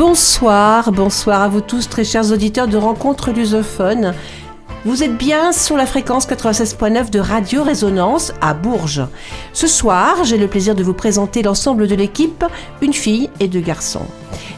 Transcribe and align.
Bonsoir, 0.00 0.92
bonsoir 0.92 1.42
à 1.42 1.48
vous 1.48 1.60
tous, 1.60 1.86
très 1.86 2.04
chers 2.04 2.32
auditeurs 2.32 2.68
de 2.68 2.78
Rencontres 2.78 3.32
lusophones. 3.32 4.14
Vous 4.86 5.02
êtes 5.02 5.14
bien 5.14 5.52
sur 5.52 5.76
la 5.76 5.84
fréquence 5.84 6.26
96.9 6.26 7.10
de 7.10 7.20
Radio 7.20 7.62
Résonance 7.62 8.32
à 8.40 8.54
Bourges. 8.54 9.02
Ce 9.52 9.66
soir, 9.66 10.24
j'ai 10.24 10.38
le 10.38 10.46
plaisir 10.46 10.74
de 10.74 10.82
vous 10.82 10.94
présenter 10.94 11.42
l'ensemble 11.42 11.86
de 11.86 11.94
l'équipe, 11.94 12.46
une 12.80 12.94
fille 12.94 13.28
et 13.40 13.46
deux 13.46 13.60
garçons. 13.60 14.06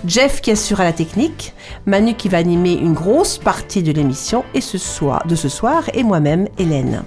Jeff 0.06 0.40
qui 0.42 0.52
assurera 0.52 0.84
la 0.84 0.92
technique, 0.92 1.54
Manu 1.86 2.14
qui 2.14 2.28
va 2.28 2.38
animer 2.38 2.74
une 2.74 2.94
grosse 2.94 3.36
partie 3.36 3.82
de 3.82 3.90
l'émission 3.90 4.44
et 4.54 4.60
ce 4.60 4.78
soir, 4.78 5.26
de 5.26 5.34
ce 5.34 5.48
soir 5.48 5.82
et 5.92 6.04
moi-même, 6.04 6.46
Hélène. 6.56 7.02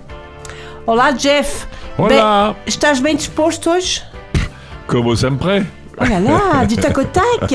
Hola 0.88 1.16
Jeff. 1.18 1.70
Hola. 1.98 2.54
Estás 2.68 3.00
bem 3.00 3.16
disposto 3.16 3.72
hoje? 3.72 4.02
Como 4.88 5.16
sempre. 5.16 5.64
Oh 6.02 6.04
là 6.04 6.20
là, 6.20 6.66
du 6.66 6.76
tac 6.76 6.98
au 6.98 7.04
tac. 7.04 7.54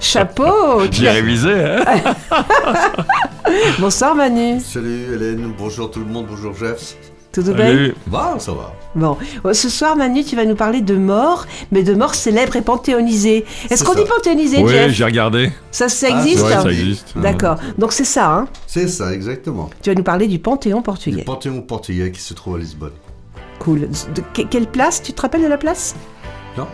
Chapeau. 0.00 0.82
J'ai 0.90 1.10
révisé, 1.10 1.52
hein 1.52 1.84
Bonsoir 3.78 4.14
Manu. 4.14 4.60
Salut 4.60 5.14
Hélène, 5.14 5.52
bonjour 5.58 5.90
tout 5.90 6.00
le 6.00 6.06
monde, 6.06 6.26
bonjour 6.28 6.54
Jeff. 6.54 6.96
Tout 7.32 7.42
bien 7.42 7.56
Salut. 7.56 7.94
Va, 8.06 8.34
ça 8.38 8.52
va. 8.52 8.74
Bon, 8.94 9.16
euh, 9.46 9.52
ce 9.54 9.68
soir 9.70 9.96
Manu, 9.96 10.22
tu 10.22 10.36
vas 10.36 10.44
nous 10.44 10.54
parler 10.54 10.80
de 10.82 10.94
morts, 10.94 11.46
mais 11.70 11.82
de 11.82 11.94
morts 11.94 12.14
célèbres 12.14 12.56
et 12.56 12.62
panthéonisées. 12.62 13.44
Est-ce 13.70 13.84
qu'on 13.84 13.94
dit 13.94 14.04
panthéonisé, 14.04 14.62
Oui, 14.62 14.70
Jeff 14.70 14.92
j'ai 14.92 15.04
regardé. 15.04 15.50
Ça, 15.70 15.88
ça 15.88 16.08
Ah, 16.10 16.18
existe 16.20 16.44
Ouais, 16.44 16.50
ça 16.52 16.62
ça 16.62 16.70
existe. 16.70 17.12
D'accord. 17.16 17.56
Donc 17.78 17.92
c'est 17.92 18.04
ça, 18.04 18.30
hein 18.32 18.48
C'est 18.66 18.88
ça, 18.88 19.12
exactement. 19.14 19.70
Tu 19.82 19.90
vas 19.90 19.94
nous 19.96 20.02
parler 20.02 20.28
du 20.28 20.38
Panthéon 20.38 20.78
Le 20.78 20.82
portugais. 20.82 21.22
Panthéon 21.24 21.60
portugais 21.62 22.10
qui 22.10 22.20
se 22.20 22.34
trouve 22.34 22.56
à 22.56 22.58
Lisbonne. 22.58 22.92
Cool. 23.58 23.88
De 24.14 24.22
que- 24.34 24.42
quelle 24.48 24.66
place? 24.66 25.02
Tu 25.02 25.12
te 25.12 25.22
rappelles 25.22 25.42
de 25.42 25.46
la 25.48 25.58
place? 25.58 25.94
Non 26.56 26.66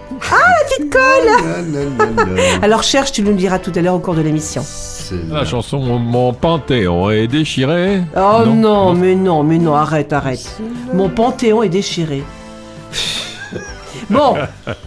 petite 0.69 0.93
colle 0.93 1.97
colle 1.97 2.41
Alors 2.63 2.83
cherche, 2.83 3.13
tu 3.13 3.23
nous 3.23 3.31
le 3.31 3.37
diras 3.37 3.59
tout 3.59 3.73
à 3.75 3.81
l'heure 3.81 3.95
au 3.95 4.01
cours 4.01 4.15
de 4.15 4.23
l'émission. 4.23 4.63
C'est 4.65 5.29
La 5.31 5.45
chanson 5.45 5.79
Mon, 5.79 6.33
Panthéon 6.33 7.11
est 7.11 7.29
déchiré. 7.29 8.03
Oh 8.17 8.45
non, 8.45 8.55
Non, 8.55 8.55
non. 8.55 8.93
mais 8.95 9.15
non, 9.15 9.43
mais 9.43 9.59
non, 9.59 9.75
arrête, 9.75 10.13
arrête. 10.13 10.61
Mon 10.93 11.09
Panthéon 11.09 11.63
est 11.63 11.69
déchiré. 11.69 12.23
bon, 14.11 14.35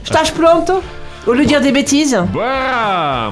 je 0.04 0.10
tâche 0.10 0.32
pronto 0.34 0.82
Au 1.28 1.34
lieu 1.34 1.44
de 1.44 1.48
dire 1.48 1.62
des 1.62 1.72
bêtises 1.72 2.20
Voilà 2.34 3.32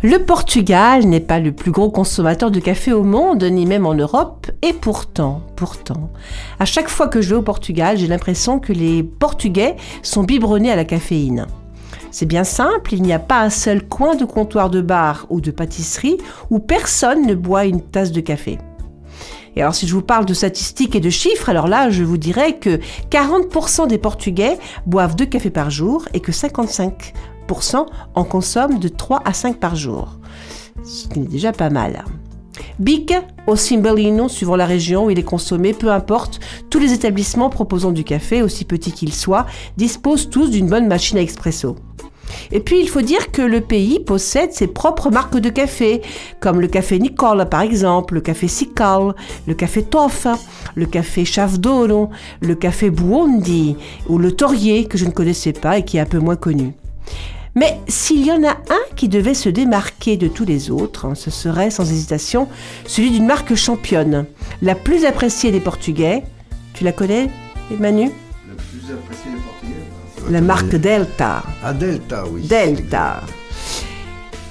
Le 0.00 0.18
Portugal 0.18 1.06
n'est 1.06 1.18
pas 1.18 1.40
le 1.40 1.50
plus 1.50 1.72
gros 1.72 1.90
consommateur 1.90 2.52
de 2.52 2.60
café 2.60 2.92
au 2.92 3.02
monde, 3.02 3.42
ni 3.42 3.66
même 3.66 3.84
en 3.84 3.94
Europe, 3.94 4.48
et 4.62 4.72
pourtant, 4.72 5.42
pourtant, 5.56 6.10
à 6.60 6.64
chaque 6.64 6.88
fois 6.88 7.08
que 7.08 7.20
je 7.20 7.30
vais 7.30 7.34
au 7.34 7.42
Portugal, 7.42 7.98
j'ai 7.98 8.06
l'impression 8.06 8.60
que 8.60 8.72
les 8.72 9.02
Portugais 9.02 9.74
sont 10.04 10.22
biberonnés 10.22 10.70
à 10.70 10.76
la 10.76 10.84
caféine. 10.84 11.48
C'est 12.12 12.26
bien 12.26 12.44
simple, 12.44 12.94
il 12.94 13.02
n'y 13.02 13.12
a 13.12 13.18
pas 13.18 13.40
un 13.40 13.50
seul 13.50 13.88
coin 13.88 14.14
de 14.14 14.24
comptoir 14.24 14.70
de 14.70 14.80
bar 14.80 15.26
ou 15.30 15.40
de 15.40 15.50
pâtisserie 15.50 16.18
où 16.48 16.60
personne 16.60 17.26
ne 17.26 17.34
boit 17.34 17.64
une 17.64 17.80
tasse 17.80 18.12
de 18.12 18.20
café. 18.20 18.58
Et 19.56 19.62
alors 19.62 19.74
si 19.74 19.88
je 19.88 19.94
vous 19.94 20.02
parle 20.02 20.26
de 20.26 20.34
statistiques 20.34 20.94
et 20.94 21.00
de 21.00 21.10
chiffres, 21.10 21.48
alors 21.48 21.66
là 21.66 21.90
je 21.90 22.04
vous 22.04 22.18
dirais 22.18 22.58
que 22.58 22.78
40% 23.10 23.88
des 23.88 23.98
Portugais 23.98 24.58
boivent 24.86 25.16
deux 25.16 25.26
cafés 25.26 25.50
par 25.50 25.70
jour 25.70 26.04
et 26.14 26.20
que 26.20 26.30
55% 26.30 26.92
en 28.14 28.24
consomment 28.24 28.78
de 28.78 28.88
3 28.88 29.22
à 29.24 29.32
5 29.32 29.58
par 29.58 29.76
jour. 29.76 30.18
Ce 30.84 31.08
qui 31.08 31.20
est 31.20 31.28
déjà 31.28 31.52
pas 31.52 31.70
mal. 31.70 32.04
Bic 32.78 33.14
au 33.46 33.56
Cimbalino, 33.56 34.28
suivant 34.28 34.56
la 34.56 34.66
région 34.66 35.06
où 35.06 35.10
il 35.10 35.18
est 35.18 35.22
consommé, 35.22 35.72
peu 35.72 35.90
importe, 35.90 36.40
tous 36.70 36.78
les 36.78 36.92
établissements 36.92 37.50
proposant 37.50 37.92
du 37.92 38.04
café, 38.04 38.42
aussi 38.42 38.64
petits 38.64 38.92
qu'ils 38.92 39.14
soient, 39.14 39.46
disposent 39.76 40.30
tous 40.30 40.50
d'une 40.50 40.68
bonne 40.68 40.88
machine 40.88 41.18
à 41.18 41.22
expresso. 41.22 41.76
Et 42.52 42.60
puis 42.60 42.80
il 42.80 42.88
faut 42.88 43.00
dire 43.00 43.30
que 43.30 43.42
le 43.42 43.60
pays 43.60 44.00
possède 44.00 44.52
ses 44.52 44.66
propres 44.66 45.10
marques 45.10 45.38
de 45.38 45.48
café, 45.48 46.02
comme 46.40 46.60
le 46.60 46.68
café 46.68 46.98
Nicola 46.98 47.46
par 47.46 47.62
exemple, 47.62 48.14
le 48.14 48.20
café 48.20 48.48
Sical, 48.48 49.14
le 49.46 49.54
café 49.54 49.82
Toffa, 49.82 50.38
le 50.74 50.86
café 50.86 51.24
Chavdoro, 51.24 52.10
le 52.40 52.54
café 52.54 52.90
Buondi 52.90 53.76
ou 54.08 54.18
le 54.18 54.32
Torier 54.32 54.84
que 54.86 54.98
je 54.98 55.06
ne 55.06 55.10
connaissais 55.10 55.52
pas 55.52 55.78
et 55.78 55.84
qui 55.84 55.96
est 55.96 56.00
un 56.00 56.06
peu 56.06 56.18
moins 56.18 56.36
connu. 56.36 56.74
Mais 57.58 57.80
s'il 57.88 58.24
y 58.24 58.30
en 58.30 58.44
a 58.44 58.52
un 58.52 58.94
qui 58.94 59.08
devait 59.08 59.34
se 59.34 59.48
démarquer 59.48 60.16
de 60.16 60.28
tous 60.28 60.44
les 60.44 60.70
autres, 60.70 61.06
hein, 61.06 61.16
ce 61.16 61.28
serait 61.28 61.72
sans 61.72 61.90
hésitation 61.90 62.46
celui 62.86 63.10
d'une 63.10 63.26
marque 63.26 63.56
championne, 63.56 64.26
la 64.62 64.76
plus 64.76 65.04
appréciée 65.04 65.50
des 65.50 65.58
Portugais. 65.58 66.22
Tu 66.74 66.84
la 66.84 66.92
connais, 66.92 67.28
Manu? 67.76 68.12
Le 68.48 68.54
plus 68.54 68.94
apprécié 68.94 69.32
des 69.32 69.40
Portugais 69.40 69.82
va 70.18 70.30
La 70.30 70.40
marque. 70.40 70.76
Delta. 70.76 71.42
Ah, 71.64 71.72
Delta, 71.72 72.26
oui. 72.30 72.42
Delta. 72.46 73.22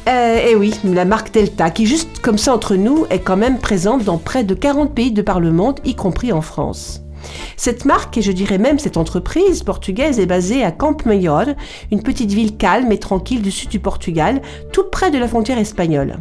Euh, 0.09 0.39
eh 0.45 0.55
oui, 0.55 0.73
la 0.83 1.05
marque 1.05 1.31
Delta, 1.31 1.69
qui 1.69 1.85
juste 1.85 2.19
comme 2.19 2.37
ça 2.37 2.53
entre 2.53 2.75
nous, 2.75 3.05
est 3.09 3.19
quand 3.19 3.37
même 3.37 3.59
présente 3.59 4.03
dans 4.03 4.17
près 4.17 4.43
de 4.43 4.53
40 4.53 4.93
pays 4.93 5.13
de 5.13 5.21
par 5.21 5.39
le 5.39 5.53
monde, 5.53 5.79
y 5.85 5.95
compris 5.95 6.33
en 6.33 6.41
France. 6.41 7.06
Cette 7.55 7.85
marque, 7.85 8.17
et 8.17 8.21
je 8.21 8.31
dirais 8.31 8.57
même 8.57 8.79
cette 8.79 8.97
entreprise 8.97 9.63
portugaise, 9.63 10.19
est 10.19 10.25
basée 10.25 10.63
à 10.63 10.71
Camp 10.71 11.05
Maior, 11.05 11.45
une 11.91 12.03
petite 12.03 12.31
ville 12.31 12.57
calme 12.57 12.91
et 12.91 12.99
tranquille 12.99 13.41
du 13.41 13.51
sud 13.51 13.69
du 13.69 13.79
Portugal, 13.79 14.41
tout 14.71 14.85
près 14.91 15.11
de 15.11 15.17
la 15.17 15.27
frontière 15.27 15.57
espagnole. 15.57 16.17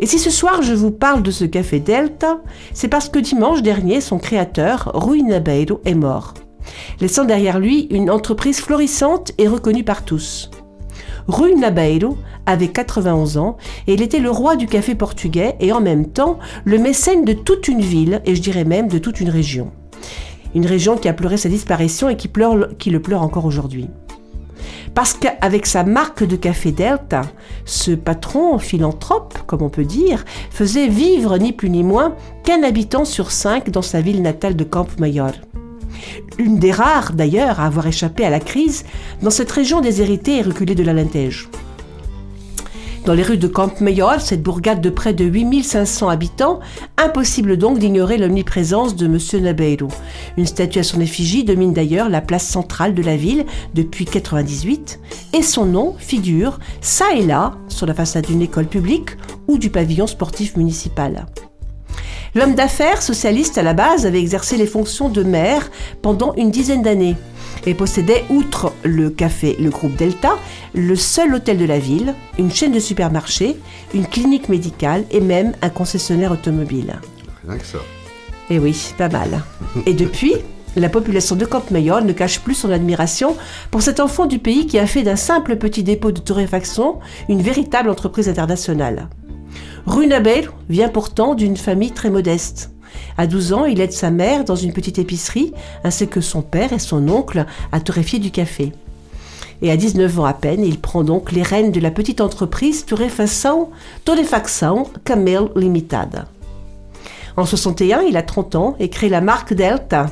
Et 0.00 0.06
si 0.06 0.18
ce 0.18 0.30
soir 0.30 0.62
je 0.62 0.74
vous 0.74 0.90
parle 0.90 1.22
de 1.22 1.30
ce 1.30 1.44
café 1.44 1.78
Delta, 1.78 2.40
c'est 2.74 2.88
parce 2.88 3.08
que 3.08 3.18
dimanche 3.18 3.62
dernier, 3.62 4.00
son 4.00 4.18
créateur, 4.18 4.90
Rui 4.94 5.22
Nabeiro, 5.22 5.80
est 5.84 5.94
mort, 5.94 6.34
laissant 7.00 7.24
derrière 7.24 7.60
lui 7.60 7.86
une 7.90 8.10
entreprise 8.10 8.60
florissante 8.60 9.32
et 9.38 9.46
reconnue 9.46 9.84
par 9.84 10.04
tous. 10.04 10.50
Rui 11.28 11.54
Nabeiro 11.54 12.18
avait 12.46 12.68
91 12.68 13.38
ans 13.38 13.56
et 13.86 13.94
il 13.94 14.02
était 14.02 14.18
le 14.18 14.30
roi 14.30 14.56
du 14.56 14.66
café 14.66 14.94
portugais 14.94 15.54
et 15.60 15.72
en 15.72 15.80
même 15.80 16.06
temps 16.06 16.38
le 16.64 16.78
mécène 16.78 17.24
de 17.24 17.32
toute 17.32 17.68
une 17.68 17.80
ville 17.80 18.22
et 18.24 18.34
je 18.34 18.42
dirais 18.42 18.64
même 18.64 18.88
de 18.88 18.98
toute 18.98 19.20
une 19.20 19.30
région. 19.30 19.70
Une 20.54 20.66
région 20.66 20.96
qui 20.96 21.08
a 21.08 21.12
pleuré 21.12 21.36
sa 21.36 21.48
disparition 21.48 22.08
et 22.08 22.16
qui, 22.16 22.28
le 22.90 23.00
pleure 23.00 23.22
encore 23.22 23.46
aujourd'hui. 23.46 23.88
Parce 24.94 25.14
qu'avec 25.14 25.64
sa 25.66 25.84
marque 25.84 26.24
de 26.24 26.36
café 26.36 26.70
Delta, 26.70 27.22
ce 27.64 27.92
patron 27.92 28.58
philanthrope, 28.58 29.38
comme 29.46 29.62
on 29.62 29.70
peut 29.70 29.84
dire, 29.84 30.24
faisait 30.50 30.88
vivre 30.88 31.38
ni 31.38 31.52
plus 31.52 31.70
ni 31.70 31.82
moins 31.82 32.14
qu'un 32.44 32.62
habitant 32.62 33.06
sur 33.06 33.30
cinq 33.30 33.70
dans 33.70 33.82
sa 33.82 34.02
ville 34.02 34.20
natale 34.20 34.54
de 34.54 34.64
Camp 34.64 34.88
Mayor. 34.98 35.32
Une 36.38 36.58
des 36.58 36.72
rares 36.72 37.12
d'ailleurs 37.14 37.60
à 37.60 37.66
avoir 37.66 37.86
échappé 37.86 38.24
à 38.24 38.30
la 38.30 38.40
crise 38.40 38.84
dans 39.22 39.30
cette 39.30 39.50
région 39.50 39.80
déshéritée 39.80 40.38
et 40.38 40.42
reculée 40.42 40.74
de 40.74 40.82
l'Alentejo. 40.82 41.48
Dans 43.04 43.14
les 43.14 43.24
rues 43.24 43.36
de 43.36 43.48
Camp 43.48 43.80
Mayor, 43.80 44.20
cette 44.20 44.44
bourgade 44.44 44.80
de 44.80 44.88
près 44.88 45.12
de 45.12 45.24
8500 45.24 46.08
habitants, 46.08 46.60
impossible 46.96 47.56
donc 47.56 47.80
d'ignorer 47.80 48.16
l'omniprésence 48.16 48.94
de 48.94 49.08
Monsieur 49.08 49.40
Nabeiro. 49.40 49.88
Une 50.36 50.46
statue 50.46 50.78
à 50.78 50.84
son 50.84 51.00
effigie 51.00 51.42
domine 51.42 51.72
d'ailleurs 51.72 52.08
la 52.08 52.20
place 52.20 52.46
centrale 52.46 52.94
de 52.94 53.02
la 53.02 53.16
ville 53.16 53.44
depuis 53.74 54.04
98 54.04 55.00
et 55.32 55.42
son 55.42 55.64
nom 55.64 55.96
figure 55.98 56.60
ça 56.80 57.06
et 57.16 57.26
là 57.26 57.54
sur 57.66 57.86
la 57.86 57.94
façade 57.94 58.26
d'une 58.26 58.42
école 58.42 58.66
publique 58.66 59.10
ou 59.48 59.58
du 59.58 59.68
pavillon 59.68 60.06
sportif 60.06 60.56
municipal. 60.56 61.26
L'homme 62.36 62.54
d'affaires 62.54 63.02
socialiste 63.02 63.58
à 63.58 63.62
la 63.64 63.74
base 63.74 64.06
avait 64.06 64.20
exercé 64.20 64.56
les 64.56 64.66
fonctions 64.66 65.08
de 65.08 65.24
maire 65.24 65.70
pendant 66.02 66.34
une 66.34 66.52
dizaine 66.52 66.82
d'années 66.82 67.16
et 67.66 67.74
possédait, 67.74 68.24
outre 68.28 68.72
le 68.82 69.10
café 69.10 69.56
Le 69.60 69.70
Groupe 69.70 69.96
Delta, 69.96 70.38
le 70.74 70.96
seul 70.96 71.34
hôtel 71.34 71.58
de 71.58 71.64
la 71.64 71.78
ville, 71.78 72.14
une 72.38 72.50
chaîne 72.50 72.72
de 72.72 72.80
supermarchés, 72.80 73.56
une 73.94 74.06
clinique 74.06 74.48
médicale 74.48 75.04
et 75.10 75.20
même 75.20 75.52
un 75.62 75.70
concessionnaire 75.70 76.32
automobile. 76.32 77.00
Rien 77.46 77.58
que 77.58 77.66
ça. 77.66 77.78
Eh 78.50 78.58
oui, 78.58 78.92
pas 78.98 79.08
mal. 79.08 79.42
Et 79.86 79.94
depuis, 79.94 80.34
la 80.76 80.88
population 80.88 81.36
de 81.36 81.44
Camp 81.44 81.70
Mayor 81.70 82.02
ne 82.02 82.12
cache 82.12 82.40
plus 82.40 82.54
son 82.54 82.70
admiration 82.70 83.36
pour 83.70 83.82
cet 83.82 84.00
enfant 84.00 84.26
du 84.26 84.38
pays 84.38 84.66
qui 84.66 84.78
a 84.78 84.86
fait 84.86 85.02
d'un 85.02 85.16
simple 85.16 85.56
petit 85.56 85.82
dépôt 85.82 86.12
de 86.12 86.20
torréfaction 86.20 86.98
une 87.28 87.42
véritable 87.42 87.90
entreprise 87.90 88.28
internationale. 88.28 89.08
Runabel 89.86 90.48
vient 90.68 90.88
pourtant 90.88 91.34
d'une 91.34 91.56
famille 91.56 91.92
très 91.92 92.10
modeste. 92.10 92.71
À 93.18 93.26
12 93.26 93.52
ans, 93.52 93.64
il 93.64 93.80
aide 93.80 93.92
sa 93.92 94.10
mère 94.10 94.44
dans 94.44 94.56
une 94.56 94.72
petite 94.72 94.98
épicerie, 94.98 95.52
ainsi 95.84 96.08
que 96.08 96.20
son 96.20 96.42
père 96.42 96.72
et 96.72 96.78
son 96.78 97.08
oncle 97.08 97.46
à 97.72 97.80
torréfier 97.80 98.18
du 98.18 98.30
café. 98.30 98.72
Et 99.62 99.70
à 99.70 99.76
19 99.76 100.18
ans 100.18 100.24
à 100.24 100.34
peine, 100.34 100.64
il 100.64 100.80
prend 100.80 101.04
donc 101.04 101.30
les 101.30 101.42
rênes 101.42 101.70
de 101.70 101.80
la 101.80 101.92
petite 101.92 102.20
entreprise 102.20 102.84
Torrefação, 102.84 103.70
Torrefação 104.04 104.88
Camel 105.04 105.48
Limitada. 105.54 106.26
En 107.36 107.46
61, 107.46 108.02
il 108.02 108.16
a 108.16 108.22
30 108.22 108.54
ans 108.56 108.76
et 108.80 108.90
crée 108.90 109.08
la 109.08 109.20
marque 109.20 109.54
Delta, 109.54 110.06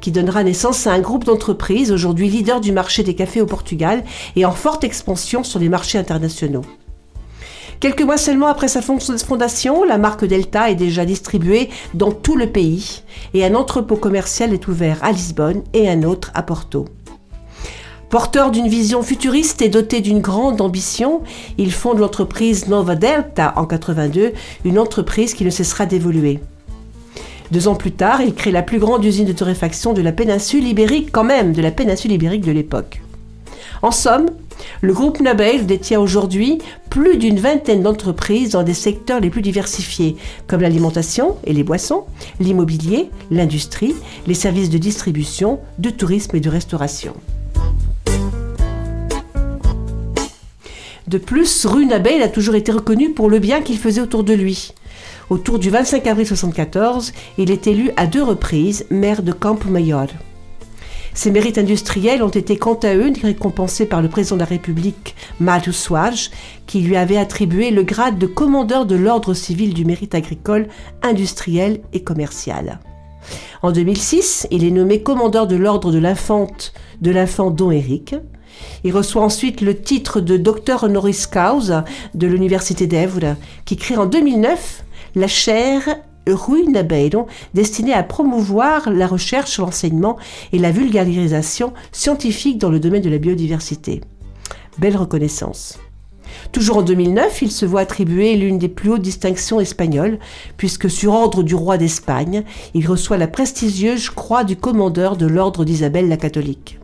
qui 0.00 0.12
donnera 0.12 0.44
naissance 0.44 0.86
à 0.86 0.92
un 0.92 1.00
groupe 1.00 1.24
d'entreprises 1.24 1.90
aujourd'hui 1.90 2.28
leader 2.28 2.60
du 2.60 2.70
marché 2.70 3.02
des 3.02 3.14
cafés 3.14 3.40
au 3.40 3.46
Portugal 3.46 4.04
et 4.36 4.44
en 4.44 4.52
forte 4.52 4.84
expansion 4.84 5.42
sur 5.42 5.58
les 5.58 5.68
marchés 5.68 5.98
internationaux. 5.98 6.64
Quelques 7.80 8.02
mois 8.02 8.16
seulement 8.16 8.46
après 8.46 8.68
sa 8.68 8.80
fondation, 8.80 9.84
la 9.84 9.98
marque 9.98 10.24
Delta 10.24 10.70
est 10.70 10.76
déjà 10.76 11.04
distribuée 11.04 11.68
dans 11.94 12.10
tout 12.10 12.36
le 12.36 12.46
pays 12.46 13.02
et 13.34 13.44
un 13.44 13.54
entrepôt 13.54 13.96
commercial 13.96 14.54
est 14.54 14.66
ouvert 14.66 14.98
à 15.02 15.12
Lisbonne 15.12 15.62
et 15.74 15.88
un 15.88 16.02
autre 16.02 16.30
à 16.34 16.42
Porto. 16.42 16.86
Porteur 18.08 18.50
d'une 18.50 18.68
vision 18.68 19.02
futuriste 19.02 19.60
et 19.62 19.68
doté 19.68 20.00
d'une 20.00 20.20
grande 20.20 20.60
ambition, 20.60 21.22
il 21.58 21.72
fonde 21.72 21.98
l'entreprise 21.98 22.68
Nova 22.68 22.94
Delta 22.94 23.52
en 23.56 23.66
82, 23.66 24.32
une 24.64 24.78
entreprise 24.78 25.34
qui 25.34 25.44
ne 25.44 25.50
cessera 25.50 25.86
d'évoluer. 25.86 26.40
Deux 27.50 27.68
ans 27.68 27.74
plus 27.74 27.92
tard, 27.92 28.22
il 28.22 28.34
crée 28.34 28.52
la 28.52 28.62
plus 28.62 28.78
grande 28.78 29.04
usine 29.04 29.26
de 29.26 29.32
torréfaction 29.32 29.92
de 29.92 30.02
la 30.02 30.12
péninsule 30.12 30.66
ibérique, 30.66 31.10
quand 31.12 31.24
même, 31.24 31.52
de 31.52 31.62
la 31.62 31.70
péninsule 31.70 32.12
ibérique 32.12 32.44
de 32.44 32.52
l'époque. 32.52 33.00
En 33.82 33.90
somme, 33.90 34.26
le 34.80 34.92
groupe 34.92 35.20
Nobel 35.20 35.66
détient 35.66 36.00
aujourd'hui 36.00 36.58
plus 36.90 37.18
d'une 37.18 37.38
vingtaine 37.38 37.82
d'entreprises 37.82 38.50
dans 38.50 38.62
des 38.62 38.74
secteurs 38.74 39.20
les 39.20 39.30
plus 39.30 39.42
diversifiés, 39.42 40.16
comme 40.46 40.62
l'alimentation 40.62 41.36
et 41.44 41.52
les 41.52 41.62
boissons, 41.62 42.04
l'immobilier, 42.40 43.10
l'industrie, 43.30 43.94
les 44.26 44.34
services 44.34 44.70
de 44.70 44.78
distribution, 44.78 45.60
de 45.78 45.90
tourisme 45.90 46.36
et 46.36 46.40
de 46.40 46.48
restauration. 46.48 47.14
De 51.06 51.18
plus, 51.18 51.66
Rue 51.66 51.86
Nabel 51.86 52.22
a 52.22 52.28
toujours 52.28 52.56
été 52.56 52.72
reconnu 52.72 53.10
pour 53.10 53.30
le 53.30 53.38
bien 53.38 53.60
qu'il 53.60 53.78
faisait 53.78 54.00
autour 54.00 54.24
de 54.24 54.32
lui. 54.32 54.72
Autour 55.30 55.58
du 55.58 55.70
25 55.70 56.06
avril 56.06 56.24
1974, 56.24 57.12
il 57.38 57.50
est 57.50 57.68
élu 57.68 57.90
à 57.96 58.06
deux 58.06 58.22
reprises 58.22 58.86
maire 58.90 59.22
de 59.22 59.32
Campo 59.32 59.68
Mayor. 59.68 60.08
Ses 61.16 61.30
mérites 61.30 61.56
industriels 61.56 62.22
ont 62.22 62.28
été 62.28 62.58
quant 62.58 62.78
à 62.82 62.94
eux 62.94 63.10
récompensés 63.22 63.86
par 63.86 64.02
le 64.02 64.10
président 64.10 64.36
de 64.36 64.40
la 64.40 64.46
République, 64.46 65.16
Mário 65.40 65.72
Soares, 65.72 66.28
qui 66.66 66.82
lui 66.82 66.94
avait 66.94 67.16
attribué 67.16 67.70
le 67.70 67.84
grade 67.84 68.18
de 68.18 68.26
commandeur 68.26 68.84
de 68.84 68.96
l'ordre 68.96 69.32
civil 69.32 69.72
du 69.72 69.86
mérite 69.86 70.14
agricole, 70.14 70.68
industriel 71.02 71.80
et 71.94 72.04
commercial. 72.04 72.80
En 73.62 73.72
2006, 73.72 74.46
il 74.50 74.62
est 74.62 74.70
nommé 74.70 75.02
commandeur 75.02 75.46
de 75.46 75.56
l'ordre 75.56 75.90
de 75.90 75.98
l'infante 75.98 76.74
de 77.00 77.10
l'infant 77.10 77.50
Don 77.50 77.70
Éric. 77.70 78.14
Il 78.84 78.92
reçoit 78.92 79.22
ensuite 79.22 79.62
le 79.62 79.80
titre 79.80 80.20
de 80.20 80.36
docteur 80.36 80.84
honoris 80.84 81.26
causa 81.26 81.86
de 82.14 82.26
l'Université 82.26 82.86
d'Evre, 82.86 83.36
qui 83.64 83.78
crée 83.78 83.96
en 83.96 84.04
2009 84.04 84.84
la 85.14 85.28
chaire 85.28 85.96
Rue 86.28 86.64
Nabeiro, 86.68 87.26
destinée 87.54 87.92
à 87.92 88.02
promouvoir 88.02 88.90
la 88.90 89.06
recherche, 89.06 89.58
l'enseignement 89.58 90.16
et 90.52 90.58
la 90.58 90.72
vulgarisation 90.72 91.72
scientifique 91.92 92.58
dans 92.58 92.70
le 92.70 92.80
domaine 92.80 93.02
de 93.02 93.10
la 93.10 93.18
biodiversité. 93.18 94.00
Belle 94.78 94.96
reconnaissance. 94.96 95.78
Toujours 96.52 96.78
en 96.78 96.82
2009, 96.82 97.42
il 97.42 97.50
se 97.50 97.64
voit 97.64 97.80
attribuer 97.80 98.36
l'une 98.36 98.58
des 98.58 98.68
plus 98.68 98.90
hautes 98.90 99.02
distinctions 99.02 99.60
espagnoles, 99.60 100.18
puisque 100.56 100.90
sur 100.90 101.12
ordre 101.12 101.42
du 101.42 101.54
roi 101.54 101.78
d'Espagne, 101.78 102.44
il 102.74 102.86
reçoit 102.86 103.16
la 103.16 103.28
prestigieuse 103.28 104.10
croix 104.10 104.44
du 104.44 104.56
commandeur 104.56 105.16
de 105.16 105.26
l'ordre 105.26 105.64
d'Isabelle 105.64 106.08
la 106.08 106.16
catholique. 106.16 106.78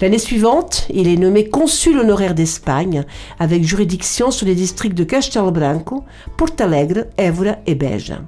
L'année 0.00 0.18
suivante, 0.18 0.86
il 0.92 1.08
est 1.08 1.16
nommé 1.16 1.48
consul 1.48 1.98
honoraire 1.98 2.34
d'Espagne, 2.34 3.04
avec 3.38 3.64
juridiction 3.64 4.30
sur 4.30 4.46
les 4.46 4.54
districts 4.54 4.96
de 4.96 5.04
Castelbranco, 5.04 6.04
Portalegre, 6.36 7.04
Évora 7.18 7.56
et 7.66 7.74
Beja. 7.74 8.22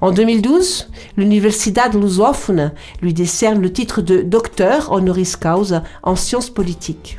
En 0.00 0.10
2012, 0.10 0.90
l'Universidad 1.16 1.94
Lusófona 1.94 2.72
lui 3.00 3.14
décerne 3.14 3.60
le 3.60 3.72
titre 3.72 4.02
de 4.02 4.22
docteur 4.22 4.92
honoris 4.92 5.36
causa 5.36 5.82
en 6.02 6.16
sciences 6.16 6.50
politiques. 6.50 7.18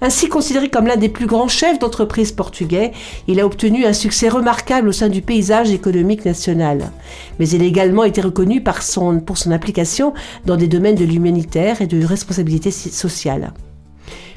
Ainsi 0.00 0.28
considéré 0.28 0.68
comme 0.68 0.86
l'un 0.86 0.96
des 0.96 1.08
plus 1.08 1.26
grands 1.26 1.48
chefs 1.48 1.78
d'entreprise 1.78 2.32
portugais, 2.32 2.92
il 3.28 3.40
a 3.40 3.46
obtenu 3.46 3.86
un 3.86 3.92
succès 3.92 4.28
remarquable 4.28 4.88
au 4.88 4.92
sein 4.92 5.08
du 5.08 5.22
paysage 5.22 5.70
économique 5.70 6.24
national. 6.24 6.90
Mais 7.38 7.48
il 7.48 7.62
a 7.62 7.66
également 7.66 8.04
été 8.04 8.20
reconnu 8.20 8.62
par 8.62 8.82
son, 8.82 9.20
pour 9.20 9.38
son 9.38 9.52
implication 9.52 10.12
dans 10.44 10.56
des 10.56 10.68
domaines 10.68 10.96
de 10.96 11.04
l'humanitaire 11.04 11.80
et 11.80 11.86
de 11.86 12.04
responsabilité 12.04 12.70
sociale, 12.70 13.52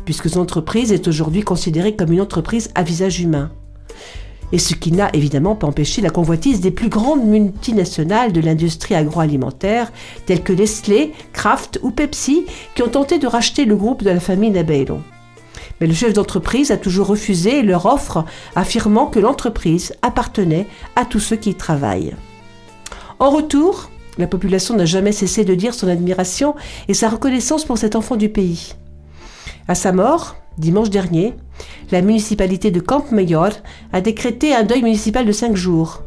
puisque 0.05 0.29
son 0.29 0.41
entreprise 0.41 0.91
est 0.91 1.07
aujourd'hui 1.07 1.41
considérée 1.41 1.95
comme 1.95 2.13
une 2.13 2.21
entreprise 2.21 2.69
à 2.75 2.83
visage 2.83 3.19
humain 3.19 3.51
et 4.51 4.57
ce 4.57 4.73
qui 4.73 4.91
n'a 4.91 5.09
évidemment 5.13 5.55
pas 5.55 5.67
empêché 5.67 6.01
la 6.01 6.09
convoitise 6.09 6.61
des 6.61 6.71
plus 6.71 6.89
grandes 6.89 7.25
multinationales 7.25 8.31
de 8.31 8.41
l'industrie 8.41 8.95
agroalimentaire, 8.95 9.91
telles 10.25 10.43
que 10.43 10.53
Nestlé, 10.53 11.13
Kraft 11.33 11.79
ou 11.83 11.91
Pepsi, 11.91 12.45
qui 12.75 12.83
ont 12.83 12.89
tenté 12.89 13.19
de 13.19 13.27
racheter 13.27 13.65
le 13.65 13.75
groupe 13.75 14.03
de 14.03 14.09
la 14.09 14.19
famille 14.19 14.51
Nabeiro. 14.51 14.99
Mais 15.79 15.87
le 15.87 15.93
chef 15.93 16.13
d'entreprise 16.13 16.71
a 16.71 16.77
toujours 16.77 17.07
refusé 17.07 17.61
leur 17.61 17.85
offre, 17.85 18.25
affirmant 18.55 19.07
que 19.07 19.19
l'entreprise 19.19 19.93
appartenait 20.01 20.67
à 20.95 21.05
tous 21.05 21.19
ceux 21.19 21.37
qui 21.37 21.51
y 21.51 21.55
travaillent. 21.55 22.15
En 23.19 23.29
retour, 23.29 23.89
la 24.17 24.27
population 24.27 24.75
n'a 24.75 24.85
jamais 24.85 25.11
cessé 25.11 25.45
de 25.45 25.55
dire 25.55 25.73
son 25.73 25.87
admiration 25.87 26.55
et 26.87 26.93
sa 26.93 27.09
reconnaissance 27.09 27.63
pour 27.63 27.77
cet 27.77 27.95
enfant 27.95 28.17
du 28.17 28.29
pays. 28.29 28.73
À 29.67 29.75
sa 29.75 29.91
mort, 29.91 30.35
dimanche 30.59 30.89
dernier, 30.89 31.33
la 31.91 32.01
municipalité 32.01 32.69
de 32.69 32.79
Camp 32.79 33.11
Mayor 33.11 33.51
a 33.93 34.01
décrété 34.01 34.53
un 34.53 34.63
deuil 34.63 34.83
municipal 34.83 35.25
de 35.25 35.31
cinq 35.31 35.55
jours. 35.55 36.03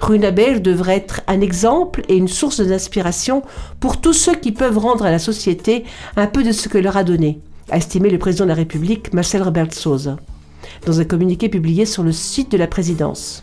Runabel 0.00 0.62
devrait 0.62 0.96
être 0.96 1.22
un 1.26 1.40
exemple 1.40 2.02
et 2.08 2.16
une 2.16 2.28
source 2.28 2.60
d'inspiration 2.60 3.42
pour 3.80 4.00
tous 4.00 4.12
ceux 4.12 4.34
qui 4.34 4.52
peuvent 4.52 4.78
rendre 4.78 5.04
à 5.04 5.10
la 5.10 5.18
société 5.18 5.84
un 6.16 6.26
peu 6.26 6.42
de 6.42 6.52
ce 6.52 6.68
que 6.68 6.78
leur 6.78 6.96
a 6.96 7.04
donné, 7.04 7.40
a 7.70 7.78
estimé 7.78 8.10
le 8.10 8.18
président 8.18 8.44
de 8.44 8.50
la 8.50 8.54
République, 8.54 9.12
Marcel 9.12 9.42
Robert 9.42 9.72
Souza, 9.72 10.16
dans 10.86 11.00
un 11.00 11.04
communiqué 11.04 11.48
publié 11.48 11.86
sur 11.86 12.02
le 12.02 12.12
site 12.12 12.52
de 12.52 12.58
la 12.58 12.66
présidence. 12.66 13.42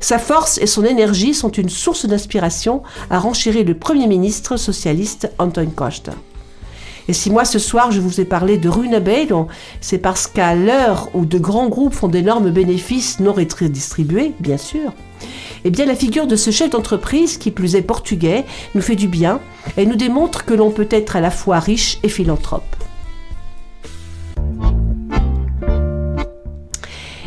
Sa 0.00 0.18
force 0.18 0.58
et 0.58 0.66
son 0.66 0.84
énergie 0.84 1.34
sont 1.34 1.50
une 1.50 1.68
source 1.68 2.06
d'inspiration, 2.06 2.82
a 3.10 3.18
renchéri 3.18 3.64
le 3.64 3.76
Premier 3.76 4.06
ministre 4.06 4.56
socialiste 4.56 5.32
Anton 5.38 5.70
Costa. 5.74 6.12
Et 7.08 7.12
si 7.12 7.30
moi 7.30 7.44
ce 7.44 7.58
soir 7.58 7.90
je 7.90 8.00
vous 8.00 8.20
ai 8.20 8.24
parlé 8.24 8.58
de 8.58 8.68
Runabel, 8.68 9.28
c'est 9.80 9.98
parce 9.98 10.26
qu'à 10.26 10.54
l'heure 10.54 11.10
où 11.14 11.24
de 11.26 11.38
grands 11.38 11.68
groupes 11.68 11.94
font 11.94 12.08
d'énormes 12.08 12.50
bénéfices 12.50 13.20
non 13.20 13.32
redistribués, 13.32 14.32
bien 14.40 14.56
sûr, 14.56 14.92
eh 15.64 15.70
bien 15.70 15.86
la 15.86 15.94
figure 15.94 16.26
de 16.26 16.36
ce 16.36 16.50
chef 16.50 16.70
d'entreprise, 16.70 17.38
qui 17.38 17.50
plus 17.50 17.76
est 17.76 17.82
portugais, 17.82 18.44
nous 18.74 18.82
fait 18.82 18.96
du 18.96 19.08
bien 19.08 19.40
et 19.76 19.86
nous 19.86 19.96
démontre 19.96 20.44
que 20.44 20.54
l'on 20.54 20.70
peut 20.70 20.88
être 20.90 21.16
à 21.16 21.20
la 21.20 21.30
fois 21.30 21.58
riche 21.58 21.98
et 22.02 22.08
philanthrope. 22.08 22.76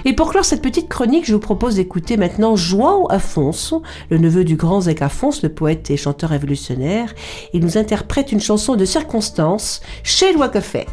Et 0.07 0.13
pour 0.13 0.29
clore 0.29 0.45
cette 0.45 0.61
petite 0.61 0.87
chronique, 0.87 1.25
je 1.25 1.33
vous 1.33 1.39
propose 1.41 1.75
d'écouter 1.75 2.15
maintenant 2.15 2.55
João 2.55 3.07
Afonso, 3.07 3.83
le 4.09 4.17
neveu 4.17 4.45
du 4.45 4.55
grand 4.55 4.79
Zec 4.79 5.01
Afonso, 5.01 5.41
le 5.43 5.49
poète 5.49 5.91
et 5.91 5.97
chanteur 5.97 6.29
révolutionnaire. 6.29 7.13
Il 7.51 7.61
nous 7.61 7.77
interprète 7.77 8.31
une 8.31 8.39
chanson 8.39 8.77
de 8.77 8.85
circonstance 8.85 9.81
chez 10.03 10.31
Loi 10.31 10.47
Café. 10.47 10.85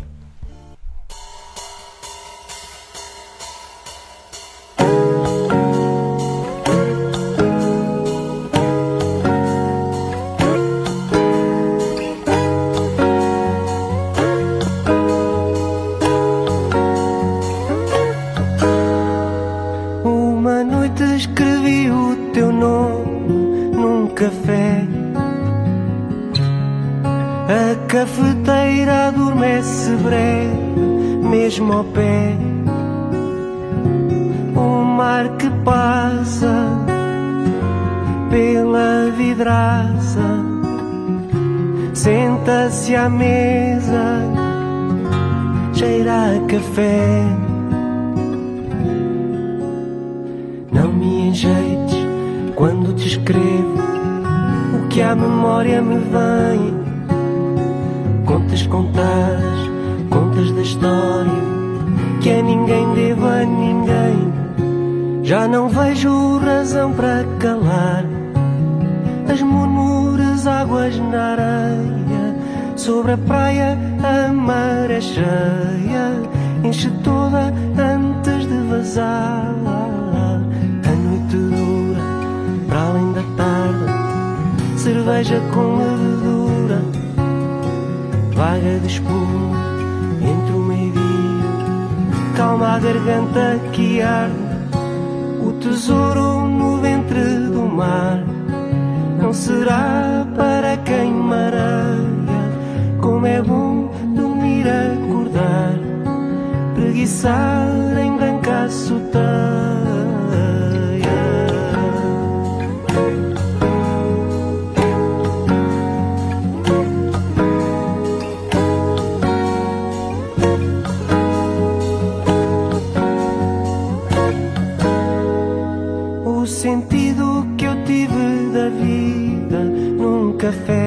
Num 130.45 130.53
café. 130.53 130.84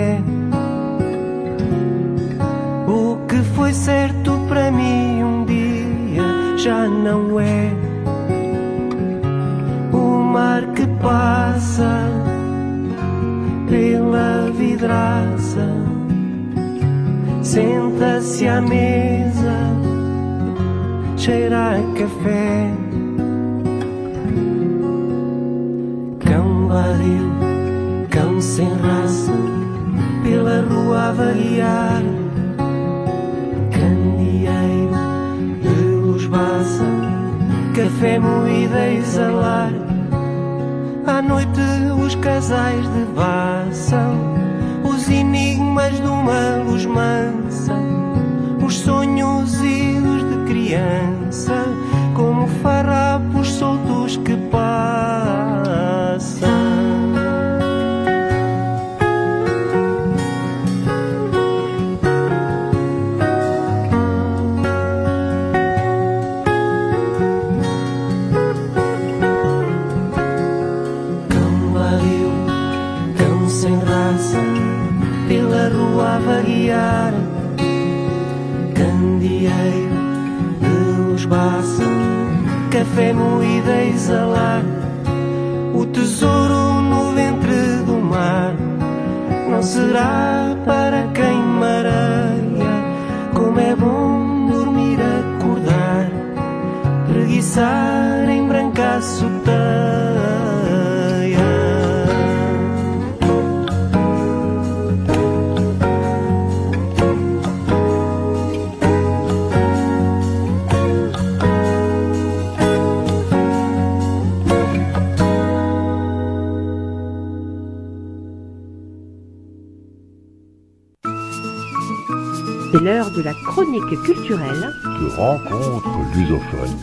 C'est 122.77 122.83
l'heure 122.83 123.09
de 123.09 123.23
la 123.23 123.33
chronique 123.33 124.03
culturelle 124.03 124.71
De 125.01 125.07
rencontre 125.15 125.89
lusophone. 126.13 126.77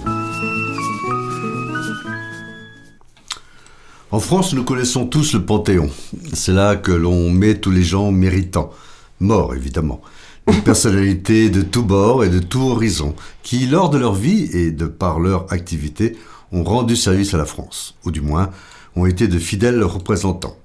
En 4.10 4.18
France, 4.18 4.54
nous 4.54 4.64
connaissons 4.64 5.06
tous 5.06 5.34
le 5.34 5.44
Panthéon. 5.44 5.88
C'est 6.32 6.52
là 6.52 6.74
que 6.74 6.90
l'on 6.90 7.30
met 7.30 7.54
tous 7.54 7.70
les 7.70 7.84
gens 7.84 8.10
méritants, 8.10 8.72
morts 9.20 9.54
évidemment, 9.54 10.00
des 10.48 10.60
personnalités 10.64 11.48
de 11.48 11.62
tous 11.62 11.84
bords 11.84 12.24
et 12.24 12.28
de 12.28 12.40
tous 12.40 12.72
horizons, 12.72 13.14
qui, 13.44 13.66
lors 13.66 13.90
de 13.90 13.98
leur 13.98 14.14
vie 14.14 14.48
et 14.52 14.72
de 14.72 14.86
par 14.86 15.20
leur 15.20 15.52
activité, 15.52 16.16
ont 16.50 16.64
rendu 16.64 16.96
service 16.96 17.34
à 17.34 17.38
la 17.38 17.46
France, 17.46 17.94
ou 18.04 18.10
du 18.10 18.20
moins 18.20 18.50
ont 18.96 19.06
été 19.06 19.28
de 19.28 19.38
fidèles 19.38 19.84
représentants. 19.84 20.56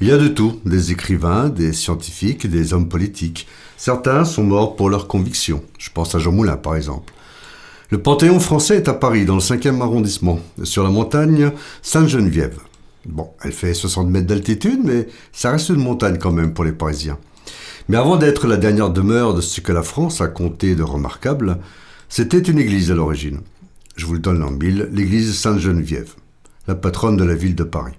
Il 0.00 0.08
y 0.08 0.12
a 0.12 0.16
de 0.16 0.28
tout, 0.28 0.58
des 0.64 0.92
écrivains, 0.92 1.50
des 1.50 1.74
scientifiques, 1.74 2.46
des 2.46 2.72
hommes 2.72 2.88
politiques. 2.88 3.46
Certains 3.82 4.26
sont 4.26 4.44
morts 4.44 4.76
pour 4.76 4.90
leurs 4.90 5.08
convictions. 5.08 5.64
Je 5.78 5.88
pense 5.88 6.14
à 6.14 6.18
Jean 6.18 6.32
Moulin 6.32 6.58
par 6.58 6.76
exemple. 6.76 7.14
Le 7.88 7.96
Panthéon 7.96 8.38
français 8.38 8.76
est 8.76 8.88
à 8.88 8.92
Paris, 8.92 9.24
dans 9.24 9.36
le 9.36 9.40
5e 9.40 9.80
arrondissement, 9.80 10.38
sur 10.64 10.84
la 10.84 10.90
montagne 10.90 11.50
Sainte-Geneviève. 11.80 12.58
Bon, 13.06 13.30
elle 13.42 13.52
fait 13.52 13.72
60 13.72 14.10
mètres 14.10 14.26
d'altitude, 14.26 14.80
mais 14.84 15.08
ça 15.32 15.52
reste 15.52 15.70
une 15.70 15.82
montagne 15.82 16.18
quand 16.18 16.30
même 16.30 16.52
pour 16.52 16.64
les 16.64 16.72
Parisiens. 16.72 17.16
Mais 17.88 17.96
avant 17.96 18.18
d'être 18.18 18.46
la 18.46 18.58
dernière 18.58 18.90
demeure 18.90 19.32
de 19.32 19.40
ce 19.40 19.62
que 19.62 19.72
la 19.72 19.82
France 19.82 20.20
a 20.20 20.28
compté 20.28 20.74
de 20.74 20.82
remarquable, 20.82 21.56
c'était 22.10 22.38
une 22.38 22.58
église 22.58 22.90
à 22.90 22.94
l'origine. 22.94 23.40
Je 23.96 24.04
vous 24.04 24.12
le 24.12 24.18
donne 24.18 24.42
en 24.42 24.50
mille, 24.50 24.90
l'église 24.92 25.38
Sainte-Geneviève, 25.38 26.12
la 26.68 26.74
patronne 26.74 27.16
de 27.16 27.24
la 27.24 27.34
ville 27.34 27.54
de 27.54 27.64
Paris. 27.64 27.94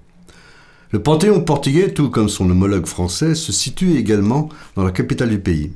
Le 0.91 1.01
Panthéon 1.01 1.39
portugais, 1.39 1.93
tout 1.93 2.09
comme 2.09 2.27
son 2.27 2.49
homologue 2.49 2.85
français, 2.85 3.33
se 3.33 3.53
situe 3.53 3.95
également 3.95 4.49
dans 4.75 4.83
la 4.83 4.91
capitale 4.91 5.29
du 5.29 5.39
pays. 5.39 5.71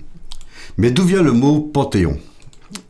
Mais 0.77 0.91
d'où 0.91 1.03
vient 1.03 1.24
le 1.24 1.31
mot 1.31 1.62
Panthéon? 1.62 2.17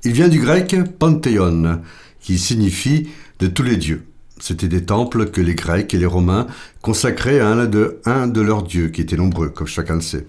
Il 0.03 0.13
vient 0.13 0.27
du 0.27 0.39
grec 0.39 0.75
Panthéon, 0.97 1.81
qui 2.19 2.39
signifie 2.39 3.09
de 3.39 3.45
tous 3.45 3.61
les 3.61 3.77
dieux. 3.77 4.07
C'était 4.39 4.67
des 4.67 4.85
temples 4.85 5.29
que 5.29 5.39
les 5.39 5.53
Grecs 5.53 5.93
et 5.93 5.99
les 5.99 6.05
Romains 6.07 6.47
consacraient 6.81 7.39
à 7.39 7.47
un 7.47 7.67
de, 7.67 8.01
un 8.05 8.25
de 8.25 8.41
leurs 8.41 8.63
dieux, 8.63 8.87
qui 8.87 9.01
étaient 9.01 9.17
nombreux, 9.17 9.49
comme 9.49 9.67
chacun 9.67 9.95
le 9.95 10.01
sait. 10.01 10.25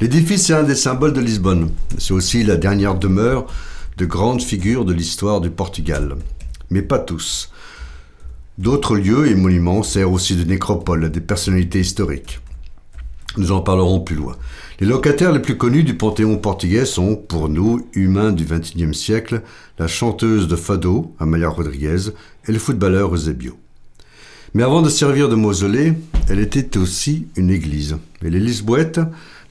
L'édifice 0.00 0.48
est 0.48 0.54
un 0.54 0.62
des 0.62 0.74
symboles 0.74 1.12
de 1.12 1.20
Lisbonne. 1.20 1.70
C'est 1.98 2.14
aussi 2.14 2.44
la 2.44 2.56
dernière 2.56 2.94
demeure 2.94 3.46
de 3.98 4.06
grandes 4.06 4.40
figures 4.40 4.86
de 4.86 4.94
l'histoire 4.94 5.42
du 5.42 5.50
Portugal. 5.50 6.16
Mais 6.70 6.80
pas 6.80 6.98
tous. 6.98 7.50
D'autres 8.58 8.96
lieux 8.96 9.28
et 9.28 9.34
monuments 9.34 9.82
servent 9.82 10.12
aussi 10.12 10.36
de 10.36 10.44
nécropole 10.44 11.04
à 11.04 11.08
des 11.08 11.20
personnalités 11.20 11.80
historiques. 11.80 12.40
Nous 13.36 13.52
en 13.52 13.60
parlerons 13.60 14.00
plus 14.00 14.16
loin. 14.16 14.36
Les 14.80 14.86
locataires 14.86 15.32
les 15.32 15.40
plus 15.40 15.56
connus 15.56 15.84
du 15.84 15.96
panthéon 15.96 16.36
portugais 16.38 16.84
sont, 16.84 17.14
pour 17.14 17.48
nous, 17.48 17.86
humains 17.94 18.32
du 18.32 18.44
XXIe 18.44 18.94
siècle, 18.94 19.42
la 19.78 19.86
chanteuse 19.86 20.48
de 20.48 20.56
fado, 20.56 21.14
Amalia 21.20 21.48
Rodriguez, 21.48 22.10
et 22.48 22.52
le 22.52 22.58
footballeur 22.58 23.14
Eusebio. 23.14 23.56
Mais 24.52 24.64
avant 24.64 24.82
de 24.82 24.88
servir 24.88 25.28
de 25.28 25.36
mausolée, 25.36 25.94
elle 26.28 26.40
était 26.40 26.76
aussi 26.76 27.28
une 27.36 27.50
église. 27.50 27.98
Et 28.24 28.30
les 28.30 28.40
Lisboètes 28.40 29.00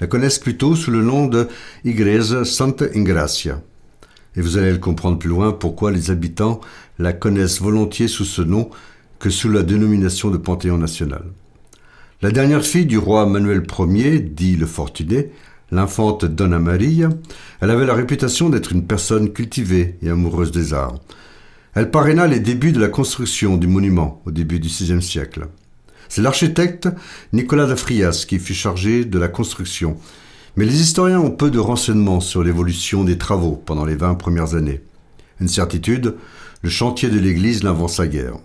la 0.02 0.08
connaissent 0.08 0.40
plutôt 0.40 0.76
sous 0.76 0.92
le 0.92 1.02
nom 1.02 1.28
de 1.28 1.48
Igreja 1.86 2.44
Santa 2.44 2.86
Ingracia. 2.94 3.62
Et 4.36 4.42
vous 4.42 4.58
allez 4.58 4.72
le 4.72 4.78
comprendre 4.78 5.18
plus 5.18 5.30
loin 5.30 5.54
pourquoi 5.54 5.92
les 5.92 6.12
habitants 6.12 6.60
la 6.98 7.14
connaissent 7.14 7.62
volontiers 7.62 8.10
sous 8.10 8.26
ce 8.26 8.42
nom 8.42 8.70
que 9.20 9.30
sous 9.30 9.50
la 9.50 9.64
dénomination 9.64 10.30
de 10.30 10.38
Panthéon 10.38 10.78
national. 10.78 11.26
La 12.22 12.32
dernière 12.32 12.64
fille 12.64 12.86
du 12.86 12.98
roi 12.98 13.26
Manuel 13.26 13.64
Ier, 13.80 14.20
dit 14.20 14.56
le 14.56 14.66
Fortuné, 14.66 15.32
l'infante 15.72 16.26
Donna 16.26 16.60
Maria, 16.60 17.10
elle 17.62 17.70
avait 17.70 17.86
la 17.86 17.94
réputation 17.94 18.50
d'être 18.50 18.72
une 18.72 18.88
personne 18.88 19.32
cultivée 19.32 19.98
et 20.02 20.10
amoureuse 20.10 20.52
des 20.52 20.74
arts. 20.74 21.00
Elle 21.76 21.92
parraina 21.92 22.28
les 22.28 22.40
débuts 22.40 22.72
de 22.72 22.80
la 22.80 22.88
construction 22.88 23.58
du 23.58 23.68
monument 23.68 24.22
au 24.26 24.32
début 24.32 24.60
du 24.60 24.70
VIe 24.70 25.02
siècle. 25.02 25.48
C'est 26.08 26.22
l'architecte 26.22 26.90
Nicolas 27.34 27.68
de 27.68 27.76
Frias 27.76 28.26
qui 28.28 28.40
fut 28.40 28.56
chargé 28.56 29.06
de 29.06 29.20
la 29.20 29.28
construction, 29.28 29.98
mais 30.56 30.66
les 30.66 30.82
historiens 30.82 31.20
ont 31.20 31.32
peu 31.32 31.52
de 31.52 31.60
renseignements 31.60 32.22
sur 32.22 32.44
l'évolution 32.44 33.04
des 33.04 33.18
travaux 33.18 33.62
pendant 33.66 33.86
les 33.86 33.96
20 33.96 34.16
premières 34.16 34.56
années. 34.56 34.82
Une 35.40 35.48
certitude, 35.48 36.16
le 36.64 36.70
chantier 36.70 37.10
de 37.10 37.20
l'église 37.20 37.64
n'avança 37.64 38.08
guère. 38.08 38.40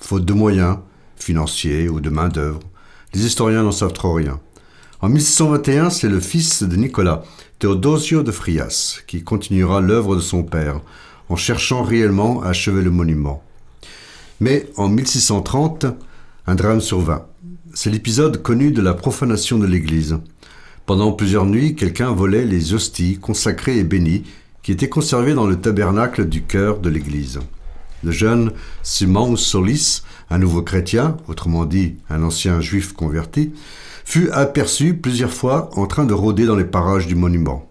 Faute 0.00 0.24
de 0.24 0.32
moyens, 0.32 0.78
financiers 1.16 1.88
ou 1.88 2.00
de 2.00 2.10
main-d'œuvre, 2.10 2.60
les 3.14 3.24
historiens 3.24 3.62
n'en 3.62 3.72
savent 3.72 3.92
trop 3.92 4.12
rien. 4.12 4.40
En 5.00 5.08
1621, 5.08 5.90
c'est 5.90 6.08
le 6.08 6.20
fils 6.20 6.62
de 6.62 6.76
Nicolas, 6.76 7.22
Theodosio 7.58 8.22
de 8.22 8.32
Frias, 8.32 9.00
qui 9.06 9.22
continuera 9.22 9.80
l'œuvre 9.80 10.16
de 10.16 10.20
son 10.20 10.42
père, 10.42 10.80
en 11.28 11.36
cherchant 11.36 11.82
réellement 11.82 12.42
à 12.42 12.48
achever 12.48 12.82
le 12.82 12.90
monument. 12.90 13.42
Mais 14.40 14.68
en 14.76 14.88
1630, 14.88 15.86
un 16.46 16.54
drame 16.54 16.80
survint. 16.80 17.26
C'est 17.72 17.90
l'épisode 17.90 18.42
connu 18.42 18.72
de 18.72 18.82
la 18.82 18.94
profanation 18.94 19.58
de 19.58 19.66
l'église. 19.66 20.18
Pendant 20.86 21.12
plusieurs 21.12 21.46
nuits, 21.46 21.74
quelqu'un 21.74 22.12
volait 22.12 22.44
les 22.44 22.74
hosties 22.74 23.18
consacrées 23.18 23.78
et 23.78 23.84
bénies 23.84 24.24
qui 24.62 24.72
étaient 24.72 24.88
conservées 24.88 25.34
dans 25.34 25.46
le 25.46 25.60
tabernacle 25.60 26.26
du 26.26 26.42
cœur 26.42 26.78
de 26.78 26.90
l'église. 26.90 27.40
Le 28.04 28.10
jeune 28.10 28.52
Simon 28.82 29.34
Solis, 29.34 30.02
un 30.28 30.36
nouveau 30.38 30.60
chrétien, 30.60 31.16
autrement 31.26 31.64
dit 31.64 31.96
un 32.10 32.22
ancien 32.22 32.60
juif 32.60 32.92
converti, 32.92 33.52
fut 34.04 34.28
aperçu 34.30 34.92
plusieurs 34.92 35.32
fois 35.32 35.70
en 35.72 35.86
train 35.86 36.04
de 36.04 36.12
rôder 36.12 36.44
dans 36.44 36.54
les 36.54 36.66
parages 36.66 37.06
du 37.06 37.14
monument. 37.14 37.66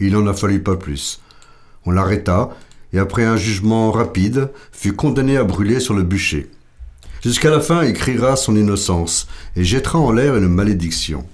Il 0.00 0.14
n'en 0.14 0.26
a 0.26 0.32
fallu 0.32 0.62
pas 0.62 0.76
plus. 0.76 1.20
On 1.84 1.90
l'arrêta 1.90 2.50
et 2.94 2.98
après 2.98 3.26
un 3.26 3.36
jugement 3.36 3.90
rapide, 3.90 4.48
fut 4.72 4.94
condamné 4.94 5.36
à 5.36 5.44
brûler 5.44 5.80
sur 5.80 5.92
le 5.92 6.02
bûcher. 6.02 6.50
Jusqu'à 7.22 7.50
la 7.50 7.60
fin, 7.60 7.84
il 7.84 7.92
criera 7.92 8.36
son 8.36 8.56
innocence 8.56 9.28
et 9.54 9.64
jettera 9.64 9.98
en 9.98 10.12
l'air 10.12 10.34
une 10.34 10.48
malédiction. 10.48 11.26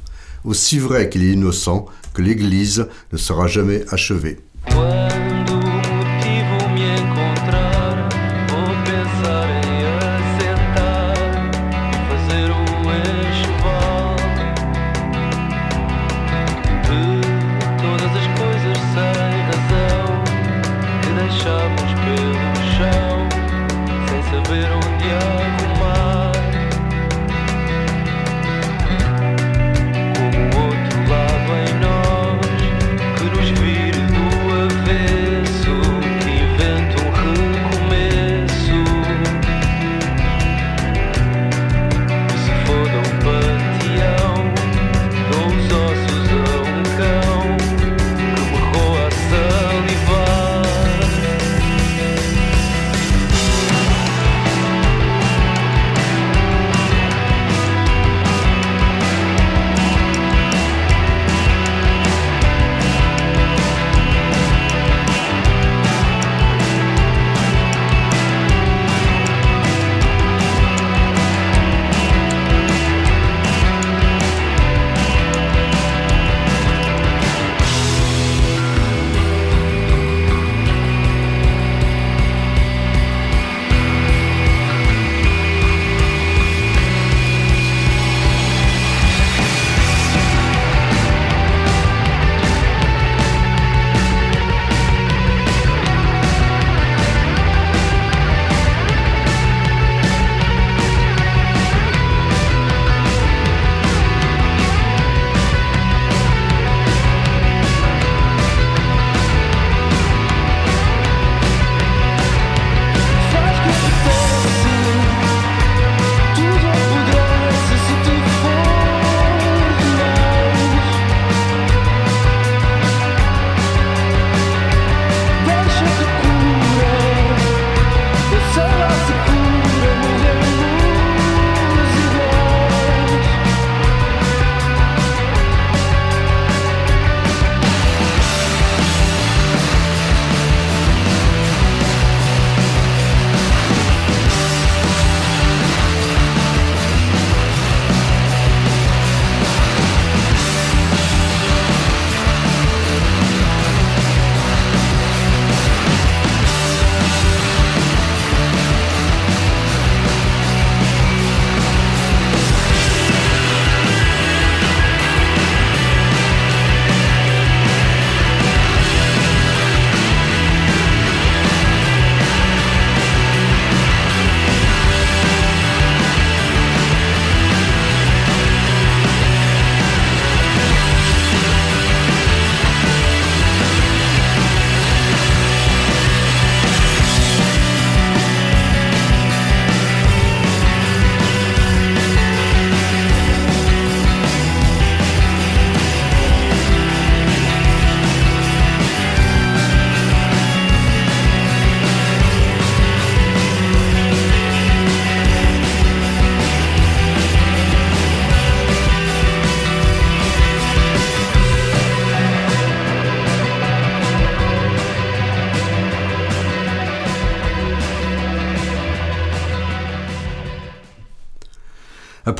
Aussi 0.45 0.81
vrai 0.81 1.09
qu'il 1.09 1.23
est 1.23 1.35
innocent 1.35 1.87
que 2.12 2.23
l'Église 2.23 2.88
ne 3.12 3.17
sera 3.17 3.47
jamais 3.47 3.85
achevée. 3.91 4.41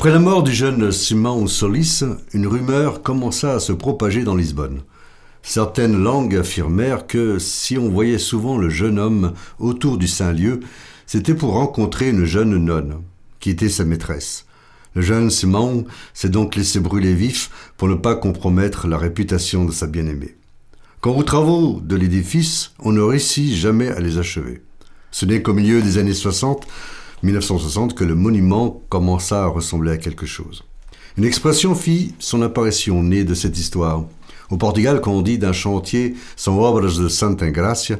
Après 0.05 0.13
la 0.13 0.19
mort 0.19 0.43
du 0.43 0.53
jeune 0.53 0.91
Simão 0.91 1.47
Solis, 1.47 2.03
une 2.31 2.45
rumeur 2.45 3.01
commença 3.01 3.55
à 3.55 3.59
se 3.59 3.71
propager 3.71 4.23
dans 4.23 4.35
Lisbonne. 4.35 4.81
Certaines 5.41 5.97
langues 5.97 6.35
affirmèrent 6.35 7.07
que 7.07 7.39
si 7.39 7.75
on 7.79 7.89
voyait 7.89 8.19
souvent 8.19 8.59
le 8.59 8.69
jeune 8.69 8.99
homme 8.99 9.33
autour 9.57 9.97
du 9.97 10.07
Saint-Lieu, 10.07 10.59
c'était 11.07 11.33
pour 11.33 11.53
rencontrer 11.53 12.09
une 12.09 12.23
jeune 12.23 12.55
nonne, 12.55 13.01
qui 13.39 13.49
était 13.49 13.67
sa 13.67 13.83
maîtresse. 13.83 14.45
Le 14.93 15.01
jeune 15.01 15.31
Simão 15.31 15.85
s'est 16.13 16.29
donc 16.29 16.55
laissé 16.55 16.79
brûler 16.79 17.15
vif 17.15 17.49
pour 17.75 17.87
ne 17.87 17.95
pas 17.95 18.13
compromettre 18.13 18.87
la 18.87 18.99
réputation 18.99 19.65
de 19.65 19.71
sa 19.71 19.87
bien-aimée. 19.87 20.35
Quant 21.01 21.17
aux 21.17 21.23
travaux 21.23 21.81
de 21.83 21.95
l'édifice, 21.95 22.73
on 22.77 22.91
ne 22.91 23.01
réussit 23.01 23.55
jamais 23.55 23.89
à 23.89 24.01
les 24.01 24.19
achever. 24.19 24.61
Ce 25.09 25.25
n'est 25.25 25.41
qu'au 25.41 25.53
milieu 25.55 25.81
des 25.81 25.97
années 25.97 26.13
60, 26.13 26.67
1960, 27.23 27.95
que 27.95 28.03
le 28.03 28.15
monument 28.15 28.81
commença 28.89 29.43
à 29.43 29.47
ressembler 29.47 29.91
à 29.91 29.97
quelque 29.97 30.25
chose. 30.25 30.63
Une 31.17 31.23
expression 31.23 31.75
fit 31.75 32.13
son 32.19 32.41
apparition 32.41 33.01
née 33.01 33.23
de 33.23 33.33
cette 33.33 33.57
histoire. 33.57 34.03
Au 34.49 34.57
Portugal, 34.57 35.01
quand 35.01 35.13
on 35.13 35.21
dit 35.21 35.37
d'un 35.37 35.53
chantier 35.53 36.15
sans 36.35 36.59
obras 36.59 36.81
de 36.81 37.07
Santa 37.07 37.49
Gracia, 37.49 37.97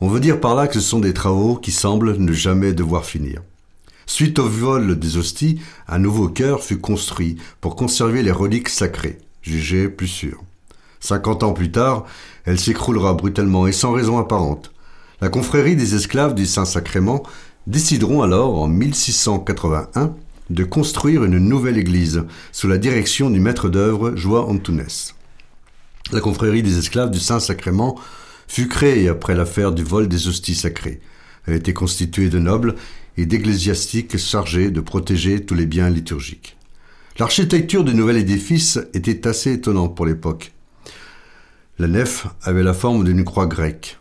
on 0.00 0.08
veut 0.08 0.20
dire 0.20 0.40
par 0.40 0.54
là 0.54 0.66
que 0.66 0.74
ce 0.74 0.80
sont 0.80 1.00
des 1.00 1.14
travaux 1.14 1.56
qui 1.56 1.70
semblent 1.70 2.16
ne 2.16 2.32
jamais 2.32 2.72
devoir 2.72 3.04
finir. 3.04 3.42
Suite 4.06 4.38
au 4.38 4.48
vol 4.48 4.98
des 4.98 5.16
hosties, 5.16 5.60
un 5.88 5.98
nouveau 5.98 6.28
chœur 6.28 6.62
fut 6.62 6.78
construit 6.78 7.36
pour 7.60 7.76
conserver 7.76 8.22
les 8.22 8.30
reliques 8.30 8.68
sacrées, 8.68 9.18
jugées 9.42 9.88
plus 9.88 10.08
sûres. 10.08 10.42
Cinquante 11.00 11.42
ans 11.42 11.52
plus 11.52 11.72
tard, 11.72 12.04
elle 12.44 12.58
s'écroulera 12.58 13.14
brutalement 13.14 13.66
et 13.66 13.72
sans 13.72 13.92
raison 13.92 14.18
apparente. 14.18 14.72
La 15.20 15.28
confrérie 15.28 15.76
des 15.76 15.94
esclaves 15.94 16.34
du 16.34 16.46
Saint-Sacrement 16.46 17.22
décideront 17.66 18.22
alors, 18.22 18.60
en 18.60 18.68
1681, 18.68 20.14
de 20.50 20.64
construire 20.64 21.24
une 21.24 21.38
nouvelle 21.38 21.78
église 21.78 22.24
sous 22.52 22.68
la 22.68 22.78
direction 22.78 23.30
du 23.30 23.40
maître 23.40 23.68
d'œuvre 23.68 24.14
Joao 24.14 24.48
Antunes. 24.48 24.86
La 26.12 26.20
confrérie 26.20 26.62
des 26.62 26.78
esclaves 26.78 27.10
du 27.10 27.18
Saint-Sacrement 27.18 27.98
fut 28.46 28.68
créée 28.68 29.08
après 29.08 29.34
l'affaire 29.34 29.72
du 29.72 29.82
vol 29.82 30.06
des 30.06 30.28
hosties 30.28 30.54
sacrées. 30.54 31.00
Elle 31.46 31.54
était 31.54 31.72
constituée 31.72 32.28
de 32.28 32.38
nobles 32.38 32.76
et 33.16 33.26
d'ecclésiastiques 33.26 34.16
chargés 34.18 34.70
de 34.70 34.80
protéger 34.80 35.44
tous 35.44 35.54
les 35.54 35.66
biens 35.66 35.90
liturgiques. 35.90 36.56
L'architecture 37.18 37.82
du 37.82 37.94
nouvel 37.94 38.18
édifice 38.18 38.78
était 38.94 39.26
assez 39.26 39.54
étonnante 39.54 39.96
pour 39.96 40.06
l'époque. 40.06 40.52
La 41.78 41.88
nef 41.88 42.26
avait 42.42 42.62
la 42.62 42.74
forme 42.74 43.04
d'une 43.04 43.24
croix 43.24 43.46
grecque, 43.46 43.98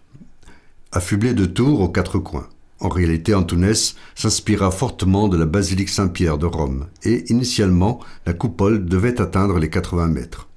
affublée 0.91 1.33
de 1.33 1.45
tours 1.45 1.81
aux 1.81 1.89
quatre 1.89 2.19
coins. 2.19 2.49
En 2.85 2.89
réalité, 2.89 3.33
Antounès 3.33 3.95
s'inspira 4.13 4.69
fortement 4.69 5.27
de 5.27 5.37
la 5.37 5.47
basilique 5.47 5.89
Saint-Pierre 5.89 6.37
de 6.37 6.45
Rome, 6.45 6.85
et 7.03 7.25
initialement, 7.31 7.99
la 8.27 8.33
coupole 8.33 8.85
devait 8.85 9.19
atteindre 9.19 9.57
les 9.57 9.71
80 9.71 10.09
mètres. 10.09 10.47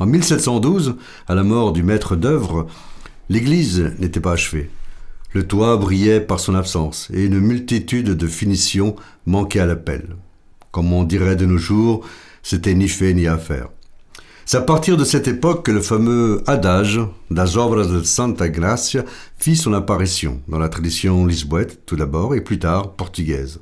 En 0.00 0.06
1712, 0.06 0.96
à 1.28 1.36
la 1.36 1.44
mort 1.44 1.72
du 1.72 1.84
maître 1.84 2.16
d'œuvre, 2.16 2.66
l'église 3.28 3.92
n'était 4.00 4.18
pas 4.18 4.32
achevée. 4.32 4.70
Le 5.34 5.46
toit 5.46 5.76
brillait 5.76 6.20
par 6.20 6.40
son 6.40 6.56
absence, 6.56 7.08
et 7.14 7.26
une 7.26 7.38
multitude 7.38 8.08
de 8.08 8.26
finitions 8.26 8.96
manquait 9.26 9.60
à 9.60 9.66
l'appel. 9.66 10.16
Comme 10.72 10.92
on 10.92 11.04
dirait 11.04 11.36
de 11.36 11.46
nos 11.46 11.58
jours, 11.58 12.04
c'était 12.42 12.74
ni 12.74 12.88
fait 12.88 13.14
ni 13.14 13.28
à 13.28 13.38
faire. 13.38 13.68
C'est 14.44 14.56
à 14.56 14.62
partir 14.62 14.96
de 14.96 15.04
cette 15.04 15.28
époque 15.28 15.64
que 15.64 15.70
le 15.70 15.80
fameux 15.80 16.42
adage 16.48 17.00
das 17.30 17.56
obras 17.56 17.86
de 17.86 18.02
Santa 18.02 18.48
Gracia 18.48 19.04
fit 19.38 19.56
son 19.56 19.72
apparition 19.72 20.40
dans 20.48 20.58
la 20.58 20.68
tradition 20.68 21.24
lisboète 21.26 21.86
tout 21.86 21.94
d'abord 21.94 22.34
et 22.34 22.40
plus 22.40 22.58
tard 22.58 22.92
portugaise. 22.94 23.60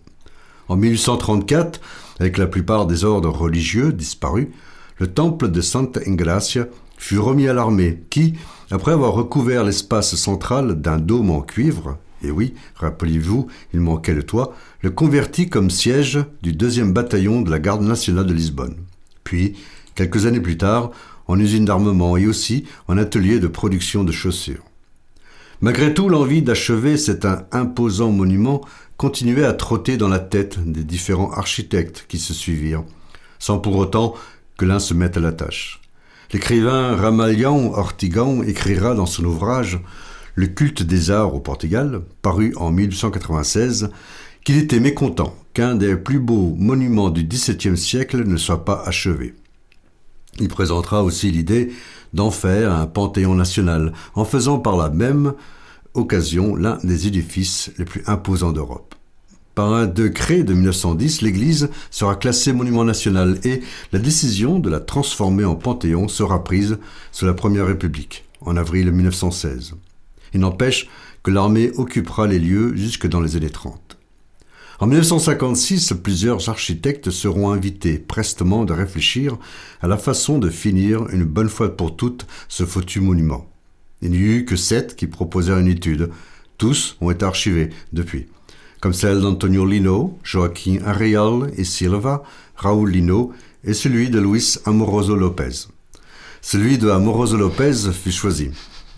En 0.68 0.76
1834, 0.76 1.80
avec 2.18 2.38
la 2.38 2.46
plupart 2.46 2.86
des 2.86 3.04
ordres 3.04 3.28
religieux 3.28 3.92
disparus, 3.92 4.48
le 4.98 5.08
temple 5.08 5.50
de 5.50 5.60
Santa 5.60 6.00
Engracia 6.08 6.66
fut 6.96 7.18
remis 7.18 7.48
à 7.48 7.52
l'armée 7.52 8.02
qui, 8.08 8.34
après 8.70 8.92
avoir 8.92 9.12
recouvert 9.12 9.64
l'espace 9.64 10.14
central 10.14 10.80
d'un 10.80 10.98
dôme 10.98 11.30
en 11.30 11.42
cuivre, 11.42 11.98
et 12.22 12.30
oui, 12.30 12.54
rappelez-vous, 12.76 13.48
il 13.74 13.80
manquait 13.80 14.14
le 14.14 14.22
toit, 14.22 14.54
le 14.82 14.90
convertit 14.90 15.48
comme 15.48 15.70
siège 15.70 16.18
du 16.42 16.52
deuxième 16.52 16.92
bataillon 16.92 17.42
de 17.42 17.50
la 17.50 17.58
garde 17.58 17.82
nationale 17.82 18.26
de 18.26 18.34
Lisbonne. 18.34 18.76
Puis, 19.24 19.54
quelques 20.00 20.24
années 20.24 20.40
plus 20.40 20.56
tard, 20.56 20.92
en 21.28 21.38
usine 21.38 21.66
d'armement 21.66 22.16
et 22.16 22.26
aussi 22.26 22.64
en 22.88 22.96
atelier 22.96 23.38
de 23.38 23.48
production 23.48 24.02
de 24.02 24.12
chaussures. 24.12 24.64
Malgré 25.60 25.92
tout, 25.92 26.08
l'envie 26.08 26.40
d'achever 26.40 26.96
cet 26.96 27.26
imposant 27.52 28.10
monument 28.10 28.62
continuait 28.96 29.44
à 29.44 29.52
trotter 29.52 29.98
dans 29.98 30.08
la 30.08 30.18
tête 30.18 30.58
des 30.64 30.84
différents 30.84 31.32
architectes 31.32 32.06
qui 32.08 32.18
se 32.18 32.32
suivirent, 32.32 32.84
sans 33.38 33.58
pour 33.58 33.76
autant 33.76 34.14
que 34.56 34.64
l'un 34.64 34.78
se 34.78 34.94
mette 34.94 35.18
à 35.18 35.20
la 35.20 35.32
tâche. 35.32 35.82
L'écrivain 36.32 36.96
Ramalhão 36.96 37.74
Ortigão 37.74 38.42
écrira 38.42 38.94
dans 38.94 39.04
son 39.04 39.24
ouvrage 39.24 39.80
Le 40.34 40.46
culte 40.46 40.82
des 40.82 41.10
arts 41.10 41.34
au 41.34 41.40
Portugal, 41.40 42.00
paru 42.22 42.54
en 42.56 42.70
1896, 42.70 43.90
qu'il 44.44 44.56
était 44.56 44.80
mécontent 44.80 45.36
qu'un 45.52 45.74
des 45.74 45.94
plus 45.94 46.20
beaux 46.20 46.54
monuments 46.56 47.10
du 47.10 47.24
XVIIe 47.24 47.76
siècle 47.76 48.26
ne 48.26 48.38
soit 48.38 48.64
pas 48.64 48.82
achevé. 48.86 49.34
Il 50.38 50.48
présentera 50.48 51.02
aussi 51.02 51.30
l'idée 51.30 51.72
d'en 52.12 52.30
faire 52.30 52.72
un 52.72 52.86
panthéon 52.86 53.34
national, 53.34 53.92
en 54.14 54.24
faisant 54.24 54.58
par 54.58 54.76
la 54.76 54.90
même 54.90 55.34
occasion 55.94 56.54
l'un 56.56 56.78
des 56.84 57.06
édifices 57.06 57.72
les 57.78 57.84
plus 57.84 58.02
imposants 58.06 58.52
d'Europe. 58.52 58.94
Par 59.54 59.74
un 59.74 59.86
décret 59.86 60.42
de 60.42 60.54
1910, 60.54 61.22
l'église 61.22 61.70
sera 61.90 62.14
classée 62.14 62.52
monument 62.52 62.84
national 62.84 63.38
et 63.44 63.60
la 63.92 63.98
décision 63.98 64.58
de 64.58 64.70
la 64.70 64.80
transformer 64.80 65.44
en 65.44 65.56
panthéon 65.56 66.08
sera 66.08 66.44
prise 66.44 66.78
sous 67.10 67.26
la 67.26 67.34
Première 67.34 67.66
République, 67.66 68.24
en 68.40 68.56
avril 68.56 68.90
1916. 68.92 69.74
Il 70.32 70.40
n'empêche 70.40 70.88
que 71.22 71.30
l'armée 71.30 71.72
occupera 71.76 72.26
les 72.26 72.38
lieux 72.38 72.74
jusque 72.76 73.08
dans 73.08 73.20
les 73.20 73.36
années 73.36 73.50
30. 73.50 73.89
En 74.82 74.86
1956, 74.86 75.92
plusieurs 76.02 76.48
architectes 76.48 77.10
seront 77.10 77.50
invités 77.50 77.98
prestement 77.98 78.64
de 78.64 78.72
réfléchir 78.72 79.36
à 79.82 79.88
la 79.88 79.98
façon 79.98 80.38
de 80.38 80.48
finir 80.48 81.06
une 81.10 81.24
bonne 81.24 81.50
fois 81.50 81.76
pour 81.76 81.96
toutes 81.96 82.26
ce 82.48 82.64
foutu 82.64 83.00
monument. 83.00 83.46
Il 84.00 84.12
n'y 84.12 84.16
eut 84.16 84.44
que 84.46 84.56
sept 84.56 84.96
qui 84.96 85.06
proposèrent 85.06 85.58
une 85.58 85.68
étude. 85.68 86.08
Tous 86.56 86.96
ont 87.02 87.10
été 87.10 87.26
archivés 87.26 87.68
depuis, 87.92 88.28
comme 88.80 88.94
celle 88.94 89.20
d'Antonio 89.20 89.66
Lino, 89.66 90.18
Joaquim 90.22 90.78
Arreal 90.86 91.52
et 91.58 91.64
Silva, 91.64 92.22
Raúl 92.56 92.90
Lino 92.90 93.34
et 93.64 93.74
celui 93.74 94.08
de 94.08 94.18
Luis 94.18 94.56
Amoroso 94.64 95.14
Lopez. 95.14 95.68
Celui 96.40 96.78
de 96.78 96.88
Amoroso 96.88 97.36
Lopez 97.36 97.92
fut 97.92 98.12
choisi. 98.12 98.50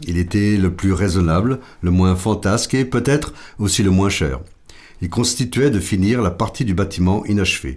Il 0.07 0.17
était 0.17 0.57
le 0.57 0.73
plus 0.73 0.93
raisonnable, 0.93 1.59
le 1.81 1.91
moins 1.91 2.15
fantasque 2.15 2.75
et 2.75 2.85
peut-être 2.85 3.35
aussi 3.59 3.83
le 3.83 3.91
moins 3.91 4.11
cher 4.11 4.39
il 5.03 5.11
constituait 5.11 5.71
de 5.71 5.81
finir 5.81 6.23
la 6.23 6.31
partie 6.31 6.65
du 6.65 6.75
bâtiment 6.75 7.27
inachevée 7.27 7.77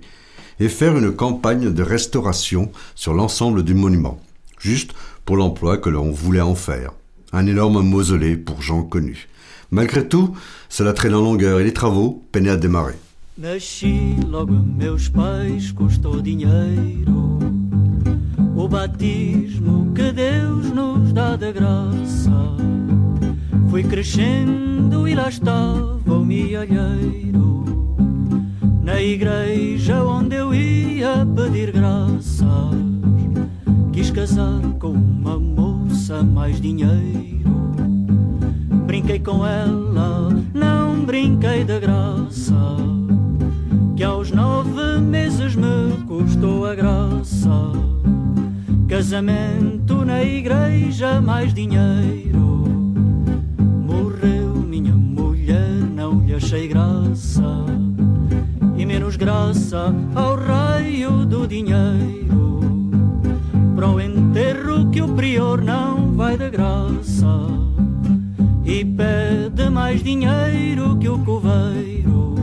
et 0.60 0.70
faire 0.70 0.96
une 0.96 1.12
campagne 1.12 1.74
de 1.74 1.84
restauration 1.84 2.72
sur 2.94 3.14
l'ensemble 3.14 3.64
du 3.64 3.74
monument, 3.74 4.22
juste 4.60 4.92
pour 5.26 5.36
l'emploi 5.36 5.78
que 5.78 5.90
l'on 5.90 6.12
voulait 6.12 6.40
en 6.40 6.56
faire. 6.56 6.92
Un 7.34 7.48
énorme 7.48 7.82
mausolée 7.82 8.38
pour 8.38 8.62
gens 8.62 8.84
connus. 8.84 9.28
Malgré 9.72 10.08
tout, 10.08 10.38
cela 10.70 10.94
traîne 10.94 11.16
en 11.16 11.22
longueur 11.22 11.60
et 11.60 11.64
les 11.64 11.74
travaux 11.74 12.24
peinaient 12.32 12.52
à 12.52 12.58
démarrer. 12.58 12.94
Fui 23.76 23.84
crescendo 23.84 25.06
e 25.06 25.14
lá 25.14 25.28
estava 25.28 26.00
o 26.06 26.24
mielheiro 26.24 27.66
Na 28.82 29.02
igreja 29.02 30.02
onde 30.02 30.38
eu 30.38 30.56
ia 30.56 31.28
pedir 31.36 31.74
graças 31.74 32.46
Quis 33.92 34.12
casar 34.12 34.62
com 34.80 34.92
uma 34.92 35.38
moça 35.38 36.24
mais 36.24 36.62
dinheiro. 36.62 37.52
Brinquei 38.88 39.20
com 39.20 39.46
ela, 39.46 40.30
não 40.54 41.04
brinquei 41.04 41.66
de 41.66 41.78
graça 41.78 42.78
Que 43.98 44.06
aos 44.06 44.32
nove 44.32 45.02
meses 45.02 45.54
me 45.54 46.02
custou 46.08 46.66
a 46.66 46.76
graça. 46.76 47.74
Casamento 48.88 50.06
na 50.06 50.24
igreja, 50.24 51.20
mais 51.20 51.54
dinheiro 51.54 52.55
achei 56.46 56.68
graça 56.68 57.66
e 58.78 58.86
menos 58.86 59.16
graça 59.16 59.92
ao 60.14 60.36
raio 60.36 61.26
do 61.26 61.48
dinheiro. 61.48 62.60
Para 63.76 63.90
o 63.90 64.00
enterro 64.00 64.92
que 64.92 65.02
o 65.02 65.08
prior 65.16 65.60
não 65.60 66.12
vai 66.12 66.38
de 66.38 66.52
graça 66.52 67.26
e 68.64 68.86
pede 68.86 69.72
mais 69.72 70.04
dinheiro 70.04 70.96
que 71.00 71.10
o 71.10 71.18
coveiro. 71.18 72.36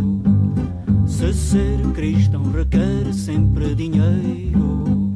Se 1.07 1.33
ser 1.33 1.79
cristão 1.95 2.43
requer 2.51 3.15
sempre 3.15 3.73
dinheiro. 3.73 5.15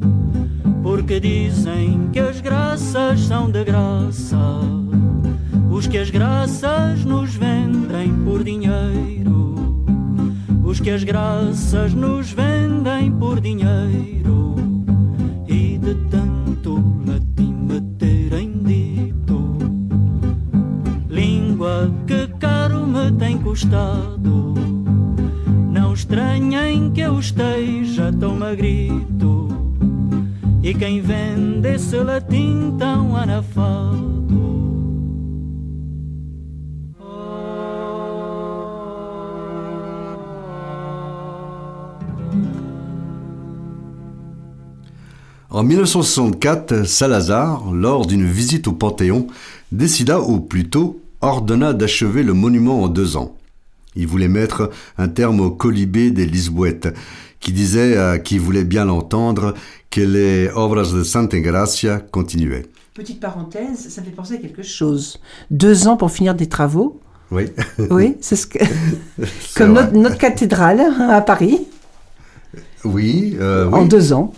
Porque 0.81 1.19
dizem 1.19 2.09
que 2.13 2.19
as 2.21 2.39
graças 2.39 3.19
são 3.19 3.51
de 3.51 3.65
graça. 3.65 4.86
Os 5.77 5.85
que 5.85 5.99
as 5.99 6.09
graças 6.09 7.05
nos 7.05 7.35
vendem 7.35 8.11
por 8.25 8.43
dinheiro. 8.43 9.85
Os 10.63 10.79
que 10.79 10.89
as 10.89 11.03
graças 11.03 11.93
nos 11.93 12.31
vendem 12.31 13.11
por 13.11 13.39
dinheiro. 13.39 14.55
E 15.47 15.77
de 15.77 15.93
tanto 16.09 16.83
latim 17.05 17.53
me 17.53 17.79
terem 17.99 18.53
dito. 18.63 19.55
Língua 21.07 21.93
que 22.07 22.25
caro 22.39 22.87
me 22.87 23.11
tem 23.11 23.37
custado. 23.37 24.55
Não 25.71 25.93
estranhem 25.93 26.89
que 26.91 27.01
eu 27.01 27.19
esteja 27.19 28.11
tão 28.19 28.35
magrito. 28.35 29.47
E 30.63 30.73
quem 30.73 31.01
vende 31.01 31.75
esse 31.75 31.97
latim 31.97 32.75
tão 32.79 33.15
anafado. 33.15 34.16
En 45.57 45.63
1964, 45.63 46.85
Salazar, 46.85 47.71
lors 47.73 48.05
d'une 48.05 48.27
visite 48.27 48.67
au 48.67 48.73
Panthéon, 48.73 49.25
décida, 49.71 50.21
ou 50.21 50.39
plutôt 50.39 51.01
ordonna 51.19 51.73
d'achever 51.73 52.21
le 52.21 52.33
monument 52.35 52.83
en 52.83 52.87
deux 52.87 53.17
ans. 53.17 53.35
Il 53.95 54.05
voulait 54.05 54.27
mettre 54.27 54.69
un 54.99 55.07
terme 55.07 55.39
au 55.39 55.49
colibé 55.49 56.11
des 56.11 56.27
Lisboètes, 56.27 56.95
qui 57.39 57.53
disait 57.53 57.97
à 57.97 58.19
qui 58.19 58.37
voulait 58.37 58.65
bien 58.65 58.85
l'entendre 58.85 59.55
que 59.89 60.01
les 60.01 60.47
obras 60.53 60.93
de 60.93 61.01
Santa 61.01 61.39
Gracia 61.39 62.01
continuaient. 62.11 62.67
Petite 62.93 63.19
parenthèse, 63.19 63.89
ça 63.89 64.03
fait 64.03 64.11
penser 64.11 64.35
à 64.35 64.37
quelque 64.37 64.61
chose. 64.61 65.19
Deux 65.49 65.87
ans 65.87 65.97
pour 65.97 66.11
finir 66.11 66.35
des 66.35 66.45
travaux. 66.45 66.99
Oui, 67.31 67.45
Oui, 67.89 68.15
c'est 68.21 68.35
ce 68.35 68.45
que. 68.45 68.59
Comme 69.55 69.73
notre, 69.73 69.93
notre 69.93 70.19
cathédrale 70.19 70.81
hein, 70.81 71.09
à 71.09 71.21
Paris, 71.21 71.61
Oui, 72.85 73.35
euh, 73.39 73.71
en 73.71 73.81
oui. 73.81 73.87
deux 73.87 74.13
ans. 74.13 74.31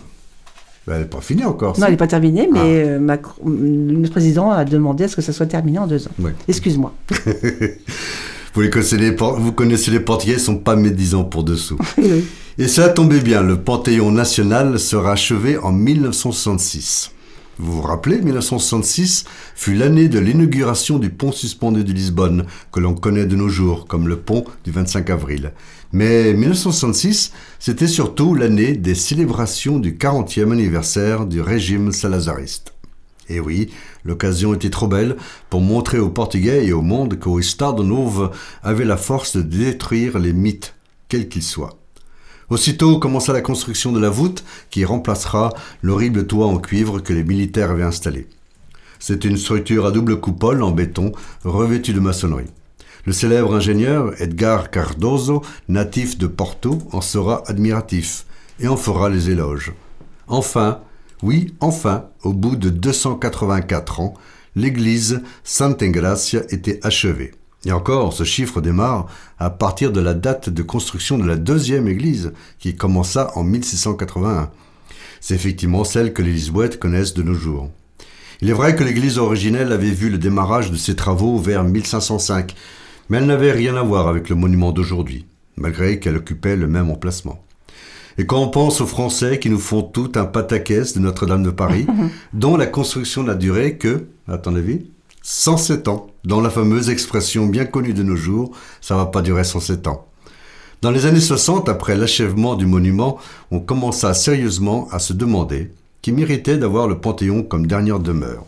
Ben, 0.86 0.94
elle 0.94 1.00
n'est 1.02 1.08
pas 1.08 1.20
finie 1.20 1.44
encore. 1.44 1.78
Non, 1.78 1.86
elle 1.86 1.92
n'est 1.92 1.96
pas 1.98 2.06
terminée, 2.06 2.48
mais 2.52 2.58
Ah. 2.60 2.64
euh, 2.88 2.98
Macron- 3.00 3.42
le 3.46 4.08
président 4.08 4.50
a 4.50 4.64
demandé 4.64 5.04
à 5.04 5.08
ce 5.08 5.16
que 5.16 5.22
ça 5.22 5.32
soit 5.32 5.46
terminé 5.46 5.78
en 5.78 5.86
deux 5.86 6.06
ans. 6.06 6.10
Oui. 6.18 6.30
Excuse-moi. 6.48 6.92
Vous, 8.54 8.62
les 8.62 8.70
connaissez 8.70 8.96
les, 8.96 9.12
vous 9.14 9.52
connaissez 9.52 9.92
les 9.92 10.00
portugais, 10.00 10.32
ils 10.34 10.40
sont 10.40 10.58
pas 10.58 10.74
médisants 10.74 11.22
pour 11.24 11.44
dessous. 11.44 11.78
Oui. 11.98 12.24
Et 12.58 12.66
cela 12.68 12.88
tombait 12.88 13.20
bien, 13.20 13.42
le 13.42 13.56
Panthéon 13.60 14.10
national 14.10 14.78
sera 14.80 15.12
achevé 15.12 15.56
en 15.56 15.72
1966. 15.72 17.12
Vous 17.58 17.72
vous 17.72 17.82
rappelez, 17.82 18.20
1966 18.20 19.24
fut 19.54 19.74
l'année 19.74 20.08
de 20.08 20.18
l'inauguration 20.18 20.98
du 20.98 21.10
pont 21.10 21.30
suspendu 21.32 21.84
de 21.84 21.92
Lisbonne, 21.92 22.44
que 22.72 22.80
l'on 22.80 22.94
connaît 22.94 23.26
de 23.26 23.36
nos 23.36 23.48
jours 23.48 23.86
comme 23.86 24.08
le 24.08 24.16
pont 24.16 24.44
du 24.64 24.70
25 24.72 25.08
avril. 25.10 25.52
Mais 25.92 26.34
1966, 26.34 27.32
c'était 27.58 27.88
surtout 27.88 28.36
l'année 28.36 28.74
des 28.76 28.94
célébrations 28.94 29.80
du 29.80 29.94
40e 29.94 30.52
anniversaire 30.52 31.26
du 31.26 31.40
régime 31.40 31.90
salazariste. 31.90 32.74
Et 33.28 33.40
oui, 33.40 33.70
l'occasion 34.04 34.54
était 34.54 34.70
trop 34.70 34.86
belle 34.86 35.16
pour 35.50 35.60
montrer 35.60 35.98
aux 35.98 36.10
Portugais 36.10 36.64
et 36.64 36.72
au 36.72 36.82
monde 36.82 37.18
qu'au 37.18 37.40
Estado 37.40 37.82
Novo 37.82 38.30
avait 38.62 38.84
la 38.84 38.96
force 38.96 39.36
de 39.36 39.42
détruire 39.42 40.20
les 40.20 40.32
mythes, 40.32 40.74
quels 41.08 41.28
qu'ils 41.28 41.42
soient. 41.42 41.76
Aussitôt 42.50 42.98
commença 42.98 43.32
la 43.32 43.40
construction 43.40 43.90
de 43.90 44.00
la 44.00 44.10
voûte 44.10 44.44
qui 44.70 44.84
remplacera 44.84 45.52
l'horrible 45.82 46.26
toit 46.26 46.46
en 46.46 46.58
cuivre 46.58 47.00
que 47.00 47.12
les 47.12 47.24
militaires 47.24 47.70
avaient 47.70 47.82
installé. 47.82 48.28
C'est 49.00 49.24
une 49.24 49.36
structure 49.36 49.86
à 49.86 49.92
double 49.92 50.20
coupole 50.20 50.62
en 50.62 50.70
béton 50.70 51.12
revêtue 51.44 51.92
de 51.92 52.00
maçonnerie. 52.00 52.50
Le 53.06 53.12
célèbre 53.12 53.54
ingénieur 53.54 54.12
Edgar 54.20 54.70
Cardoso, 54.70 55.42
natif 55.68 56.18
de 56.18 56.26
Porto, 56.26 56.78
en 56.92 57.00
sera 57.00 57.42
admiratif 57.46 58.26
et 58.60 58.68
en 58.68 58.76
fera 58.76 59.08
les 59.08 59.30
éloges. 59.30 59.72
Enfin, 60.28 60.80
oui, 61.22 61.54
enfin, 61.60 62.06
au 62.22 62.32
bout 62.32 62.56
de 62.56 62.70
284 62.70 64.00
ans, 64.00 64.14
l'église 64.54 65.22
Santa 65.44 65.86
Engracia 65.86 66.42
était 66.50 66.80
achevée. 66.82 67.32
Et 67.66 67.72
encore, 67.72 68.12
ce 68.12 68.24
chiffre 68.24 68.60
démarre 68.60 69.06
à 69.38 69.50
partir 69.50 69.92
de 69.92 70.00
la 70.00 70.14
date 70.14 70.48
de 70.48 70.62
construction 70.62 71.18
de 71.18 71.26
la 71.26 71.36
deuxième 71.36 71.88
église, 71.88 72.32
qui 72.58 72.74
commença 72.74 73.30
en 73.34 73.44
1681. 73.44 74.50
C'est 75.20 75.34
effectivement 75.34 75.84
celle 75.84 76.14
que 76.14 76.22
les 76.22 76.32
Lisboètes 76.32 76.78
connaissent 76.78 77.14
de 77.14 77.22
nos 77.22 77.34
jours. 77.34 77.70
Il 78.40 78.48
est 78.48 78.54
vrai 78.54 78.74
que 78.74 78.84
l'église 78.84 79.18
originelle 79.18 79.72
avait 79.72 79.90
vu 79.90 80.08
le 80.08 80.16
démarrage 80.16 80.70
de 80.70 80.76
ses 80.76 80.96
travaux 80.96 81.36
vers 81.36 81.62
1505, 81.62 82.54
mais 83.10 83.18
elle 83.18 83.26
n'avait 83.26 83.52
rien 83.52 83.76
à 83.76 83.82
voir 83.82 84.08
avec 84.08 84.30
le 84.30 84.36
monument 84.36 84.72
d'aujourd'hui, 84.72 85.26
malgré 85.56 85.98
qu'elle 85.98 86.16
occupait 86.16 86.56
le 86.56 86.68
même 86.68 86.88
emplacement. 86.88 87.44
Et 88.16 88.24
quand 88.24 88.40
on 88.40 88.48
pense 88.48 88.80
aux 88.80 88.86
Français 88.86 89.38
qui 89.38 89.50
nous 89.50 89.58
font 89.58 89.82
tout 89.82 90.12
un 90.14 90.24
pataquès 90.24 90.94
de 90.94 91.00
Notre-Dame 91.00 91.42
de 91.42 91.50
Paris, 91.50 91.86
dont 92.32 92.56
la 92.56 92.66
construction 92.66 93.22
n'a 93.24 93.34
duré 93.34 93.76
que, 93.76 94.06
à 94.28 94.38
ton 94.38 94.54
avis, 94.54 94.86
107 95.22 95.88
ans, 95.88 96.06
dans 96.24 96.40
la 96.40 96.50
fameuse 96.50 96.88
expression 96.88 97.46
bien 97.46 97.66
connue 97.66 97.94
de 97.94 98.02
nos 98.02 98.16
jours, 98.16 98.56
ça 98.80 98.96
va 98.96 99.06
pas 99.06 99.22
durer 99.22 99.44
107 99.44 99.86
ans. 99.88 100.06
Dans 100.82 100.90
les 100.90 101.04
années 101.04 101.20
60, 101.20 101.68
après 101.68 101.96
l'achèvement 101.96 102.54
du 102.54 102.64
monument, 102.64 103.18
on 103.50 103.60
commença 103.60 104.14
sérieusement 104.14 104.88
à 104.92 104.98
se 104.98 105.12
demander 105.12 105.70
qui 106.00 106.12
méritait 106.12 106.56
d'avoir 106.56 106.88
le 106.88 106.98
Panthéon 106.98 107.42
comme 107.42 107.66
dernière 107.66 107.98
demeure. 107.98 108.46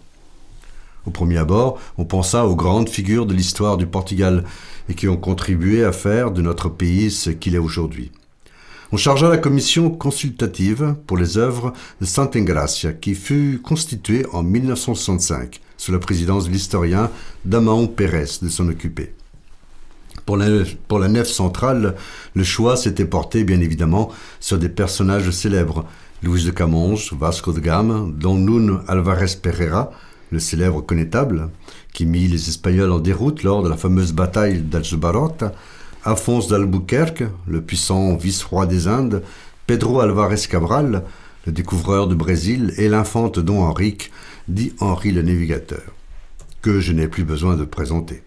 Au 1.07 1.11
premier 1.11 1.39
abord, 1.39 1.79
on 1.99 2.05
pensa 2.05 2.47
aux 2.47 2.55
grandes 2.55 2.89
figures 2.89 3.27
de 3.27 3.35
l'histoire 3.35 3.77
du 3.77 3.87
Portugal 3.87 4.45
et 4.89 4.95
qui 4.95 5.09
ont 5.09 5.17
contribué 5.17 5.85
à 5.85 5.93
faire 5.93 6.31
de 6.31 6.43
notre 6.43 6.69
pays 6.69 7.11
ce 7.11 7.31
qu'il 7.31 7.55
est 7.55 7.59
aujourd'hui. 7.59 8.13
On 8.93 8.99
chargea 8.99 9.29
la 9.31 9.39
commission 9.39 9.91
consultative 9.91 10.95
pour 11.07 11.17
les 11.17 11.39
œuvres 11.39 11.73
de 12.01 12.07
Santa 12.07 12.39
Engracia 12.39 12.93
qui 12.93 13.15
fut 13.15 13.61
constituée 13.63 14.27
en 14.33 14.43
1965 14.43 15.61
sous 15.79 15.93
la 15.93 15.99
présidence 15.99 16.45
de 16.45 16.51
l'historien 16.51 17.11
Damaon 17.45 17.87
Pérez 17.87 18.27
de 18.43 18.49
s'en 18.49 18.69
occuper. 18.69 19.15
Pour 20.27 20.37
la, 20.37 21.09
nef 21.09 21.27
centrale, 21.27 21.97
le 22.35 22.45
choix 22.45 22.77
s'était 22.77 23.07
porté 23.07 23.45
bien 23.45 23.61
évidemment 23.61 24.11
sur 24.41 24.59
des 24.59 24.69
personnages 24.69 25.31
célèbres, 25.31 25.85
Luis 26.23 26.45
de 26.45 26.51
Camonge, 26.51 27.13
Vasco 27.15 27.53
de 27.53 27.61
Gama, 27.61 28.07
Don 28.15 28.37
Nuno 28.37 28.81
Alvarez 28.87 29.37
Pereira, 29.43 29.91
le 30.33 30.41
célèbre 30.41 30.81
connétable, 30.81 31.51
qui 31.93 32.07
mit 32.07 32.27
les 32.27 32.49
Espagnols 32.49 32.91
en 32.91 32.99
déroute 32.99 33.43
lors 33.43 33.63
de 33.63 33.69
la 33.69 33.77
fameuse 33.77 34.13
bataille 34.13 34.63
d'Algebarot, 34.63 35.37
Alphonse 36.05 36.49
d'Albuquerque, 36.49 37.25
le 37.47 37.61
puissant 37.61 38.17
vice-roi 38.17 38.67
des 38.67 38.89
Indes, 38.89 39.23
Pedro 39.67 40.01
Alvarez 40.01 40.49
Cabral, 40.51 41.05
le 41.47 41.53
découvreur 41.53 42.09
du 42.09 42.17
Brésil, 42.17 42.73
et 42.79 42.89
l'infante 42.89 43.39
Don 43.39 43.63
Henrique, 43.63 44.11
dit 44.49 44.73
Henri 44.81 45.13
le 45.13 45.23
Navigateur, 45.23 45.83
que 46.63 46.81
je 46.81 46.93
n'ai 46.93 47.09
plus 47.09 47.25
besoin 47.25 47.57
de 47.57 47.65
présenter. 47.65 48.23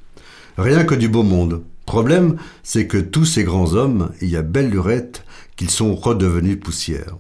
Rien 0.58 0.86
que 0.86 0.96
du 0.96 1.10
beau 1.10 1.24
monde. 1.24 1.64
Problème, 1.86 2.38
c'est 2.64 2.88
que 2.88 2.98
tous 2.98 3.26
ces 3.26 3.44
grands 3.44 3.74
hommes, 3.74 4.12
il 4.22 4.30
y 4.30 4.38
a 4.38 4.42
belle 4.42 4.70
lurette 4.70 5.26
qu'ils 5.56 5.70
sont 5.70 5.96
redevenus 5.96 6.60
poussière. 6.60 7.18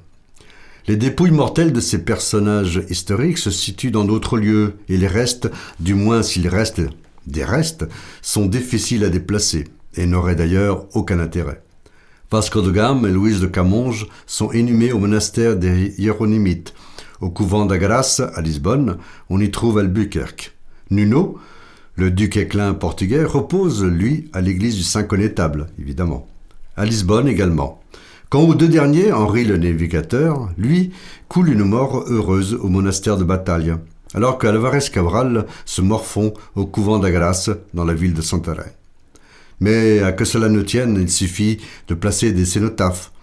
Les 0.87 0.97
dépouilles 0.97 1.31
mortelles 1.31 1.73
de 1.73 1.79
ces 1.79 2.03
personnages 2.03 2.83
historiques 2.89 3.39
se 3.39 3.49
situent 3.49 3.89
dans 3.89 4.05
d'autres 4.05 4.37
lieux, 4.37 4.75
et 4.87 4.97
les 4.97 5.07
restes, 5.07 5.49
du 5.79 5.95
moins 5.95 6.21
s'il 6.21 6.47
reste 6.47 6.81
des 7.25 7.43
restes, 7.43 7.87
sont 8.21 8.45
difficiles 8.45 9.03
à 9.03 9.09
déplacer, 9.09 9.65
et 9.95 10.05
n'auraient 10.05 10.35
d'ailleurs 10.35 10.85
aucun 10.93 11.19
intérêt. 11.19 11.63
Vasco 12.31 12.61
de 12.61 12.69
Gama 12.69 13.07
et 13.07 13.11
Louise 13.11 13.39
de 13.39 13.47
Camonge 13.47 14.07
sont 14.27 14.51
inhumés 14.51 14.91
au 14.91 14.99
monastère 14.99 15.55
des 15.55 15.95
Hieronymites. 15.97 16.73
Au 17.19 17.31
couvent 17.31 17.65
d'Agras, 17.65 18.21
à 18.35 18.41
Lisbonne, 18.41 18.97
on 19.29 19.39
y 19.39 19.49
trouve 19.49 19.79
Albuquerque. 19.79 20.55
Nuno, 20.91 21.39
le 21.95 22.11
duc 22.11 22.37
éclin 22.37 22.73
portugais, 22.73 23.23
repose, 23.23 23.83
lui, 23.83 24.29
à 24.33 24.41
l'église 24.41 24.75
du 24.75 24.83
Saint-Connétable, 24.83 25.67
évidemment. 25.79 26.27
À 26.75 26.85
Lisbonne 26.85 27.27
également. 27.27 27.81
Quant 28.35 28.49
aux 28.49 28.53
deux 28.53 28.67
derniers, 28.67 29.13
Henri 29.13 29.45
le 29.45 29.55
Navigateur, 29.55 30.49
lui, 30.57 30.91
coule 31.29 31.47
une 31.53 31.63
mort 31.63 32.03
heureuse 32.09 32.53
au 32.53 32.67
monastère 32.67 33.15
de 33.15 33.23
Bataille, 33.23 33.73
alors 34.13 34.37
qu'Alvarez 34.37 34.83
Cabral 34.91 35.45
se 35.63 35.81
morfond 35.81 36.33
au 36.53 36.65
couvent 36.65 36.99
d'Agras, 36.99 37.51
dans 37.73 37.85
la 37.85 37.93
ville 37.93 38.13
de 38.13 38.21
Santarém. 38.21 38.73
Mais 39.61 40.01
à 40.01 40.11
que 40.11 40.25
cela 40.25 40.49
ne 40.49 40.61
tienne, 40.63 40.97
il 40.99 41.09
suffit 41.09 41.59
de 41.87 41.93
placer 41.93 42.33
des 42.33 42.43
cénotaphes 42.43 43.13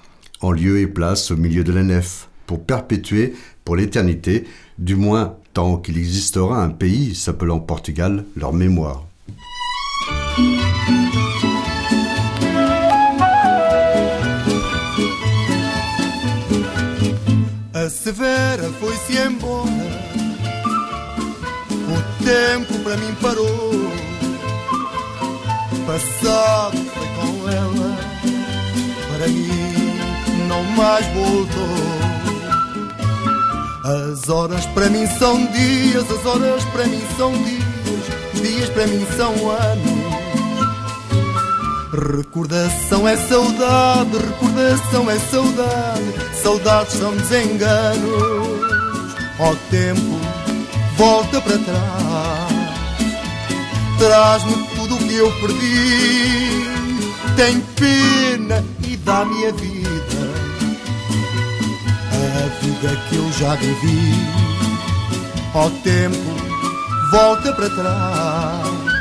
en 0.41 0.51
lieu 0.51 0.81
et 0.81 0.87
place 0.87 1.31
au 1.31 1.37
milieu 1.37 1.63
de 1.63 1.73
la 1.75 1.83
nef 1.83 2.31
pour 2.47 2.65
perpétuer 2.65 3.35
pour 3.67 3.77
l'éternité, 3.77 4.45
du 4.79 4.97
moins 4.97 5.35
tant 5.53 5.77
qu'il 5.77 5.99
existera 5.99 6.65
un 6.65 6.71
pays 6.71 7.15
s'appelant 7.15 7.61
Portugal, 7.61 8.25
leur 8.35 8.55
mémoire. 8.55 9.05
Severa 17.93 18.71
foi-se 18.81 19.17
embora. 19.19 19.71
O 21.71 22.25
tempo 22.25 22.79
para 22.83 22.97
mim 22.97 23.15
parou. 23.21 23.93
Passado 25.87 26.79
foi 26.95 27.07
com 27.17 27.49
ela, 27.51 27.97
para 29.11 29.29
mim 29.29 29.99
não 30.49 30.63
mais 30.65 31.05
voltou. 31.09 32.03
As 33.85 34.29
horas 34.29 34.65
para 34.67 34.89
mim 34.89 35.07
são 35.19 35.45
dias, 35.47 36.05
as 36.11 36.25
horas 36.25 36.65
para 36.67 36.87
mim 36.87 37.03
são 37.17 37.33
dias, 37.33 37.65
os 38.33 38.41
dias 38.41 38.69
para 38.71 38.87
mim 38.87 39.05
são 39.17 39.51
anos. 39.51 40.02
Recordação 41.93 43.07
é 43.07 43.19
saudade, 43.19 44.17
recordação 44.17 45.11
é 45.11 45.19
saudade, 45.19 46.15
saudades 46.43 46.95
são 46.95 47.15
desenganos. 47.15 49.13
Ó 49.39 49.55
tempo, 49.71 50.19
volta 50.97 51.39
para 51.43 51.59
trás, 51.59 52.53
traz-me 53.99 54.69
tudo 54.75 54.95
o 54.95 54.99
que 55.01 55.15
eu 55.17 55.31
perdi. 55.33 56.63
Tem 57.37 57.61
pena 57.61 58.65
e 58.89 58.97
dá-me 58.97 59.45
a 59.45 59.53
vida, 59.53 60.31
a 62.11 62.65
vida 62.65 62.97
que 63.11 63.17
eu 63.17 63.33
já 63.33 63.55
vivi. 63.57 64.15
Ó 65.55 65.69
tempo, 65.85 66.17
volta 67.11 67.53
para 67.53 67.69
trás 67.69 68.92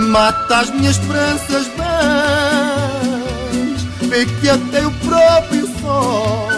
mata 0.00 0.60
as 0.60 0.70
minhas 0.70 0.96
esperanças 0.96 1.66
vãs. 1.76 3.00
Vê 4.08 4.26
que 4.26 4.48
até 4.48 4.86
o 4.86 4.90
próprio 4.90 5.66
sol 5.80 6.48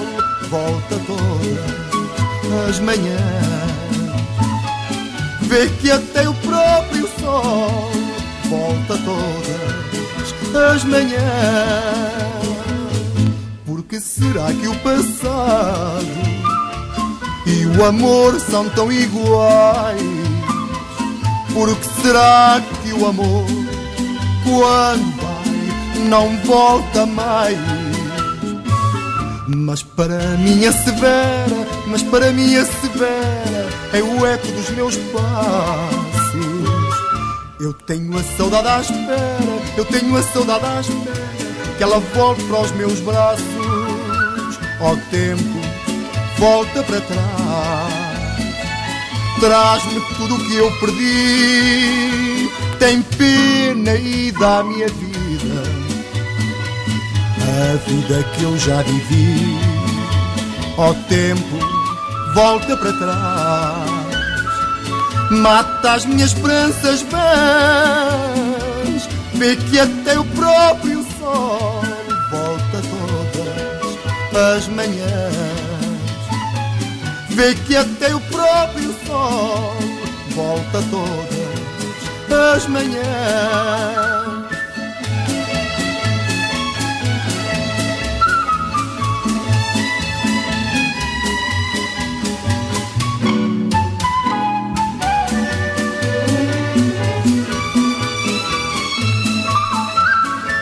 volta 0.48 1.00
todas 1.06 2.68
as 2.68 2.78
manhãs. 2.80 3.52
Vê 5.42 5.68
que 5.80 5.90
até 5.90 6.28
o 6.28 6.34
próprio 6.34 7.08
sol 7.20 7.90
volta 8.48 8.98
todas 9.04 10.72
as 10.74 10.84
manhãs. 10.84 12.22
Porque 13.66 14.00
será 14.00 14.52
que 14.52 14.68
o 14.68 14.74
passado 14.76 16.06
e 17.46 17.66
o 17.66 17.84
amor 17.84 18.40
são 18.40 18.68
tão 18.70 18.90
iguais? 18.90 20.21
Porque 21.54 21.86
será 22.00 22.62
que 22.82 22.92
o 22.94 23.06
amor, 23.06 23.44
quando 24.44 25.16
vai, 25.20 26.08
não 26.08 26.36
volta 26.44 27.04
mais? 27.04 27.58
Mas 29.48 29.82
para 29.82 30.18
minha 30.38 30.72
severa, 30.72 31.66
mas 31.86 32.02
para 32.04 32.32
minha 32.32 32.64
severa, 32.64 33.68
é 33.92 34.02
o 34.02 34.26
eco 34.26 34.46
dos 34.46 34.70
meus 34.70 34.96
passos. 34.96 36.02
Eu 37.60 37.74
tenho 37.74 38.18
a 38.18 38.22
saudade 38.22 38.68
à 38.68 38.80
espera, 38.80 39.62
eu 39.76 39.84
tenho 39.84 40.16
a 40.16 40.22
saudade 40.22 40.64
à 40.64 40.80
espera, 40.80 41.76
que 41.76 41.82
ela 41.82 42.00
volte 42.14 42.42
para 42.44 42.60
os 42.60 42.72
meus 42.72 42.98
braços. 43.00 43.44
Ó 44.80 44.96
tempo, 45.10 45.60
volta 46.38 46.82
para 46.82 47.00
trás 47.02 47.81
traz-me 49.42 50.00
tudo 50.16 50.36
o 50.36 50.38
que 50.38 50.54
eu 50.54 50.70
perdi. 50.78 52.48
Tem 52.78 53.02
pena 53.02 53.96
e 53.96 54.30
dá-me 54.30 54.84
a 54.84 54.86
vida, 54.86 55.62
a 57.40 57.76
vida 57.88 58.22
que 58.34 58.44
eu 58.44 58.56
já 58.56 58.80
vivi. 58.82 59.58
Ó 60.78 60.94
tempo, 61.08 61.58
volta 62.34 62.76
para 62.76 62.92
trás, 62.92 63.90
mata 65.30 65.94
as 65.94 66.06
minhas 66.06 66.32
esperanças 66.32 67.02
vãs. 67.02 67.22
Vê 69.34 69.56
que 69.56 69.80
até 69.80 70.18
o 70.18 70.24
próprio 70.24 71.04
sol 71.18 71.82
volta 72.30 72.80
todas 72.90 74.58
as 74.58 74.68
manhãs. 74.68 75.51
Vê 77.42 77.56
que 77.56 77.74
até 77.74 78.14
o 78.14 78.20
próprio 78.20 78.94
sol 79.04 79.74
volta 80.28 80.80
todas 80.92 82.54
as 82.54 82.68
manhãs. 82.68 83.02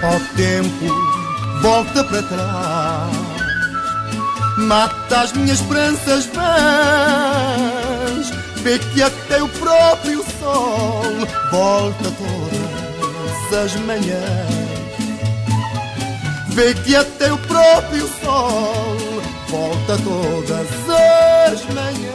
Ó 0.03 0.19
tempo, 0.35 1.61
volta 1.61 2.05
para 2.05 2.23
trás 2.23 3.20
mata 4.61 5.23
as 5.23 5.33
minhas 5.33 5.61
esperanças 5.61 6.27
vãs. 6.27 6.51
Vê 8.63 8.79
que 8.79 9.03
até 9.03 9.43
o 9.43 9.49
próprio 9.49 10.23
sol 10.39 11.03
volta 11.51 12.13
todas 12.19 13.53
as 13.59 13.75
manhãs. 13.81 14.61
Vê 16.51 16.75
que 16.75 16.95
até 16.95 17.33
o 17.33 17.39
próprio 17.39 18.07
sol 18.23 18.97
volta 19.49 19.97
todas 20.05 20.69
as 20.89 21.65
manhãs. 21.75 22.11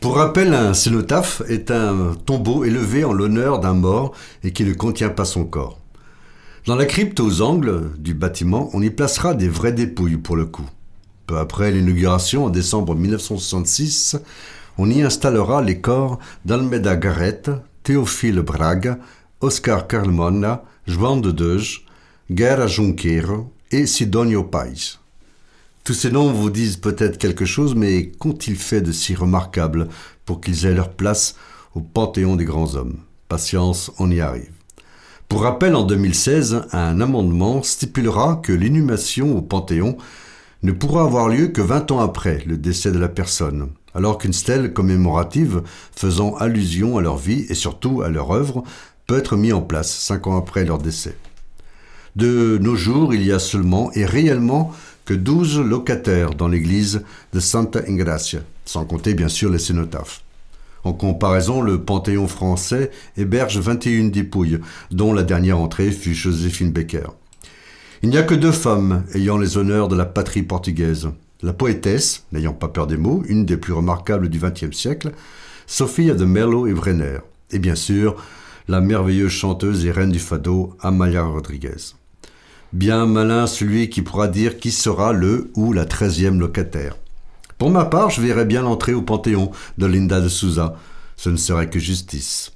Pour 0.00 0.16
rappel, 0.16 0.54
un 0.54 0.72
cénotaphe 0.72 1.42
est 1.48 1.70
un 1.70 2.14
tombeau 2.24 2.64
élevé 2.64 3.04
en 3.04 3.12
l'honneur 3.12 3.60
d'un 3.60 3.74
mort 3.74 4.12
et 4.42 4.50
qui 4.50 4.64
ne 4.64 4.72
contient 4.72 5.10
pas 5.10 5.26
son 5.26 5.44
corps. 5.44 5.79
Dans 6.66 6.76
la 6.76 6.84
crypte 6.84 7.20
aux 7.20 7.40
angles 7.40 7.90
du 7.96 8.12
bâtiment, 8.12 8.68
on 8.74 8.82
y 8.82 8.90
placera 8.90 9.32
des 9.32 9.48
vraies 9.48 9.72
dépouilles 9.72 10.18
pour 10.18 10.36
le 10.36 10.44
coup. 10.44 10.68
Peu 11.26 11.38
après 11.38 11.70
l'inauguration 11.70 12.44
en 12.44 12.50
décembre 12.50 12.94
1966, 12.94 14.18
on 14.76 14.90
y 14.90 15.00
installera 15.00 15.62
les 15.62 15.80
corps 15.80 16.18
d'Almeda 16.44 16.96
Garrett, 16.96 17.50
Théophile 17.82 18.42
Braga, 18.42 18.98
Oscar 19.40 19.86
Carmona, 19.86 20.62
João 20.86 21.22
de 21.22 21.30
Deuge, 21.30 21.86
Guerra 22.30 22.66
Junqueiro 22.66 23.50
et 23.70 23.86
Sidonio 23.86 24.44
Pais. 24.44 24.98
Tous 25.82 25.94
ces 25.94 26.10
noms 26.10 26.30
vous 26.30 26.50
disent 26.50 26.76
peut-être 26.76 27.16
quelque 27.16 27.46
chose, 27.46 27.74
mais 27.74 28.12
qu'ont-ils 28.18 28.56
fait 28.56 28.82
de 28.82 28.92
si 28.92 29.14
remarquable 29.14 29.88
pour 30.26 30.42
qu'ils 30.42 30.66
aient 30.66 30.74
leur 30.74 30.90
place 30.90 31.36
au 31.74 31.80
panthéon 31.80 32.36
des 32.36 32.44
grands 32.44 32.74
hommes? 32.74 32.98
Patience, 33.28 33.90
on 33.98 34.10
y 34.10 34.20
arrive. 34.20 34.59
Pour 35.30 35.42
rappel, 35.42 35.76
en 35.76 35.84
2016, 35.84 36.62
un 36.72 37.00
amendement 37.00 37.62
stipulera 37.62 38.40
que 38.42 38.52
l'inhumation 38.52 39.38
au 39.38 39.40
Panthéon 39.40 39.96
ne 40.64 40.72
pourra 40.72 41.04
avoir 41.04 41.28
lieu 41.28 41.46
que 41.46 41.60
20 41.60 41.92
ans 41.92 42.00
après 42.00 42.42
le 42.46 42.56
décès 42.56 42.90
de 42.90 42.98
la 42.98 43.08
personne, 43.08 43.68
alors 43.94 44.18
qu'une 44.18 44.32
stèle 44.32 44.72
commémorative 44.72 45.62
faisant 45.94 46.34
allusion 46.34 46.98
à 46.98 47.00
leur 47.00 47.16
vie 47.16 47.46
et 47.48 47.54
surtout 47.54 48.02
à 48.02 48.08
leur 48.08 48.32
œuvre 48.32 48.64
peut 49.06 49.18
être 49.18 49.36
mise 49.36 49.52
en 49.52 49.62
place 49.62 49.94
5 50.00 50.26
ans 50.26 50.36
après 50.36 50.64
leur 50.64 50.78
décès. 50.78 51.16
De 52.16 52.58
nos 52.60 52.74
jours, 52.74 53.14
il 53.14 53.24
y 53.24 53.30
a 53.30 53.38
seulement 53.38 53.92
et 53.92 54.06
réellement 54.06 54.72
que 55.04 55.14
12 55.14 55.60
locataires 55.60 56.34
dans 56.34 56.48
l'église 56.48 57.04
de 57.32 57.38
Santa 57.38 57.82
Ingracia, 57.86 58.40
sans 58.64 58.84
compter 58.84 59.14
bien 59.14 59.28
sûr 59.28 59.48
les 59.48 59.60
cénotaphes. 59.60 60.24
En 60.84 60.92
comparaison, 60.92 61.60
le 61.60 61.82
Panthéon 61.82 62.26
français 62.26 62.90
héberge 63.16 63.58
21 63.58 64.08
dépouilles, 64.08 64.60
dont 64.90 65.12
la 65.12 65.22
dernière 65.22 65.58
entrée 65.58 65.90
fut 65.90 66.14
Joséphine 66.14 66.72
Becker. 66.72 67.08
Il 68.02 68.08
n'y 68.08 68.16
a 68.16 68.22
que 68.22 68.34
deux 68.34 68.52
femmes 68.52 69.04
ayant 69.14 69.36
les 69.36 69.58
honneurs 69.58 69.88
de 69.88 69.96
la 69.96 70.06
patrie 70.06 70.42
portugaise. 70.42 71.10
La 71.42 71.52
poétesse, 71.52 72.24
n'ayant 72.32 72.54
pas 72.54 72.68
peur 72.68 72.86
des 72.86 72.96
mots, 72.96 73.22
une 73.28 73.44
des 73.44 73.56
plus 73.56 73.72
remarquables 73.72 74.28
du 74.28 74.38
XXe 74.38 74.76
siècle, 74.76 75.12
Sophia 75.66 76.14
de 76.14 76.24
Merlo 76.24 76.66
et 76.66 76.72
Brenner. 76.72 77.18
Et 77.50 77.58
bien 77.58 77.74
sûr, 77.74 78.16
la 78.68 78.80
merveilleuse 78.80 79.30
chanteuse 79.30 79.84
et 79.84 79.90
reine 79.90 80.12
du 80.12 80.18
fado, 80.18 80.76
Amalia 80.80 81.24
Rodriguez. 81.24 81.94
Bien 82.72 83.04
malin 83.04 83.46
celui 83.46 83.90
qui 83.90 84.00
pourra 84.00 84.28
dire 84.28 84.58
qui 84.58 84.70
sera 84.70 85.12
le 85.12 85.50
ou 85.54 85.72
la 85.72 85.84
treizième 85.84 86.38
locataire. 86.38 86.96
Pour 87.60 87.70
ma 87.70 87.84
part, 87.84 88.08
je 88.08 88.22
verrais 88.22 88.46
bien 88.46 88.62
l'entrée 88.62 88.94
au 88.94 89.02
Panthéon 89.02 89.50
de 89.76 89.84
Linda 89.84 90.22
de 90.22 90.30
Souza. 90.30 90.76
Ce 91.14 91.28
ne 91.28 91.36
serait 91.36 91.68
que 91.68 91.78
justice. 91.78 92.52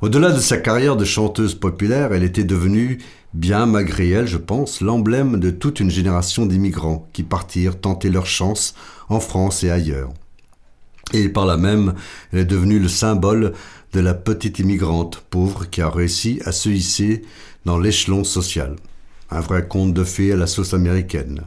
Au-delà 0.00 0.32
de 0.32 0.40
sa 0.40 0.56
carrière 0.56 0.96
de 0.96 1.04
chanteuse 1.04 1.54
populaire, 1.54 2.12
elle 2.12 2.24
était 2.24 2.42
devenue, 2.42 2.98
bien 3.32 3.64
malgré 3.64 4.10
elle, 4.10 4.26
je 4.26 4.38
pense, 4.38 4.80
l'emblème 4.80 5.38
de 5.38 5.50
toute 5.50 5.78
une 5.78 5.92
génération 5.92 6.46
d'immigrants 6.46 7.08
qui 7.12 7.22
partirent 7.22 7.80
tenter 7.80 8.10
leur 8.10 8.26
chance 8.26 8.74
en 9.08 9.20
France 9.20 9.62
et 9.62 9.70
ailleurs. 9.70 10.10
Et 11.12 11.28
par 11.28 11.46
là 11.46 11.56
même, 11.56 11.94
elle 12.32 12.40
est 12.40 12.44
devenue 12.44 12.80
le 12.80 12.88
symbole 12.88 13.52
de 13.92 14.00
la 14.00 14.14
petite 14.14 14.58
immigrante 14.58 15.22
pauvre 15.30 15.70
qui 15.70 15.80
a 15.80 15.88
réussi 15.88 16.40
à 16.44 16.50
se 16.50 16.70
hisser 16.70 17.22
dans 17.66 17.78
l'échelon 17.78 18.24
social. 18.24 18.74
un 19.30 19.40
vrai 19.40 19.68
conte 19.68 19.94
de 19.94 20.02
fées 20.02 20.32
à 20.32 20.36
la 20.36 20.48
sauce 20.48 20.74
américaine. 20.74 21.42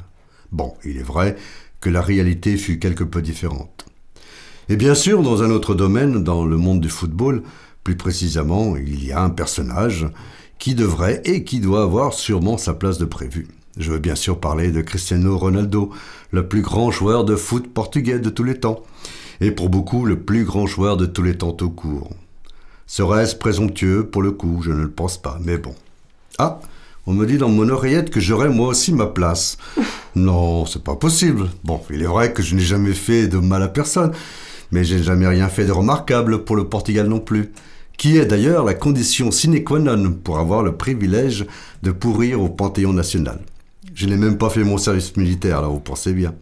Bon, 0.54 0.76
il 0.86 0.98
est 0.98 1.04
vrai 1.04 1.36
que 1.82 1.90
la 1.90 2.02
réalité 2.02 2.58
fut 2.58 2.80
quelque 2.80 3.04
peu 3.04 3.22
différente. 3.22 3.86
Et 4.70 4.76
bien 4.76 4.96
sûr, 4.96 5.22
dans 5.22 5.44
un 5.44 5.52
autre 5.52 5.76
domaine, 5.76 6.24
dans 6.24 6.46
le 6.46 6.58
monde 6.58 6.82
du 6.82 6.90
football, 6.90 7.44
plus 7.84 7.96
précisément, 7.96 8.76
il 8.76 9.06
y 9.06 9.12
a 9.12 9.22
un 9.22 9.30
personnage 9.30 10.08
qui 10.60 10.76
devrait 10.76 11.22
et 11.24 11.44
qui 11.44 11.60
doit 11.60 11.84
avoir 11.84 12.14
sûrement 12.14 12.58
sa 12.58 12.74
place 12.74 12.98
de 12.98 13.06
prévu. 13.06 13.48
Je 13.78 13.92
veux 13.92 14.00
bien 14.00 14.16
sûr 14.16 14.40
parler 14.40 14.72
de 14.72 14.82
Cristiano 14.82 15.38
Ronaldo, 15.38 15.92
le 16.32 16.48
plus 16.48 16.62
grand 16.62 16.92
joueur 16.92 17.24
de 17.24 17.36
foot 17.36 17.72
portugais 17.72 18.20
de 18.20 18.30
tous 18.30 18.44
les 18.44 18.60
temps, 18.60 18.84
et 19.40 19.52
pour 19.52 19.70
beaucoup 19.70 20.06
le 20.06 20.20
plus 20.20 20.44
grand 20.44 20.66
joueur 20.66 20.98
de 20.98 21.06
tous 21.06 21.24
les 21.24 21.38
temps 21.38 21.54
tout 21.54 21.70
court. 21.70 22.10
Serait-ce 22.88 23.36
présomptueux? 23.36 24.08
Pour 24.08 24.22
le 24.22 24.32
coup 24.32 24.62
Je 24.64 24.72
ne 24.72 24.82
le 24.82 24.90
pense 24.90 25.18
pas, 25.18 25.38
mais 25.44 25.58
bon. 25.58 25.76
Ah, 26.40 26.60
on 27.08 27.14
me 27.14 27.26
dit 27.26 27.38
dans 27.38 27.50
mon 27.50 27.70
oreillette 27.70 28.10
que 28.10 28.20
j'aurais 28.20 28.50
moi 28.50 28.68
aussi 28.68 28.94
ma 28.94 29.08
place. 29.08 29.58
Non, 30.14 30.66
c'est 30.66 30.84
pas 30.84 30.98
possible. 30.98 31.48
Bon, 31.64 31.82
il 31.90 32.02
est 32.02 32.06
vrai 32.06 32.34
que 32.34 32.44
je 32.44 32.54
n'ai 32.54 32.62
jamais 32.62 32.94
fait 32.94 33.28
de 33.28 33.38
mal 33.38 33.64
à 33.64 33.70
personne, 33.70 34.12
mais 34.72 34.84
j'ai 34.84 35.02
jamais 35.02 35.28
rien 35.28 35.48
fait 35.48 35.66
de 35.66 35.72
remarquable 35.72 36.44
pour 36.44 36.58
le 36.58 36.66
Portugal 36.66 37.08
non 37.08 37.20
plus, 37.20 37.54
qui 37.98 38.18
est 38.18 38.26
d'ailleurs 38.26 38.66
la 38.66 38.74
condition 38.74 39.32
sine 39.32 39.64
qua 39.64 39.80
non 39.80 40.12
pour 40.12 40.38
avoir 40.38 40.64
le 40.64 40.76
privilège 40.76 41.46
de 41.82 41.92
pourrir 41.92 42.42
au 42.42 42.50
Panthéon 42.50 42.92
national. 42.92 43.40
Je 43.96 44.06
n'ai 44.06 44.18
même 44.18 44.38
pas 44.38 44.50
fait 44.50 44.66
mon 44.66 44.78
service 44.78 45.16
militaire, 45.16 45.62
là, 45.62 45.70
vous 45.70 45.80
pensez 45.80 46.14
bien. 46.14 46.36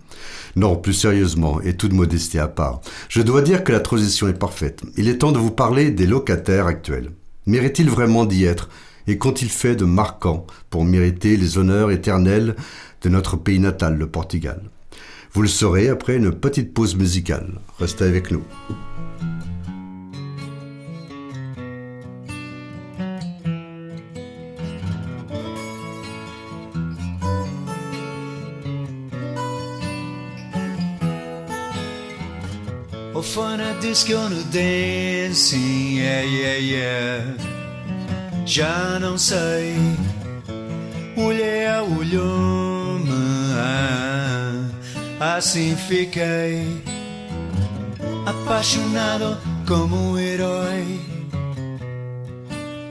Non, 0.55 0.76
plus 0.76 0.93
sérieusement, 0.93 1.61
et 1.61 1.76
toute 1.78 1.93
modestie 1.93 2.39
à 2.39 2.47
part, 2.47 2.82
je 3.07 3.22
dois 3.22 3.43
dire 3.43 3.63
que 3.63 3.72
la 3.72 3.80
transition 3.82 4.28
est 4.28 4.34
parfaite. 4.34 4.82
Il 4.97 5.07
est 5.07 5.20
temps 5.20 5.32
de 5.32 5.38
vous 5.38 5.51
parler 5.51 5.91
des 5.91 6.07
locataires 6.07 6.66
actuels. 6.66 7.11
Méritent-ils 7.45 7.89
vraiment 7.89 8.26
d'y 8.26 8.45
être? 8.45 8.68
Et 9.08 9.18
qu'ont-ils 9.18 9.49
fait 9.49 9.76
de 9.76 9.86
marquant 9.86 10.45
pour 10.70 10.86
mériter 10.86 11.38
les 11.38 11.58
honneurs 11.58 11.91
éternels 11.91 12.56
de 13.01 13.10
notre 13.10 13.38
pays 13.38 13.60
natal, 13.60 13.97
le 13.97 14.08
Portugal 14.08 14.62
Vous 15.34 15.41
le 15.41 15.47
saurez 15.47 15.89
après 15.89 16.16
une 16.16 16.32
petite 16.32 16.74
pause 16.74 16.95
musicale. 16.95 17.60
Restez 17.80 18.06
avec 18.06 18.32
nous. 18.32 18.43
Dancing, 34.51 35.97
yeah, 35.97 36.24
yeah, 36.24 36.58
yeah. 36.58 37.55
Já 38.45 38.99
não 38.99 39.17
sei, 39.17 39.75
olhei 41.17 41.67
olhou-me, 41.97 43.11
assim 45.19 45.75
fiquei 45.75 46.81
apaixonado 48.25 49.37
como 49.67 49.95
um 50.11 50.19
herói 50.19 50.99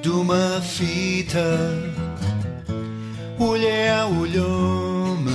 de 0.02 0.10
uma 0.10 0.60
fita. 0.60 1.40
Olhei 3.38 3.90
olhou-me, 4.18 5.30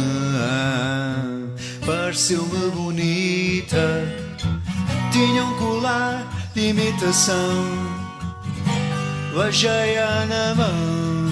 pareceu-me 1.86 2.72
bonita 2.72 4.20
tinha 5.12 5.44
um 5.44 5.54
colar 5.58 6.26
de 6.54 6.70
imitação. 6.70 7.99
Beijei-a 9.34 10.26
na 10.26 10.56
mão. 10.56 11.30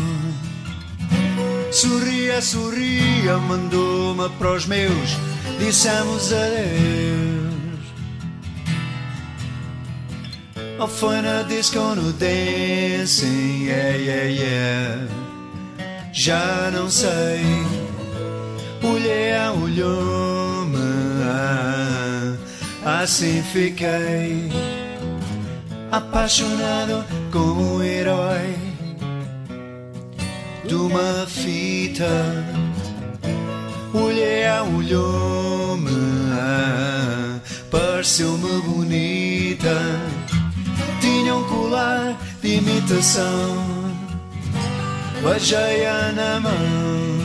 Sorria, 1.71 2.41
sorria, 2.41 3.37
mandou-me 3.37 4.29
para 4.37 4.53
os 4.53 4.65
meus. 4.65 5.17
Dissemos 5.59 6.31
adeus. 6.31 7.47
Ou 10.79 10.87
foi 10.87 11.21
na 11.21 11.41
disco 11.43 11.79
no 11.79 12.13
dancing, 12.13 13.65
yeah, 13.65 13.97
yeah, 13.97 14.23
yeah. 14.25 15.07
Já 16.13 16.71
não 16.71 16.89
sei. 16.89 17.41
Olhei, 18.83 19.33
olhou-me. 19.63 20.77
Ah, 22.85 23.01
assim 23.01 23.41
fiquei 23.41 24.76
apaixonado 25.91 27.03
como 27.31 27.75
um 27.75 27.83
herói 27.83 28.55
de 30.65 30.75
uma 30.75 31.25
fita. 31.27 32.05
Olhei, 33.93 34.45
olhou-me, 34.75 35.89
pareceu-me 37.71 38.61
bonita. 38.61 39.77
Tinha 40.99 41.35
um 41.35 41.43
colar 41.43 42.17
de 42.41 42.55
imitação, 42.55 43.57
beijei-a 45.23 46.11
na 46.11 46.39
mão. 46.39 47.17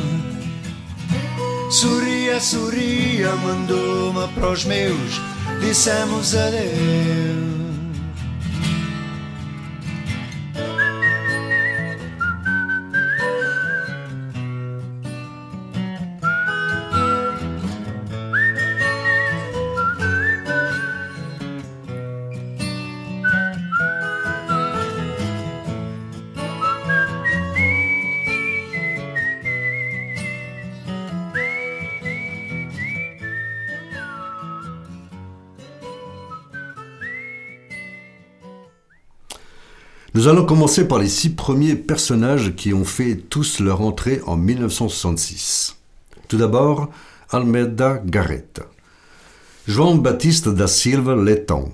Sorria, 1.71 2.39
sorria, 2.39 3.35
mandou-me 3.37 4.29
para 4.35 4.51
os 4.51 4.65
meus 4.65 5.33
dissemos 5.63 6.35
adeus. 6.35 7.62
Nous 40.23 40.29
allons 40.29 40.45
commencer 40.45 40.87
par 40.87 41.01
les 41.01 41.09
six 41.09 41.31
premiers 41.31 41.75
personnages 41.75 42.55
qui 42.55 42.73
ont 42.73 42.85
fait 42.85 43.17
tous 43.17 43.59
leur 43.59 43.81
entrée 43.81 44.21
en 44.25 44.37
1966. 44.37 45.75
Tout 46.29 46.37
d'abord, 46.37 46.91
Almeida 47.31 48.01
Garrett. 48.07 48.61
João 49.67 49.97
Baptiste 49.97 50.49
da 50.49 50.69
Silva 50.69 51.17
Letão, 51.17 51.73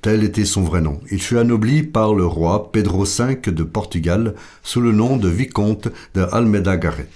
tel 0.00 0.22
était 0.22 0.44
son 0.44 0.62
vrai 0.62 0.80
nom. 0.80 1.00
Il 1.10 1.20
fut 1.20 1.38
anobli 1.38 1.82
par 1.82 2.14
le 2.14 2.24
roi 2.24 2.70
Pedro 2.70 3.02
V 3.02 3.34
de 3.50 3.64
Portugal 3.64 4.36
sous 4.62 4.80
le 4.80 4.92
nom 4.92 5.16
de 5.16 5.28
vicomte 5.28 5.88
de 6.14 6.20
Almeida 6.30 6.76
Garrett. 6.76 7.10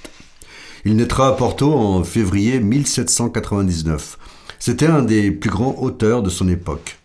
Il 0.84 0.96
naîtra 0.96 1.28
à 1.28 1.32
Porto 1.34 1.72
en 1.72 2.02
février 2.02 2.58
1799. 2.58 4.18
C'était 4.58 4.88
un 4.88 5.02
des 5.02 5.30
plus 5.30 5.50
grands 5.50 5.76
auteurs 5.78 6.24
de 6.24 6.28
son 6.28 6.48
époque. 6.48 6.98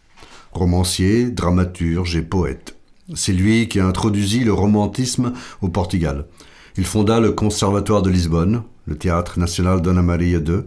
Romancier, 0.52 1.26
dramaturge 1.26 2.16
et 2.16 2.24
poète. 2.24 2.77
C'est 3.16 3.34
lui 3.34 3.70
qui 3.70 3.80
a 3.80 3.86
introduit 3.86 4.44
le 4.44 4.52
romantisme 4.52 5.32
au 5.62 5.70
Portugal. 5.70 6.26
Il 6.76 6.86
fonda 6.86 7.22
le 7.22 7.32
Conservatoire 7.32 8.02
de 8.02 8.10
Lisbonne, 8.10 8.64
le 8.86 8.98
Théâtre 8.98 9.40
national 9.40 9.82
Dona 9.82 10.02
Maria 10.02 10.40
II. 10.40 10.64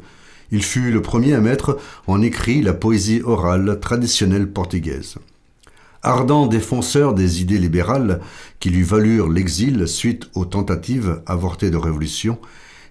Il 0.51 0.63
fut 0.63 0.91
le 0.91 1.03
premier 1.03 1.35
à 1.35 1.41
mettre 1.41 1.77
en 2.07 2.23
écrit 2.23 2.63
la 2.63 2.73
poésie 2.73 3.21
orale 3.23 3.79
traditionnelle 3.79 4.51
portugaise. 4.51 5.17
Ardent 6.03 6.47
défenseur 6.47 7.13
des 7.13 7.43
idées 7.43 7.59
libérales 7.59 8.21
qui 8.59 8.71
lui 8.71 8.85
valurent 8.85 9.29
l'exil 9.29 9.87
suite 9.87 10.31
aux 10.35 10.47
tentatives 10.47 11.21
avortées 11.27 11.71
de 11.71 11.77
révolution, 11.77 12.39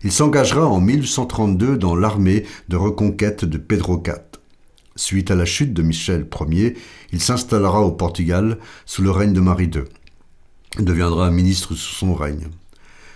il 0.04 0.12
s'engagera 0.12 0.66
en 0.66 0.80
1832 0.80 1.78
dans 1.78 1.96
l'armée 1.96 2.46
de 2.70 2.78
reconquête 2.78 3.46
de 3.46 3.58
Pedro 3.58 4.02
IV. 4.06 4.29
Suite 5.00 5.32
à 5.32 5.36
la 5.36 5.46
chute 5.46 5.72
de 5.72 5.82
Michel 5.82 6.28
Ier, 6.50 6.76
il 7.14 7.22
s'installera 7.22 7.80
au 7.80 7.94
Portugal 7.94 8.58
sous 8.86 9.02
le 9.02 9.12
règne 9.12 9.32
de 9.32 9.40
Marie 9.40 9.72
II. 9.74 9.84
Il 10.78 10.84
deviendra 10.84 11.32
ministre 11.32 11.74
sous 11.74 11.96
son 11.96 12.14
règne. 12.14 12.50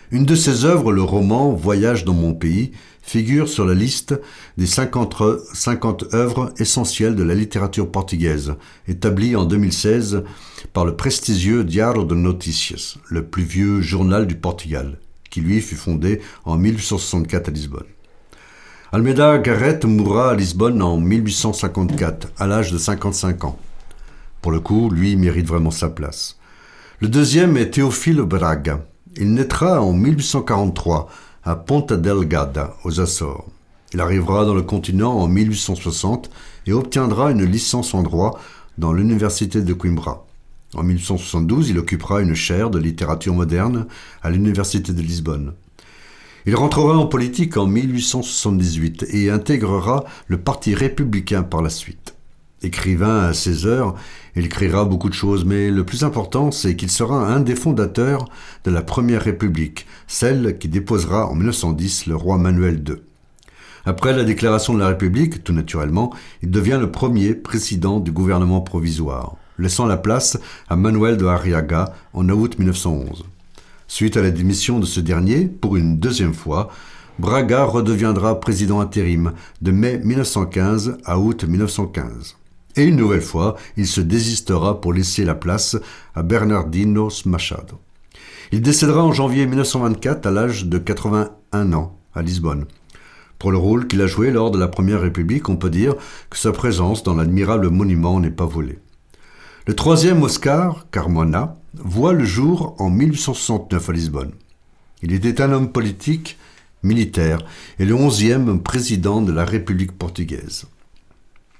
Une 0.09 0.23
de 0.23 0.33
ses 0.33 0.63
œuvres, 0.63 0.93
le 0.93 1.01
roman 1.01 1.51
Voyage 1.51 2.05
dans 2.05 2.13
mon 2.13 2.33
pays, 2.33 2.71
figure 3.01 3.49
sur 3.49 3.65
la 3.65 3.73
liste 3.73 4.17
des 4.57 4.65
50, 4.65 5.13
50 5.53 6.13
œuvres 6.13 6.53
essentielles 6.57 7.17
de 7.17 7.23
la 7.23 7.35
littérature 7.35 7.91
portugaise, 7.91 8.55
établie 8.87 9.35
en 9.35 9.43
2016 9.43 10.23
par 10.71 10.85
le 10.85 10.95
prestigieux 10.95 11.65
Diário 11.65 12.05
de 12.05 12.15
Notícias, 12.15 12.95
le 13.09 13.25
plus 13.25 13.43
vieux 13.43 13.81
journal 13.81 14.25
du 14.25 14.35
Portugal, 14.35 14.99
qui 15.29 15.41
lui 15.41 15.59
fut 15.59 15.75
fondé 15.75 16.21
en 16.45 16.55
1864 16.55 17.49
à 17.49 17.51
Lisbonne. 17.51 17.83
Almeida 18.95 19.39
Garrett 19.39 19.85
mourra 19.85 20.29
à 20.29 20.35
Lisbonne 20.35 20.79
en 20.83 20.99
1854, 20.99 22.27
à 22.37 22.45
l'âge 22.45 22.71
de 22.71 22.77
55 22.77 23.43
ans. 23.43 23.57
Pour 24.39 24.51
le 24.51 24.59
coup, 24.59 24.91
lui 24.91 25.15
mérite 25.15 25.47
vraiment 25.47 25.71
sa 25.71 25.89
place. 25.89 26.37
Le 26.99 27.07
deuxième 27.07 27.57
est 27.57 27.71
Théophile 27.71 28.21
Braga. 28.21 28.85
Il 29.17 29.33
naîtra 29.33 29.81
en 29.81 29.93
1843 29.93 31.09
à 31.43 31.55
Ponta 31.55 31.97
Delgada, 31.97 32.75
aux 32.83 33.01
Açores. 33.01 33.47
Il 33.95 33.99
arrivera 33.99 34.45
dans 34.45 34.53
le 34.53 34.61
continent 34.61 35.17
en 35.17 35.27
1860 35.27 36.29
et 36.67 36.73
obtiendra 36.73 37.31
une 37.31 37.45
licence 37.45 37.95
en 37.95 38.03
droit 38.03 38.39
dans 38.77 38.93
l'université 38.93 39.63
de 39.63 39.73
Coimbra. 39.73 40.27
En 40.75 40.83
1872, 40.83 41.71
il 41.71 41.79
occupera 41.79 42.21
une 42.21 42.35
chaire 42.35 42.69
de 42.69 42.77
littérature 42.77 43.33
moderne 43.33 43.87
à 44.21 44.29
l'université 44.29 44.93
de 44.93 45.01
Lisbonne. 45.01 45.53
Il 46.45 46.57
rentrera 46.57 46.97
en 46.97 47.05
politique 47.05 47.55
en 47.55 47.67
1878 47.67 49.05
et 49.13 49.29
intégrera 49.29 50.03
le 50.27 50.37
Parti 50.37 50.75
républicain 50.75 51.41
par 51.41 51.61
la 51.61 51.69
suite. 51.69 52.15
Écrivain 52.61 53.19
à 53.19 53.33
16 53.33 53.65
heures, 53.65 53.95
il 54.35 54.45
écrira 54.45 54.83
beaucoup 54.83 55.07
de 55.07 55.13
choses, 55.13 55.45
mais 55.45 55.69
le 55.69 55.85
plus 55.85 56.03
important, 56.03 56.51
c'est 56.51 56.75
qu'il 56.75 56.91
sera 56.91 57.27
un 57.27 57.39
des 57.39 57.55
fondateurs 57.55 58.25
de 58.65 58.71
la 58.71 58.81
Première 58.81 59.21
République, 59.21 59.85
celle 60.07 60.57
qui 60.57 60.67
déposera 60.67 61.27
en 61.27 61.35
1910 61.35 62.07
le 62.07 62.15
roi 62.17 62.37
Manuel 62.37 62.83
II. 62.87 62.95
Après 63.85 64.13
la 64.13 64.25
déclaration 64.25 64.73
de 64.73 64.79
la 64.79 64.87
République, 64.87 65.45
tout 65.45 65.53
naturellement, 65.53 66.13
il 66.41 66.51
devient 66.51 66.77
le 66.79 66.91
premier 66.91 67.35
président 67.35 68.01
du 68.01 68.11
gouvernement 68.11 68.61
provisoire, 68.61 69.35
laissant 69.57 69.85
la 69.85 69.97
place 69.97 70.37
à 70.69 70.75
Manuel 70.75 71.15
de 71.15 71.25
Arriaga 71.25 71.93
en 72.13 72.27
août 72.29 72.59
1911. 72.59 73.25
Suite 73.93 74.17
à 74.17 74.23
la 74.23 74.31
démission 74.31 74.79
de 74.79 74.87
ce 74.87 74.99
dernier, 74.99 75.45
pour 75.45 75.77
une 75.77 75.99
deuxième 75.99 76.33
fois, 76.33 76.69
Braga 77.19 77.63
redeviendra 77.63 78.39
président 78.39 78.79
intérim 78.79 79.33
de 79.61 79.69
mai 79.69 79.99
1915 80.03 80.97
à 81.05 81.19
août 81.19 81.43
1915. 81.43 82.35
Et 82.75 82.85
une 82.85 82.95
nouvelle 82.95 83.21
fois, 83.21 83.55
il 83.77 83.85
se 83.85 84.01
désistera 84.01 84.81
pour 84.81 84.93
laisser 84.93 85.23
la 85.25 85.35
place 85.35 85.77
à 86.15 86.23
Bernardino 86.23 87.09
Machado. 87.27 87.79
Il 88.51 88.63
décédera 88.63 89.03
en 89.03 89.11
janvier 89.11 89.45
1924 89.45 90.25
à 90.25 90.31
l'âge 90.31 90.65
de 90.65 90.79
81 90.79 91.73
ans 91.73 91.95
à 92.15 92.23
Lisbonne. 92.23 92.65
Pour 93.37 93.51
le 93.51 93.59
rôle 93.59 93.85
qu'il 93.85 94.01
a 94.01 94.07
joué 94.07 94.31
lors 94.31 94.49
de 94.49 94.57
la 94.57 94.69
Première 94.69 95.01
République, 95.01 95.49
on 95.49 95.55
peut 95.55 95.69
dire 95.69 95.93
que 96.31 96.37
sa 96.39 96.51
présence 96.51 97.03
dans 97.03 97.13
l'admirable 97.13 97.69
monument 97.69 98.19
n'est 98.19 98.31
pas 98.31 98.47
volée. 98.47 98.79
Le 99.67 99.75
troisième 99.75 100.23
Oscar, 100.23 100.87
Carmona, 100.89 101.57
voit 101.75 102.13
le 102.13 102.25
jour 102.25 102.75
en 102.79 102.89
1869 102.89 103.89
à 103.89 103.93
Lisbonne. 103.93 104.31
Il 105.01 105.13
était 105.13 105.41
un 105.41 105.51
homme 105.51 105.71
politique, 105.71 106.37
militaire, 106.83 107.39
et 107.79 107.85
le 107.85 107.95
onzième 107.95 108.61
président 108.61 109.21
de 109.21 109.31
la 109.31 109.45
République 109.45 109.91
portugaise. 109.93 110.65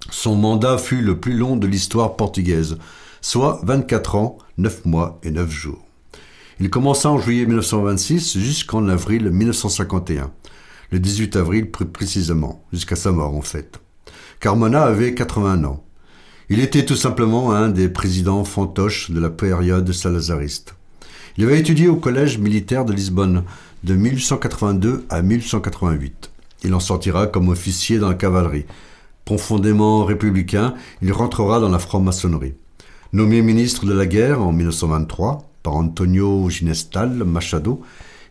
Son 0.09 0.35
mandat 0.35 0.77
fut 0.77 1.01
le 1.01 1.19
plus 1.19 1.33
long 1.33 1.55
de 1.55 1.67
l'histoire 1.67 2.15
portugaise, 2.15 2.77
soit 3.21 3.61
24 3.63 4.15
ans, 4.15 4.37
9 4.57 4.85
mois 4.85 5.19
et 5.23 5.31
9 5.31 5.49
jours. 5.49 5.83
Il 6.59 6.69
commença 6.69 7.09
en 7.09 7.19
juillet 7.19 7.45
1926 7.45 8.37
jusqu'en 8.37 8.87
avril 8.87 9.29
1951, 9.29 10.31
le 10.91 10.99
18 10.99 11.35
avril 11.37 11.71
précisément, 11.71 12.63
jusqu'à 12.71 12.95
sa 12.95 13.11
mort 13.11 13.35
en 13.35 13.41
fait. 13.41 13.79
Carmona 14.39 14.83
avait 14.83 15.15
80 15.15 15.63
ans. 15.63 15.83
Il 16.49 16.59
était 16.59 16.85
tout 16.85 16.95
simplement 16.95 17.53
un 17.53 17.69
des 17.69 17.87
présidents 17.87 18.43
fantoches 18.43 19.11
de 19.11 19.19
la 19.19 19.29
période 19.29 19.91
salazariste. 19.91 20.75
Il 21.37 21.45
avait 21.45 21.59
étudié 21.59 21.87
au 21.87 21.95
collège 21.95 22.37
militaire 22.37 22.85
de 22.85 22.93
Lisbonne 22.93 23.43
de 23.83 23.95
1882 23.95 25.05
à 25.09 25.21
1888. 25.21 26.31
Il 26.65 26.73
en 26.73 26.79
sortira 26.79 27.27
comme 27.27 27.49
officier 27.49 27.97
dans 27.97 28.09
la 28.09 28.15
cavalerie. 28.15 28.65
Profondément 29.25 30.03
républicain, 30.03 30.73
il 31.01 31.13
rentrera 31.13 31.59
dans 31.59 31.69
la 31.69 31.79
franc-maçonnerie. 31.79 32.55
Nommé 33.13 33.41
ministre 33.41 33.85
de 33.85 33.93
la 33.93 34.05
guerre 34.05 34.41
en 34.41 34.51
1923 34.51 35.49
par 35.63 35.75
Antonio 35.75 36.49
Ginestal 36.49 37.23
Machado, 37.23 37.81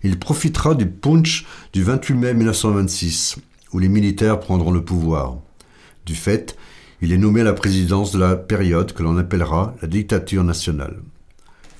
il 0.05 0.19
profitera 0.19 0.75
du 0.75 0.87
punch 0.87 1.47
du 1.73 1.83
28 1.83 2.15
mai 2.15 2.35
1926, 2.35 3.37
où 3.73 3.79
les 3.79 3.89
militaires 3.89 4.41
prendront 4.41 4.73
le 4.73 4.85
pouvoir. 4.85 5.37
Du 6.05 6.15
fait, 6.15 6.57
il 7.03 7.13
est 7.13 7.19
nommé 7.19 7.41
à 7.41 7.45
la 7.45 7.53
présidence 7.53 8.13
de 8.13 8.21
la 8.21 8.37
période 8.37 8.93
que 8.93 9.03
l'on 9.03 9.19
appellera 9.19 9.75
la 9.83 9.89
dictature 9.89 10.45
nationale. 10.45 11.01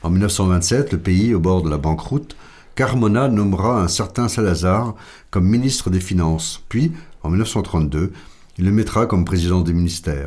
En 0.03 0.11
1927, 0.11 0.91
le 0.91 0.99
pays 0.99 1.33
au 1.33 1.39
bord 1.39 1.63
de 1.63 1.71
la 1.71 1.79
banqueroute, 1.79 2.37
Carmona 2.75 3.29
nommera 3.29 3.81
un 3.81 3.87
certain 3.87 4.27
Salazar 4.27 4.97
comme 5.31 5.47
ministre 5.47 5.91
des 5.91 6.01
Finances, 6.01 6.65
puis, 6.69 6.91
en 7.23 7.31
1932, 7.31 8.13
il 8.59 8.65
le 8.65 8.73
mettra 8.73 9.07
comme 9.07 9.25
président 9.25 9.61
des 9.61 9.73
ministères. 9.73 10.27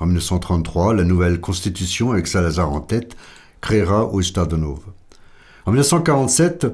En 0.00 0.04
1933, 0.04 0.92
la 0.92 1.04
nouvelle 1.04 1.40
constitution, 1.40 2.12
avec 2.12 2.26
Salazar 2.26 2.70
en 2.70 2.82
tête, 2.82 3.16
créera 3.62 4.10
Estado 4.20 4.58
Novo. 4.58 4.84
En 5.64 5.70
1947, 5.70 6.66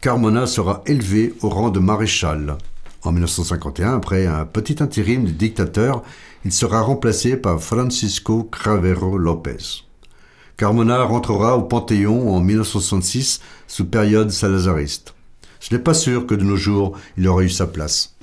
Carmona 0.00 0.46
sera 0.46 0.82
élevé 0.86 1.34
au 1.42 1.48
rang 1.48 1.70
de 1.70 1.80
maréchal. 1.80 2.56
En 3.02 3.10
1951, 3.10 3.96
après 3.96 4.26
un 4.26 4.44
petit 4.44 4.80
intérim 4.80 5.24
du 5.24 5.32
dictateur, 5.32 6.04
il 6.44 6.52
sera 6.52 6.80
remplacé 6.80 7.36
par 7.36 7.60
Francisco 7.60 8.44
Cravero 8.44 9.18
Lopez. 9.18 9.84
Carmona 10.56 11.02
rentrera 11.02 11.56
au 11.56 11.62
Panthéon 11.62 12.34
en 12.34 12.40
1966 12.40 13.40
sous 13.66 13.86
période 13.86 14.30
salazariste. 14.30 15.14
Je 15.60 15.74
n'ai 15.74 15.80
pas 15.80 15.94
sûr 15.94 16.26
que 16.26 16.34
de 16.34 16.44
nos 16.44 16.56
jours 16.56 16.96
il 17.16 17.28
aurait 17.28 17.46
eu 17.46 17.50
sa 17.50 17.66
place. 17.66 18.16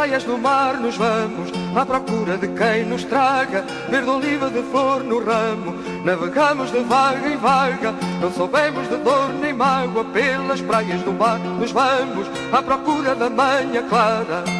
Praias 0.00 0.24
do 0.24 0.38
mar 0.38 0.80
nos 0.80 0.96
vamos, 0.96 1.50
à 1.76 1.84
procura 1.84 2.38
de 2.38 2.48
quem 2.48 2.86
nos 2.86 3.04
traga, 3.04 3.62
verde 3.90 4.08
oliva 4.08 4.48
de 4.48 4.62
flor 4.70 5.04
no 5.04 5.22
ramo. 5.22 5.74
Navegamos 6.06 6.72
de 6.72 6.78
vaga 6.84 7.28
em 7.28 7.36
vaga, 7.36 7.94
não 8.18 8.32
soubemos 8.32 8.88
de 8.88 8.96
dor 8.96 9.28
nem 9.42 9.52
mágoa, 9.52 10.02
pelas 10.06 10.62
praias 10.62 11.02
do 11.02 11.12
mar 11.12 11.38
nos 11.38 11.70
vamos, 11.70 12.26
à 12.50 12.62
procura 12.62 13.14
da 13.14 13.28
manhã 13.28 13.86
clara. 13.90 14.59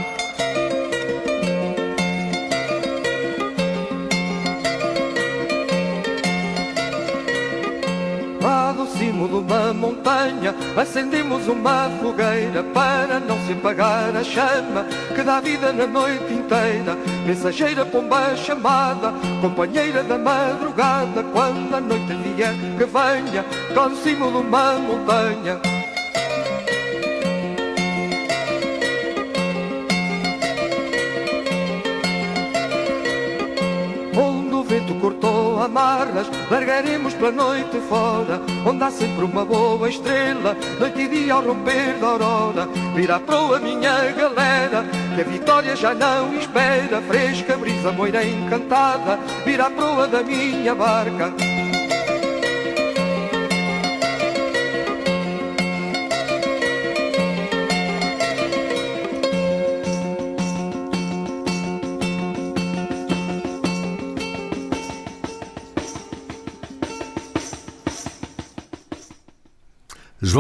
Montanha 10.41 10.55
acendemos 10.77 11.47
uma 11.47 11.91
fogueira 12.01 12.63
para 12.73 13.21
não 13.21 13.39
se 13.47 13.53
apagar 13.53 14.17
a 14.17 14.25
chama 14.25 14.87
que 15.15 15.23
dá 15.23 15.41
vida 15.41 15.73
na 15.73 15.87
noite 15.87 16.33
inteira. 16.33 16.97
Mensageira 17.27 17.85
pomba 17.85 18.35
chamada, 18.37 19.13
companheira 19.41 20.03
da 20.03 20.19
madrugada, 20.19 21.23
quando 21.33 21.75
a 21.75 21.81
noite 21.81 22.15
vier 22.15 22.55
que 22.79 22.85
venha, 22.85 23.45
do 23.75 23.97
cimo 23.97 24.31
de 24.31 24.39
uma 24.39 24.75
montanha. 24.79 25.70
Amarras, 35.71 36.27
largaremos 36.51 37.15
pela 37.15 37.31
noite 37.31 37.79
fora, 37.89 38.43
onde 38.67 38.83
há 38.83 38.91
sempre 38.91 39.25
uma 39.25 39.45
boa 39.45 39.89
estrela, 39.89 40.57
noite 40.81 41.01
e 41.03 41.09
dia 41.09 41.35
ao 41.35 41.43
romper 41.43 41.95
da 42.01 42.09
aurora. 42.09 42.69
Vira 42.95 43.17
a 43.17 43.21
proa, 43.21 43.61
minha 43.61 44.11
galera, 44.11 44.85
que 45.15 45.21
a 45.21 45.25
vitória 45.25 45.77
já 45.77 45.95
não 45.95 46.35
espera, 46.35 47.01
fresca 47.03 47.57
brisa 47.57 47.93
moira 47.93 48.25
encantada, 48.25 49.19
vira 49.45 49.67
a 49.67 49.71
proa 49.71 50.09
da 50.09 50.23
minha 50.23 50.75
barca. 50.75 51.33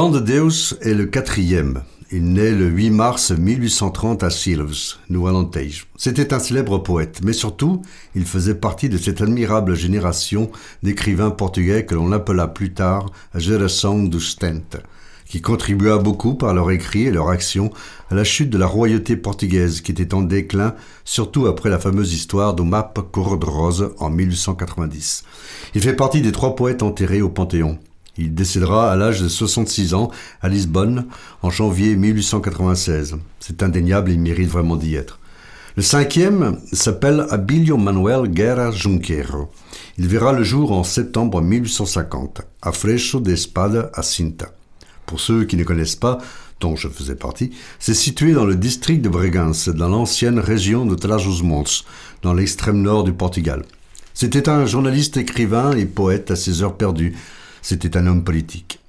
Joan 0.00 0.12
de 0.12 0.18
Deus 0.18 0.78
est 0.80 0.94
le 0.94 1.04
quatrième. 1.04 1.82
Il 2.10 2.32
naît 2.32 2.52
le 2.52 2.68
8 2.68 2.88
mars 2.88 3.32
1830 3.32 4.22
à 4.22 4.30
Silves, 4.30 4.94
no 5.10 5.26
Alentejo. 5.26 5.84
C'était 5.98 6.32
un 6.32 6.38
célèbre 6.38 6.78
poète, 6.78 7.20
mais 7.22 7.34
surtout, 7.34 7.82
il 8.14 8.24
faisait 8.24 8.54
partie 8.54 8.88
de 8.88 8.96
cette 8.96 9.20
admirable 9.20 9.74
génération 9.74 10.50
d'écrivains 10.82 11.28
portugais 11.28 11.84
que 11.84 11.94
l'on 11.94 12.12
appela 12.12 12.48
plus 12.48 12.72
tard 12.72 13.10
Geração 13.34 14.04
do 14.04 14.18
Stente, 14.18 14.78
qui 15.26 15.42
contribua 15.42 15.98
beaucoup 15.98 16.32
par 16.32 16.54
leur 16.54 16.70
écrit 16.70 17.04
et 17.04 17.10
leur 17.10 17.28
action 17.28 17.70
à 18.08 18.14
la 18.14 18.24
chute 18.24 18.48
de 18.48 18.56
la 18.56 18.66
royauté 18.66 19.18
portugaise 19.18 19.82
qui 19.82 19.92
était 19.92 20.14
en 20.14 20.22
déclin, 20.22 20.74
surtout 21.04 21.46
après 21.46 21.68
la 21.68 21.78
fameuse 21.78 22.14
histoire 22.14 22.54
do 22.54 22.64
Mapa 22.64 23.02
Cor-de-Rose 23.02 23.90
en 23.98 24.08
1890. 24.08 25.24
Il 25.74 25.82
fait 25.82 25.92
partie 25.92 26.22
des 26.22 26.32
trois 26.32 26.56
poètes 26.56 26.82
enterrés 26.82 27.20
au 27.20 27.28
Panthéon. 27.28 27.78
Il 28.18 28.34
décédera 28.34 28.92
à 28.92 28.96
l'âge 28.96 29.20
de 29.20 29.28
66 29.28 29.94
ans 29.94 30.10
à 30.42 30.48
Lisbonne 30.48 31.06
en 31.42 31.50
janvier 31.50 31.96
1896. 31.96 33.16
C'est 33.38 33.62
indéniable, 33.62 34.10
il 34.10 34.20
mérite 34.20 34.48
vraiment 34.48 34.76
d'y 34.76 34.94
être. 34.94 35.18
Le 35.76 35.82
cinquième 35.82 36.58
s'appelle 36.72 37.26
Abilio 37.30 37.76
Manuel 37.76 38.28
Guerra 38.28 38.72
Junqueiro. 38.72 39.50
Il 39.98 40.08
verra 40.08 40.32
le 40.32 40.42
jour 40.42 40.72
en 40.72 40.82
septembre 40.82 41.40
1850, 41.40 42.42
à 42.60 42.72
Freixo 42.72 43.20
de 43.20 43.32
Espada 43.32 43.90
à 43.94 44.02
Cinta. 44.02 44.52
Pour 45.06 45.20
ceux 45.20 45.44
qui 45.44 45.56
ne 45.56 45.64
connaissent 45.64 45.96
pas, 45.96 46.18
dont 46.60 46.76
je 46.76 46.88
faisais 46.88 47.14
partie, 47.14 47.52
c'est 47.78 47.94
situé 47.94 48.32
dans 48.32 48.44
le 48.44 48.56
district 48.56 49.00
de 49.00 49.08
Bregança, 49.08 49.72
dans 49.72 49.88
l'ancienne 49.88 50.38
région 50.38 50.84
de 50.86 50.94
Trás-os-Montes, 50.94 51.84
dans 52.22 52.34
l'extrême 52.34 52.82
nord 52.82 53.04
du 53.04 53.12
Portugal. 53.12 53.64
C'était 54.12 54.48
un 54.48 54.66
journaliste, 54.66 55.16
écrivain 55.16 55.72
et 55.72 55.86
poète 55.86 56.30
à 56.30 56.36
ses 56.36 56.62
heures 56.62 56.76
perdues. 56.76 57.16
C'était 57.62 57.96
un 57.96 58.06
homme 58.06 58.24
politique. 58.24 58.80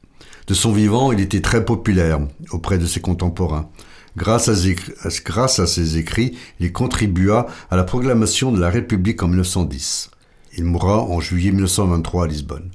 De 0.47 0.53
son 0.53 0.71
vivant, 0.71 1.11
il 1.11 1.19
était 1.19 1.41
très 1.41 1.63
populaire 1.63 2.19
auprès 2.51 2.77
de 2.77 2.85
ses 2.85 2.99
contemporains. 2.99 3.69
Grâce 4.17 4.49
à, 4.49 5.67
ses 5.67 5.97
écrits, 5.97 6.37
il 6.59 6.73
contribua 6.73 7.47
à 7.69 7.75
la 7.77 7.83
proclamation 7.83 8.51
de 8.51 8.59
la 8.59 8.69
République 8.69 9.23
en 9.23 9.29
1910. 9.29 10.11
Il 10.57 10.65
mourra 10.65 11.01
en 11.01 11.21
juillet 11.21 11.51
1923 11.51 12.25
à 12.25 12.27
Lisbonne. 12.27 12.71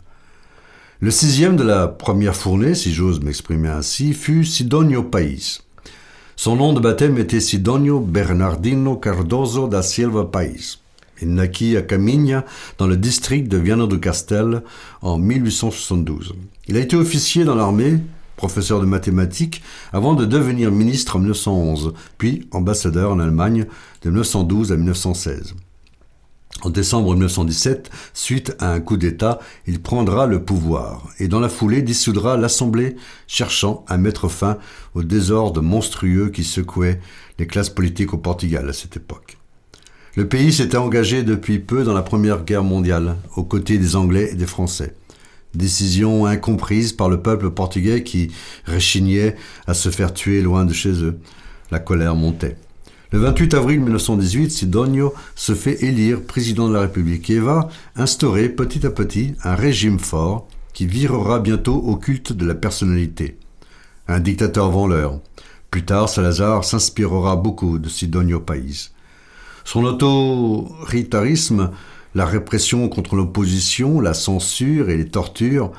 Le 1.00 1.10
sixième 1.10 1.56
de 1.56 1.62
la 1.62 1.88
première 1.88 2.34
fournée, 2.34 2.74
si 2.74 2.94
j'ose 2.94 3.20
m'exprimer 3.20 3.68
ainsi, 3.68 4.14
fut 4.14 4.46
Sidonio 4.46 5.02
País. 5.02 5.60
Son 6.36 6.56
nom 6.56 6.72
de 6.72 6.80
baptême 6.80 7.18
était 7.18 7.40
Sidonio 7.40 8.00
Bernardino 8.00 8.96
Cardoso 8.96 9.68
da 9.68 9.82
Silva 9.82 10.24
País. 10.24 10.78
Il 11.22 11.34
naquit 11.34 11.76
à 11.76 11.82
Caminha, 11.82 12.44
dans 12.78 12.86
le 12.86 12.96
district 12.96 13.48
de 13.48 13.56
Viana 13.56 13.86
do 13.86 13.98
Castel, 13.98 14.62
en 15.02 15.18
1872. 15.18 16.34
Il 16.68 16.76
a 16.76 16.80
été 16.80 16.96
officier 16.96 17.44
dans 17.44 17.54
l'armée, 17.54 17.98
professeur 18.36 18.80
de 18.80 18.86
mathématiques, 18.86 19.62
avant 19.92 20.14
de 20.14 20.24
devenir 20.24 20.70
ministre 20.70 21.16
en 21.16 21.20
1911, 21.20 21.94
puis 22.18 22.48
ambassadeur 22.52 23.12
en 23.12 23.18
Allemagne 23.18 23.66
de 24.02 24.10
1912 24.10 24.72
à 24.72 24.76
1916. 24.76 25.54
En 26.62 26.70
décembre 26.70 27.12
1917, 27.12 27.90
suite 28.14 28.56
à 28.60 28.72
un 28.72 28.80
coup 28.80 28.96
d'État, 28.96 29.40
il 29.66 29.80
prendra 29.80 30.26
le 30.26 30.42
pouvoir 30.42 31.08
et 31.18 31.28
dans 31.28 31.40
la 31.40 31.50
foulée 31.50 31.82
dissoudra 31.82 32.38
l'Assemblée, 32.38 32.96
cherchant 33.26 33.84
à 33.88 33.98
mettre 33.98 34.28
fin 34.28 34.58
au 34.94 35.02
désordre 35.02 35.60
monstrueux 35.60 36.30
qui 36.30 36.44
secouait 36.44 37.00
les 37.38 37.46
classes 37.46 37.70
politiques 37.70 38.14
au 38.14 38.18
Portugal 38.18 38.68
à 38.68 38.72
cette 38.72 38.96
époque. 38.96 39.36
Le 40.16 40.26
pays 40.26 40.50
s'était 40.50 40.78
engagé 40.78 41.22
depuis 41.24 41.58
peu 41.58 41.84
dans 41.84 41.92
la 41.92 42.00
Première 42.00 42.42
Guerre 42.42 42.64
mondiale, 42.64 43.16
aux 43.36 43.44
côtés 43.44 43.76
des 43.76 43.96
Anglais 43.96 44.30
et 44.32 44.34
des 44.34 44.46
Français. 44.46 44.94
Décision 45.52 46.24
incomprise 46.24 46.94
par 46.94 47.10
le 47.10 47.20
peuple 47.20 47.50
portugais 47.50 48.02
qui 48.02 48.30
réchignait 48.64 49.36
à 49.66 49.74
se 49.74 49.90
faire 49.90 50.14
tuer 50.14 50.40
loin 50.40 50.64
de 50.64 50.72
chez 50.72 51.04
eux. 51.04 51.18
La 51.70 51.80
colère 51.80 52.16
montait. 52.16 52.56
Le 53.12 53.18
28 53.18 53.52
avril 53.52 53.80
1918, 53.80 54.50
Sidonio 54.50 55.12
se 55.34 55.54
fait 55.54 55.84
élire 55.84 56.22
président 56.22 56.66
de 56.66 56.72
la 56.72 56.80
République 56.80 57.28
et 57.28 57.38
va 57.38 57.68
instaurer 57.94 58.48
petit 58.48 58.86
à 58.86 58.90
petit 58.90 59.34
un 59.44 59.54
régime 59.54 59.98
fort 59.98 60.48
qui 60.72 60.86
virera 60.86 61.40
bientôt 61.40 61.76
au 61.76 61.96
culte 61.96 62.32
de 62.32 62.46
la 62.46 62.54
personnalité. 62.54 63.36
Un 64.08 64.20
dictateur 64.20 64.70
l'heure. 64.86 65.20
Plus 65.70 65.84
tard, 65.84 66.08
Salazar 66.08 66.64
s'inspirera 66.64 67.36
beaucoup 67.36 67.78
de 67.78 67.90
Sidonio 67.90 68.40
País. 68.40 68.92
Son 69.66 69.82
autoritarisme, 69.82 71.72
la 72.14 72.24
répression 72.24 72.88
contre 72.88 73.16
l'opposition, 73.16 74.00
la 74.00 74.14
censure 74.14 74.90
et 74.90 74.96
les 74.96 75.08
tortures, 75.08 75.72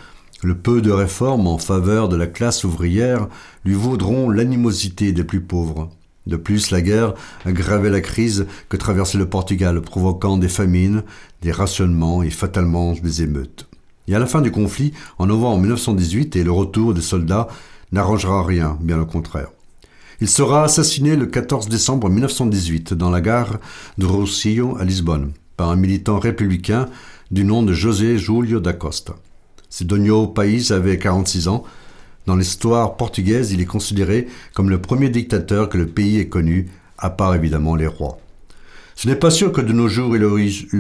le 0.43 0.57
peu 0.57 0.81
de 0.81 0.91
réformes 0.91 1.47
en 1.47 1.57
faveur 1.57 2.09
de 2.09 2.17
la 2.17 2.27
classe 2.27 2.65
ouvrière 2.65 3.29
lui 3.63 3.75
vaudront 3.75 4.29
l'animosité 4.29 5.13
des 5.13 5.23
plus 5.23 5.39
pauvres. 5.39 5.89
De 6.27 6.35
plus, 6.35 6.69
la 6.69 6.81
guerre 6.81 7.13
aggravait 7.45 7.89
la 7.89 8.01
crise 8.01 8.45
que 8.67 8.75
traversait 8.75 9.17
le 9.17 9.29
Portugal, 9.29 9.79
provoquant 9.81 10.37
des 10.37 10.49
famines, 10.49 11.03
des 11.41 11.53
rationnements 11.53 12.23
et 12.23 12.29
fatalement 12.29 12.91
des 12.91 13.21
émeutes. 13.21 13.69
Et 14.09 14.15
à 14.15 14.19
la 14.19 14.25
fin 14.25 14.41
du 14.41 14.51
conflit, 14.51 14.91
en 15.17 15.27
novembre 15.27 15.61
1918, 15.61 16.35
et 16.35 16.43
le 16.43 16.51
retour 16.51 16.93
des 16.93 17.01
soldats 17.01 17.47
n'arrangera 17.93 18.43
rien, 18.43 18.77
bien 18.81 18.99
au 18.99 19.05
contraire. 19.05 19.47
Il 20.19 20.27
sera 20.27 20.63
assassiné 20.63 21.15
le 21.15 21.27
14 21.27 21.69
décembre 21.69 22.09
1918 22.09 22.95
dans 22.95 23.11
la 23.11 23.21
gare 23.21 23.59
de 23.99 24.07
Rossio 24.07 24.75
à 24.79 24.83
Lisbonne 24.83 25.31
par 25.57 25.69
un 25.69 25.75
militant 25.75 26.17
républicain 26.17 26.89
du 27.29 27.43
nom 27.43 27.61
de 27.61 27.71
José 27.71 28.17
Julio 28.17 28.59
da 28.59 28.73
Costa. 28.73 29.13
Sidonio 29.69 30.25
País 30.25 30.71
avait 30.71 30.97
46 30.97 31.47
ans, 31.49 31.63
dans 32.25 32.35
l'histoire 32.35 32.97
portugaise, 32.97 33.51
il 33.51 33.61
est 33.61 33.65
considéré 33.65 34.27
comme 34.55 34.71
le 34.71 34.81
premier 34.81 35.09
dictateur 35.09 35.69
que 35.69 35.77
le 35.77 35.85
pays 35.85 36.17
ait 36.17 36.29
connu, 36.29 36.67
à 36.97 37.11
part 37.11 37.35
évidemment 37.35 37.75
les 37.75 37.85
rois. 37.85 38.17
Ce 38.95 39.07
n'est 39.07 39.15
pas 39.15 39.29
sûr 39.29 39.51
que 39.51 39.61
de 39.61 39.71
nos 39.71 39.87
jours 39.87 40.15
il 40.15 40.23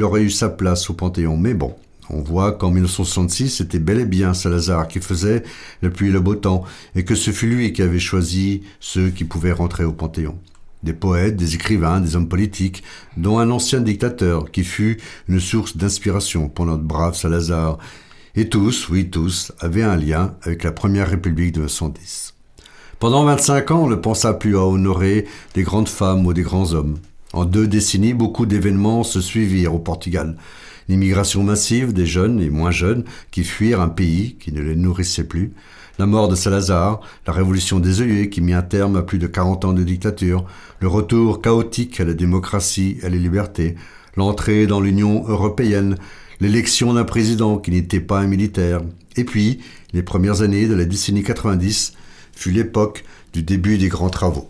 aurait, 0.03 0.23
eu, 0.23 0.31
sa 0.31 0.49
place 0.49 0.89
au 0.89 0.93
Panthéon, 0.93 1.37
mais 1.37 1.53
bon, 1.53 1.75
on 2.09 2.21
voit 2.21 2.53
qu'en 2.53 2.69
1966, 2.69 3.49
c'était 3.49 3.79
bel 3.79 3.99
et 3.99 4.05
bien 4.05 4.33
Salazar 4.33 4.87
qui 4.87 4.99
faisait 4.99 5.43
le 5.81 5.89
pluie 5.89 6.11
le 6.11 6.19
beau 6.19 6.35
temps, 6.35 6.63
et 6.95 7.03
que 7.03 7.15
ce 7.15 7.31
fut 7.31 7.47
lui 7.47 7.73
qui 7.73 7.81
avait 7.81 7.99
choisi 7.99 8.63
ceux 8.79 9.09
qui 9.09 9.25
pouvaient 9.25 9.51
rentrer 9.51 9.83
au 9.83 9.91
Panthéon. 9.91 10.37
Des 10.83 10.93
poètes, 10.93 11.35
des 11.35 11.55
écrivains, 11.55 11.99
des 11.99 12.15
hommes 12.15 12.29
politiques, 12.29 12.83
dont 13.17 13.39
un 13.39 13.49
ancien 13.49 13.81
dictateur 13.81 14.51
qui 14.51 14.63
fut 14.63 14.97
une 15.27 15.39
source 15.39 15.75
d'inspiration 15.75 16.49
pour 16.49 16.65
notre 16.65 16.83
brave 16.83 17.15
Salazar, 17.15 17.77
et 18.35 18.49
tous, 18.49 18.87
oui 18.89 19.09
tous, 19.09 19.51
avaient 19.59 19.83
un 19.83 19.97
lien 19.97 20.35
avec 20.43 20.63
la 20.63 20.71
Première 20.71 21.09
République 21.09 21.53
de 21.53 21.61
1910. 21.61 22.35
Pendant 22.99 23.25
25 23.25 23.71
ans, 23.71 23.83
on 23.83 23.89
ne 23.89 23.95
pensa 23.95 24.33
plus 24.33 24.55
à 24.55 24.65
honorer 24.65 25.25
des 25.55 25.63
grandes 25.63 25.89
femmes 25.89 26.25
ou 26.25 26.33
des 26.33 26.43
grands 26.43 26.73
hommes. 26.73 26.97
En 27.33 27.45
deux 27.45 27.67
décennies, 27.67 28.13
beaucoup 28.13 28.45
d'événements 28.45 29.03
se 29.03 29.21
suivirent 29.21 29.75
au 29.75 29.79
Portugal. 29.79 30.37
L'immigration 30.89 31.43
massive 31.43 31.91
des 31.91 32.05
jeunes 32.05 32.39
et 32.39 32.49
moins 32.49 32.71
jeunes 32.71 33.03
qui 33.31 33.43
fuirent 33.43 33.81
un 33.81 33.89
pays 33.89 34.37
qui 34.39 34.53
ne 34.53 34.61
les 34.61 34.75
nourrissait 34.75 35.25
plus, 35.25 35.51
la 35.99 36.05
mort 36.05 36.27
de 36.27 36.35
Salazar, 36.35 37.01
la 37.25 37.33
révolution 37.33 37.79
des 37.79 38.01
œillets 38.01 38.29
qui 38.29 38.41
mit 38.41 38.53
un 38.53 38.61
terme 38.61 38.95
à 38.95 39.01
plus 39.01 39.17
de 39.17 39.27
40 39.27 39.65
ans 39.65 39.73
de 39.73 39.83
dictature, 39.83 40.45
le 40.79 40.87
retour 40.87 41.41
chaotique 41.41 41.99
à 41.99 42.05
la 42.05 42.13
démocratie 42.13 42.97
et 43.01 43.05
à 43.05 43.09
la 43.09 43.17
liberté, 43.17 43.75
l'entrée 44.15 44.67
dans 44.67 44.79
l'Union 44.79 45.27
européenne, 45.27 45.97
l'élection 46.39 46.93
d'un 46.93 47.03
président 47.03 47.57
qui 47.57 47.71
n'était 47.71 47.99
pas 47.99 48.19
un 48.19 48.27
militaire, 48.27 48.81
et 49.15 49.23
puis 49.23 49.59
les 49.93 50.03
premières 50.03 50.41
années 50.41 50.67
de 50.67 50.75
la 50.75 50.85
décennie 50.85 51.23
90 51.23 51.93
fut 52.33 52.51
l'époque 52.51 53.03
du 53.33 53.41
début 53.41 53.77
des 53.77 53.89
grands 53.89 54.09
travaux. 54.09 54.49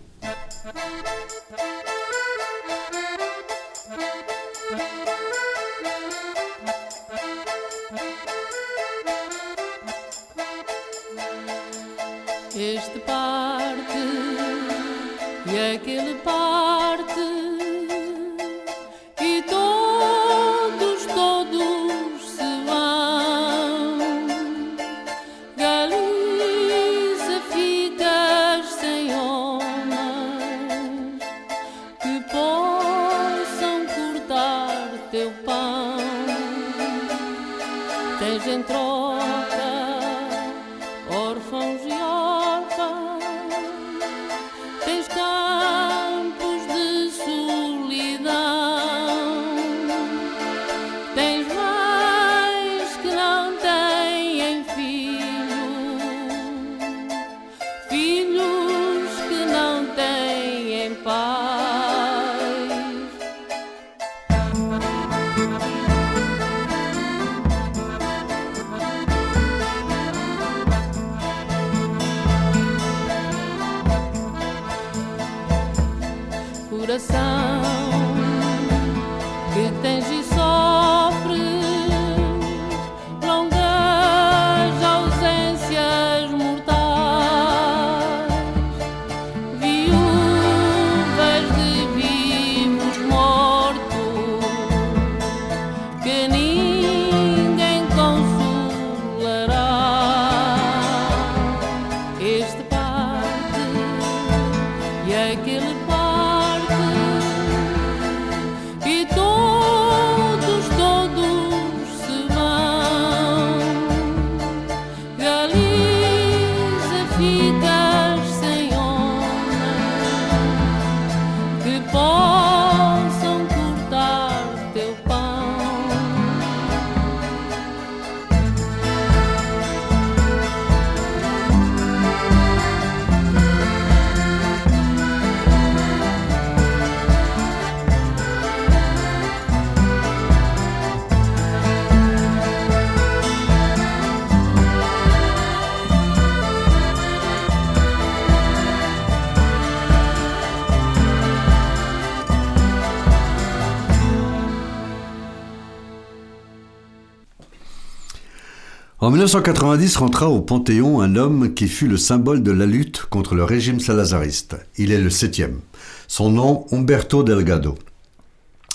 En 159.08 159.10
1990 159.10 159.96
rentra 159.96 160.28
au 160.28 160.42
Panthéon 160.42 161.00
un 161.00 161.16
homme 161.16 161.54
qui 161.54 161.70
fut 161.70 161.88
le 161.88 161.96
symbole 161.96 162.44
de 162.44 162.52
la 162.52 162.66
lutte 162.66 163.06
contre 163.10 163.36
le 163.36 163.46
régime 163.46 163.80
salazariste. 163.80 164.58
Il 164.76 164.92
est 164.92 165.00
le 165.00 165.10
septième. 165.10 165.62
Son 166.10 166.30
nom, 166.30 166.66
Humberto 166.74 167.24
Delgado. 167.24 167.78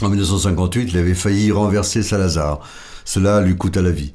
En 0.01 0.09
1958, 0.09 0.89
il 0.91 0.97
avait 0.97 1.13
failli 1.13 1.53
renverser 1.53 2.03
Salazar. 2.03 2.61
Cela 3.05 3.43
lui 3.43 3.59
coûta 3.59 3.83
la 3.83 3.91
vie. 3.91 4.15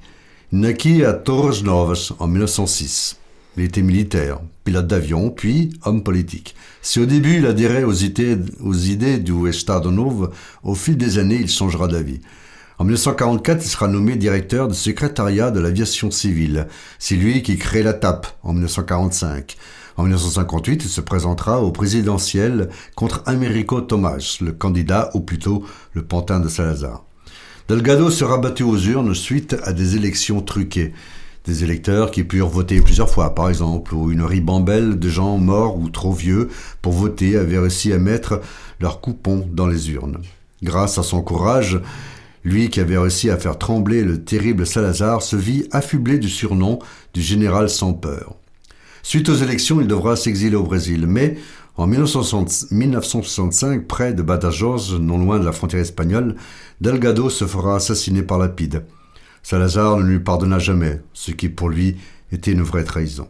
Il 0.52 0.62
naquit 0.62 1.06
à 1.06 1.14
Torres 1.14 1.62
Novas 1.64 2.14
en 2.18 2.26
1906. 2.26 3.18
Il 3.56 3.66
était 3.66 3.84
militaire, 3.84 4.40
pilote 4.64 4.88
d'avion, 4.88 5.30
puis 5.30 5.70
homme 5.86 6.02
politique. 6.02 6.56
Si 6.82 7.00
au 7.00 7.06
début 7.06 7.38
il 7.38 7.46
adhérait 7.46 7.84
aux 7.84 7.94
idées, 7.94 9.20
du 9.20 9.48
Estado 9.48 9.92
Novo, 9.92 10.30
au 10.64 10.74
fil 10.74 10.98
des 10.98 11.20
années 11.20 11.42
il 11.42 11.48
changera 11.48 11.88
d'avis. 11.88 12.22
En 12.80 12.84
1944, 12.84 13.66
il 13.66 13.70
sera 13.70 13.88
nommé 13.88 14.16
directeur 14.18 14.68
du 14.68 14.76
secrétariat 14.76 15.50
de 15.50 15.60
l'aviation 15.60 16.12
civile. 16.12 16.68
C'est 17.00 17.16
lui 17.16 17.42
qui 17.42 17.58
crée 17.58 17.82
la 17.82 17.94
TAP 17.94 18.28
en 18.44 18.54
1945. 18.54 19.58
En 19.98 20.04
1958, 20.04 20.84
il 20.84 20.90
se 20.90 21.02
présentera 21.02 21.60
au 21.60 21.72
présidentiel 21.72 22.70
contre 22.96 23.24
Americo 23.26 23.82
Tomás, 23.82 24.38
le 24.42 24.52
candidat, 24.52 25.10
ou 25.16 25.22
plutôt 25.22 25.66
le 25.94 26.04
pantin 26.04 26.40
de 26.40 26.50
Salazar. 26.50 27.04
Delgado 27.68 28.12
sera 28.12 28.38
battu 28.38 28.62
aux 28.62 28.78
urnes 28.78 29.16
suite 29.16 29.58
à 29.64 29.74
des 29.74 29.96
élections 29.96 30.42
truquées. 30.42 30.94
Des 31.46 31.64
électeurs 31.64 32.12
qui 32.12 32.24
purent 32.24 32.48
voter 32.48 32.80
plusieurs 32.82 33.10
fois, 33.10 33.34
par 33.34 33.50
exemple, 33.50 33.96
ou 33.96 34.12
une 34.12 34.22
ribambelle 34.22 35.00
de 35.00 35.10
gens 35.10 35.40
morts 35.40 35.80
ou 35.80 35.90
trop 35.90 36.14
vieux 36.14 36.50
pour 36.84 36.94
voter 36.94 37.38
avaient 37.38 37.58
réussi 37.58 37.92
à 37.92 37.98
mettre 37.98 38.40
leur 38.80 39.02
coupon 39.02 39.50
dans 39.52 39.66
les 39.66 39.90
urnes. 39.90 40.20
Grâce 40.62 41.00
à 41.00 41.04
son 41.04 41.24
courage, 41.24 41.80
lui 42.48 42.70
qui 42.70 42.80
avait 42.80 42.98
réussi 42.98 43.30
à 43.30 43.38
faire 43.38 43.58
trembler 43.58 44.04
le 44.04 44.24
terrible 44.24 44.66
Salazar 44.66 45.22
se 45.22 45.36
vit 45.36 45.68
affublé 45.72 46.18
du 46.18 46.30
surnom 46.30 46.80
du 47.14 47.22
général 47.22 47.70
sans 47.70 47.94
peur. 47.94 48.36
Suite 49.04 49.30
aux 49.30 49.36
élections, 49.36 49.82
il 49.82 49.88
devra 49.88 50.16
s'exiler 50.16 50.56
au 50.56 50.64
Brésil, 50.64 51.08
mais 51.08 51.38
en 51.76 51.88
1960 51.88 52.72
1965, 52.72 53.86
près 53.86 54.14
de 54.14 54.22
Badajoz, 54.22 54.98
non 55.00 55.18
loin 55.18 55.40
de 55.40 55.46
la 55.46 55.52
frontière 55.52 55.82
espagnole, 55.82 56.36
Delgado 56.80 57.30
se 57.30 57.46
fera 57.46 57.76
assassiner 57.76 58.24
par 58.24 58.40
Lapide. 58.40 58.84
Salazar 59.44 59.98
ne 59.98 60.04
lui 60.04 60.20
pardonna 60.20 60.58
jamais, 60.58 61.02
ce 61.14 61.32
qui 61.32 61.50
pour 61.50 61.70
lui 61.70 61.98
était 62.32 62.54
une 62.54 62.64
vraie 62.64 62.84
trahison. 62.86 63.28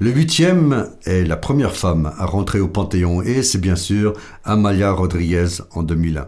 Le 0.00 0.10
huitième 0.10 0.88
est 1.04 1.24
la 1.24 1.36
première 1.36 1.76
femme 1.76 2.12
à 2.18 2.26
rentrer 2.26 2.58
au 2.58 2.66
Panthéon 2.66 3.22
et 3.22 3.44
c'est 3.44 3.60
bien 3.60 3.76
sûr 3.76 4.12
Amalia 4.44 4.90
Rodriguez 4.90 5.62
en 5.70 5.84
2001. 5.84 6.26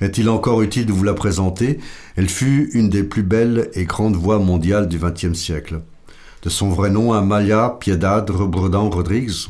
Est-il 0.00 0.28
encore 0.28 0.62
utile 0.62 0.86
de 0.86 0.92
vous 0.92 1.04
la 1.04 1.14
présenter? 1.14 1.78
Elle 2.16 2.28
fut 2.28 2.70
une 2.74 2.88
des 2.88 3.02
plus 3.04 3.22
belles 3.22 3.70
et 3.74 3.84
grandes 3.84 4.16
voix 4.16 4.38
mondiales 4.38 4.88
du 4.88 4.98
XXe 4.98 5.38
siècle. 5.38 5.80
De 6.42 6.50
son 6.50 6.68
vrai 6.68 6.90
nom, 6.90 7.12
Amalia 7.12 7.76
Piedad 7.80 8.28
Rebredan 8.28 8.90
Rodriguez, 8.90 9.48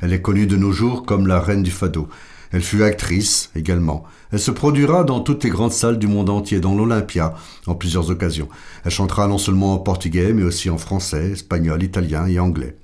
elle 0.00 0.12
est 0.12 0.20
connue 0.20 0.46
de 0.46 0.56
nos 0.56 0.72
jours 0.72 1.06
comme 1.06 1.26
la 1.26 1.40
reine 1.40 1.62
du 1.62 1.70
fado. 1.70 2.08
Elle 2.52 2.62
fut 2.62 2.82
actrice 2.82 3.50
également. 3.56 4.04
Elle 4.30 4.38
se 4.38 4.50
produira 4.50 5.02
dans 5.02 5.20
toutes 5.20 5.42
les 5.42 5.50
grandes 5.50 5.72
salles 5.72 5.98
du 5.98 6.06
monde 6.06 6.30
entier, 6.30 6.60
dans 6.60 6.74
l'Olympia, 6.74 7.34
en 7.66 7.74
plusieurs 7.74 8.10
occasions. 8.10 8.48
Elle 8.84 8.90
chantera 8.90 9.26
non 9.26 9.38
seulement 9.38 9.74
en 9.74 9.78
portugais, 9.78 10.32
mais 10.32 10.42
aussi 10.42 10.70
en 10.70 10.78
français, 10.78 11.32
espagnol, 11.32 11.82
italien 11.82 12.26
et 12.26 12.38
anglais. 12.38 12.76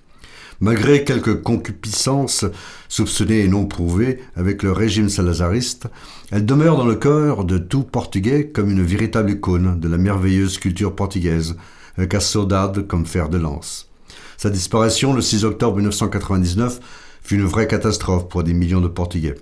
Malgré 0.62 1.04
quelques 1.04 1.42
concupiscences 1.42 2.44
soupçonnées 2.90 3.40
et 3.40 3.48
non 3.48 3.64
prouvées 3.64 4.20
avec 4.36 4.62
le 4.62 4.72
régime 4.72 5.08
salazariste, 5.08 5.86
elle 6.30 6.44
demeure 6.44 6.76
dans 6.76 6.84
le 6.84 6.96
cœur 6.96 7.46
de 7.46 7.56
tout 7.56 7.82
Portugais 7.82 8.48
comme 8.48 8.70
une 8.70 8.82
véritable 8.82 9.30
icône 9.30 9.80
de 9.80 9.88
la 9.88 9.96
merveilleuse 9.96 10.58
culture 10.58 10.94
portugaise, 10.94 11.56
avec 11.96 12.14
saudade 12.20 12.86
comme 12.86 13.06
fer 13.06 13.30
de 13.30 13.38
lance. 13.38 13.88
Sa 14.36 14.50
disparition 14.50 15.14
le 15.14 15.22
6 15.22 15.46
octobre 15.46 15.76
1999 15.76 16.80
fut 17.22 17.36
une 17.36 17.46
vraie 17.46 17.66
catastrophe 17.66 18.28
pour 18.28 18.42
des 18.42 18.52
millions 18.52 18.82
de 18.82 18.88
Portugais. 18.88 19.36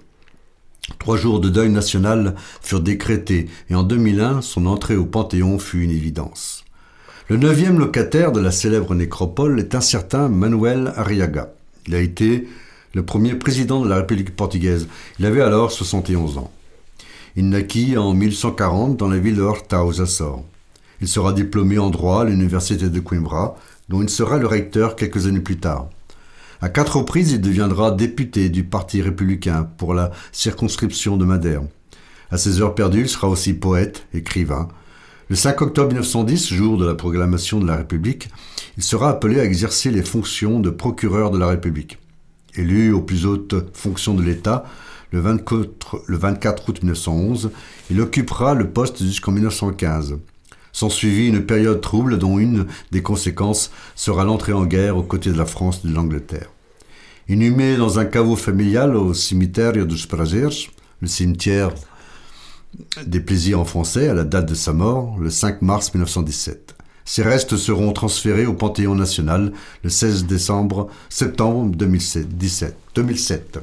Trois 1.01 1.17
jours 1.17 1.41
de 1.41 1.49
deuil 1.49 1.71
national 1.71 2.37
furent 2.63 2.81
décrétés 2.81 3.49
et 3.71 3.75
en 3.75 3.83
2001, 3.83 4.41
son 4.41 4.67
entrée 4.67 4.97
au 4.97 5.05
Panthéon 5.05 5.59
fut 5.59 5.83
une 5.83 5.91
évidence. 5.91 6.65
Le 7.31 7.37
neuvième 7.37 7.79
locataire 7.79 8.33
de 8.33 8.41
la 8.41 8.51
célèbre 8.51 8.95
nécropole 8.95 9.61
est 9.61 9.75
un 9.75 9.83
certain 9.83 10.31
Manuel 10.31 10.95
Arriaga. 10.97 11.51
Il 11.87 11.95
a 11.95 12.01
été 12.01 12.49
le 12.95 13.05
premier 13.05 13.35
président 13.35 13.83
de 13.83 13.89
la 13.89 13.97
République 13.97 14.35
portugaise. 14.35 14.89
Il 15.19 15.27
avait 15.27 15.43
alors 15.43 15.71
71 15.71 16.39
ans. 16.39 16.51
Il 17.37 17.51
naquit 17.51 17.99
en 17.99 18.15
1140 18.15 18.97
dans 18.97 19.09
la 19.09 19.19
ville 19.19 19.37
de 19.37 19.43
Horta 19.43 19.85
aux 19.85 20.01
Açores. 20.01 20.43
Il 21.03 21.07
sera 21.07 21.35
diplômé 21.35 21.77
en 21.77 21.91
droit 21.91 22.23
à 22.23 22.25
l'université 22.25 22.89
de 22.89 22.99
Coimbra, 22.99 23.59
dont 23.91 24.01
il 24.01 24.09
sera 24.09 24.39
le 24.39 24.47
recteur 24.47 24.97
quelques 24.97 25.27
années 25.27 25.41
plus 25.41 25.59
tard. 25.59 25.91
À 26.63 26.71
quatre 26.71 26.97
reprises, 26.97 27.33
il 27.33 27.43
deviendra 27.43 27.91
député 27.91 28.49
du 28.49 28.65
Parti 28.65 29.03
républicain 29.03 29.69
pour 29.77 29.93
la 29.93 30.13
circonscription 30.33 31.19
de 31.19 31.27
Madère. 31.27 31.61
À 32.31 32.39
ses 32.39 32.63
heures 32.63 32.75
perdues, 32.75 33.03
il 33.03 33.09
sera 33.11 33.29
aussi 33.29 33.53
poète, 33.53 34.07
écrivain. 34.15 34.69
Le 35.31 35.37
5 35.37 35.61
octobre 35.61 35.89
1910, 35.89 36.55
jour 36.55 36.79
de 36.79 36.87
la 36.87 36.95
proclamation 36.95 37.61
de 37.61 37.67
la 37.67 37.77
République, 37.77 38.31
il 38.79 38.83
sera 38.83 39.11
appelé 39.11 39.39
à 39.39 39.45
exercer 39.45 39.91
les 39.91 40.01
fonctions 40.01 40.59
de 40.59 40.71
procureur 40.71 41.31
de 41.31 41.37
la 41.37 41.49
République. 41.49 41.99
Élu 42.55 42.95
aux 42.95 43.03
plus 43.03 43.27
hautes 43.27 43.55
fonctions 43.75 44.15
de 44.15 44.23
l'État, 44.23 44.65
le 45.13 45.21
24, 45.21 46.05
le 46.07 46.17
24 46.17 46.71
août 46.71 46.83
1911, 46.83 47.51
il 47.91 48.01
occupera 48.01 48.55
le 48.55 48.71
poste 48.71 49.03
jusqu'en 49.03 49.33
1915. 49.33 50.17
S'ensuivit 50.73 51.29
une 51.29 51.45
période 51.45 51.83
trouble 51.83 52.17
dont 52.17 52.39
une 52.39 52.65
des 52.91 53.03
conséquences 53.03 53.71
sera 53.97 54.25
l'entrée 54.25 54.55
en 54.55 54.65
guerre 54.65 54.97
aux 54.97 55.03
côtés 55.03 55.31
de 55.31 55.37
la 55.37 55.45
France 55.45 55.83
et 55.85 55.89
de 55.89 55.95
l'Angleterre. 55.95 56.49
Inhumé 57.29 57.77
dans 57.77 57.99
un 57.99 58.07
caveau 58.07 58.35
familial 58.35 58.97
au 58.97 59.13
cimetière 59.13 59.75
dos 59.75 60.07
Prazeres, 60.09 60.71
le 61.03 61.07
cimetière 61.07 61.75
des 63.07 63.21
plaisirs 63.21 63.61
en 63.61 63.65
français, 63.65 64.09
à 64.09 64.15
la 64.15 64.25
date 64.25 64.49
de 64.49 64.55
sa 64.55 64.73
mort, 64.73 65.17
le 65.19 65.31
5 65.31 65.63
mars 65.63 65.93
1917. 65.95 66.75
Ses 67.05 67.23
restes 67.23 67.57
seront 67.57 67.93
transférés 67.93 68.45
au 68.45 68.53
Panthéon 68.53 68.95
national 68.95 69.53
le 69.83 69.89
16 69.91 70.27
décembre, 70.27 70.89
septembre 71.09 71.75
2017. 71.75 72.77
2007. 72.95 73.59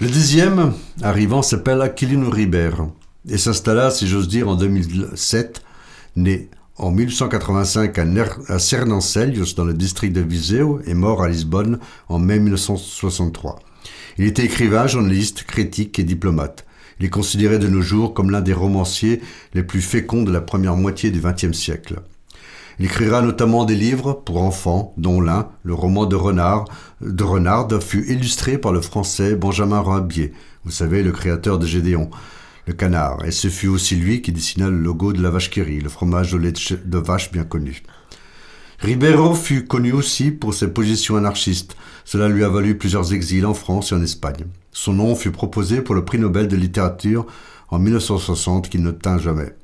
Le 0.00 0.08
dixième 0.08 0.72
arrivant 1.02 1.42
s'appelle 1.42 1.80
Aquilino 1.82 2.30
Ribeiro 2.30 2.92
et 3.28 3.38
s'installa, 3.38 3.90
si 3.90 4.08
j'ose 4.08 4.26
dire, 4.26 4.48
en 4.48 4.56
2007, 4.56 5.62
né 6.16 6.48
en 6.76 6.90
1885 6.90 7.96
à, 7.98 8.02
à 8.02 8.06
dans 9.56 9.64
le 9.64 9.74
district 9.74 10.12
de 10.12 10.20
Viseu 10.20 10.82
et 10.86 10.94
mort 10.94 11.22
à 11.22 11.28
Lisbonne 11.28 11.78
en 12.08 12.18
mai 12.18 12.40
1963. 12.40 13.60
Il 14.18 14.26
était 14.26 14.44
écrivain, 14.44 14.86
journaliste, 14.86 15.44
critique 15.44 15.98
et 15.98 16.04
diplomate. 16.04 16.63
Il 16.98 17.06
est 17.06 17.10
considéré 17.10 17.58
de 17.58 17.68
nos 17.68 17.82
jours 17.82 18.14
comme 18.14 18.30
l'un 18.30 18.40
des 18.40 18.52
romanciers 18.52 19.20
les 19.54 19.62
plus 19.62 19.80
féconds 19.80 20.22
de 20.22 20.32
la 20.32 20.40
première 20.40 20.76
moitié 20.76 21.10
du 21.10 21.20
XXe 21.20 21.52
siècle. 21.52 22.00
Il 22.78 22.86
écrira 22.86 23.22
notamment 23.22 23.64
des 23.64 23.76
livres 23.76 24.14
pour 24.24 24.42
enfants, 24.42 24.94
dont 24.96 25.20
l'un, 25.20 25.48
le 25.62 25.74
roman 25.74 26.06
de 26.06 26.16
Renard, 26.16 26.64
de 27.00 27.22
Renard, 27.22 27.68
fut 27.80 28.04
illustré 28.10 28.58
par 28.58 28.72
le 28.72 28.80
français 28.80 29.36
Benjamin 29.36 29.80
Rabier, 29.80 30.32
vous 30.64 30.72
savez, 30.72 31.02
le 31.02 31.12
créateur 31.12 31.58
de 31.58 31.66
Gédéon, 31.66 32.10
le 32.66 32.72
canard, 32.72 33.24
et 33.24 33.30
ce 33.30 33.48
fut 33.48 33.68
aussi 33.68 33.94
lui 33.94 34.22
qui 34.22 34.32
dessina 34.32 34.68
le 34.68 34.78
logo 34.78 35.12
de 35.12 35.22
la 35.22 35.30
vache 35.30 35.50
qui 35.50 35.62
rit, 35.62 35.80
le 35.80 35.88
fromage 35.88 36.34
au 36.34 36.38
lait 36.38 36.52
de 36.52 36.98
vache 36.98 37.30
bien 37.30 37.44
connu. 37.44 37.82
Ribeiro 38.80 39.34
fut 39.34 39.66
connu 39.66 39.92
aussi 39.92 40.30
pour 40.30 40.52
ses 40.52 40.68
positions 40.68 41.16
anarchistes. 41.16 41.76
Cela 42.04 42.28
lui 42.28 42.44
a 42.44 42.48
valu 42.48 42.76
plusieurs 42.76 43.14
exils 43.14 43.46
en 43.46 43.54
France 43.54 43.92
et 43.92 43.94
en 43.94 44.02
Espagne. 44.02 44.46
Son 44.74 44.92
nom 44.92 45.14
fut 45.14 45.30
proposé 45.30 45.80
pour 45.80 45.94
le 45.94 46.04
prix 46.04 46.18
Nobel 46.18 46.48
de 46.48 46.56
littérature 46.56 47.26
en 47.68 47.78
1960 47.78 48.68
qui 48.68 48.80
ne 48.80 48.90
tint 48.90 49.18
jamais. 49.18 49.54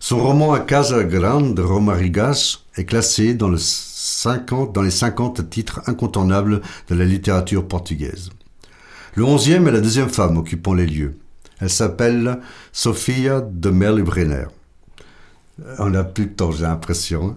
Son 0.00 0.18
roman 0.18 0.52
A 0.52 0.60
Casa 0.60 1.04
Grande 1.04 1.54
de 1.54 1.62
Romarigas 1.62 2.58
est 2.76 2.84
classé 2.84 3.34
dans, 3.34 3.48
le 3.48 3.56
50 3.58 4.74
dans 4.74 4.82
les 4.82 4.90
50 4.90 5.48
titres 5.48 5.82
incontournables 5.86 6.60
de 6.88 6.94
la 6.96 7.04
littérature 7.04 7.66
portugaise. 7.66 8.30
Le 9.14 9.22
onzième 9.24 9.68
est 9.68 9.72
la 9.72 9.80
deuxième 9.80 10.08
femme 10.08 10.36
occupant 10.36 10.74
les 10.74 10.86
lieux. 10.86 11.16
Elle 11.60 11.70
s'appelle 11.70 12.40
Sofia 12.72 13.40
de 13.40 13.70
Merle-Brenner. 13.70 14.46
On 15.78 15.90
n'a 15.90 16.02
plus 16.02 16.26
de 16.26 16.32
temps, 16.32 16.50
j'ai 16.50 16.64
l'impression. 16.64 17.36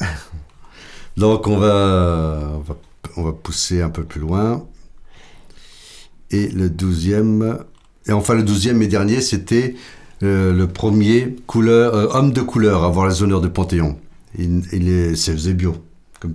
Donc 1.16 1.46
on 1.46 1.56
va, 1.56 2.50
on 2.56 2.58
va, 2.58 2.76
on 3.16 3.22
va 3.22 3.32
pousser 3.32 3.80
un 3.80 3.90
peu 3.90 4.02
plus 4.02 4.20
loin. 4.20 4.66
Et 6.30 6.48
le 6.48 6.68
douzième, 6.68 7.58
et 8.06 8.12
enfin 8.12 8.34
le 8.34 8.42
douzième 8.42 8.82
et 8.82 8.86
dernier, 8.86 9.20
c'était 9.20 9.74
euh, 10.22 10.52
le 10.52 10.66
premier 10.66 11.36
euh, 11.56 12.08
homme 12.12 12.32
de 12.32 12.40
couleur 12.42 12.84
à 12.84 12.86
avoir 12.88 13.08
les 13.08 13.22
honneurs 13.22 13.40
de 13.40 13.48
Panthéon. 13.48 13.96
Il, 14.38 14.62
il 14.72 14.88
est, 14.88 15.16
c'est 15.16 15.32
Eusebio, 15.32 15.76
comme- 16.20 16.34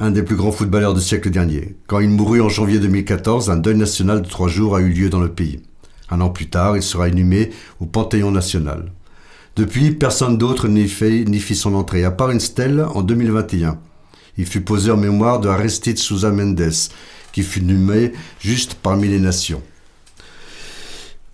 un 0.00 0.12
des 0.12 0.22
plus 0.22 0.36
grands 0.36 0.52
footballeurs 0.52 0.94
du 0.94 1.00
siècle 1.00 1.28
dernier. 1.30 1.74
Quand 1.88 1.98
il 1.98 2.08
mourut 2.08 2.40
en 2.40 2.48
janvier 2.48 2.78
2014, 2.78 3.50
un 3.50 3.56
deuil 3.56 3.76
national 3.76 4.22
de 4.22 4.28
trois 4.28 4.46
jours 4.48 4.76
a 4.76 4.80
eu 4.80 4.90
lieu 4.90 5.10
dans 5.10 5.18
le 5.20 5.28
pays. 5.30 5.60
Un 6.10 6.20
an 6.20 6.30
plus 6.30 6.48
tard, 6.48 6.76
il 6.76 6.82
sera 6.84 7.08
inhumé 7.08 7.50
au 7.80 7.86
Panthéon 7.86 8.30
national. 8.30 8.92
Depuis, 9.56 9.90
personne 9.90 10.38
d'autre 10.38 10.68
n'y 10.68 10.86
fait- 10.86 11.24
n'y 11.24 11.40
fit 11.40 11.56
son 11.56 11.74
entrée, 11.74 12.04
à 12.04 12.12
part 12.12 12.30
une 12.30 12.38
stèle 12.38 12.86
en 12.94 13.02
2021. 13.02 13.78
Il 14.36 14.46
fut 14.46 14.60
posé 14.60 14.92
en 14.92 14.96
mémoire 14.96 15.40
de 15.40 15.48
Aristide 15.48 15.98
Souza 15.98 16.30
Mendes, 16.30 16.70
qui 17.38 17.44
fut 17.44 17.62
nommé 17.62 18.12
juste 18.40 18.74
parmi 18.74 19.06
les 19.06 19.20
nations. 19.20 19.62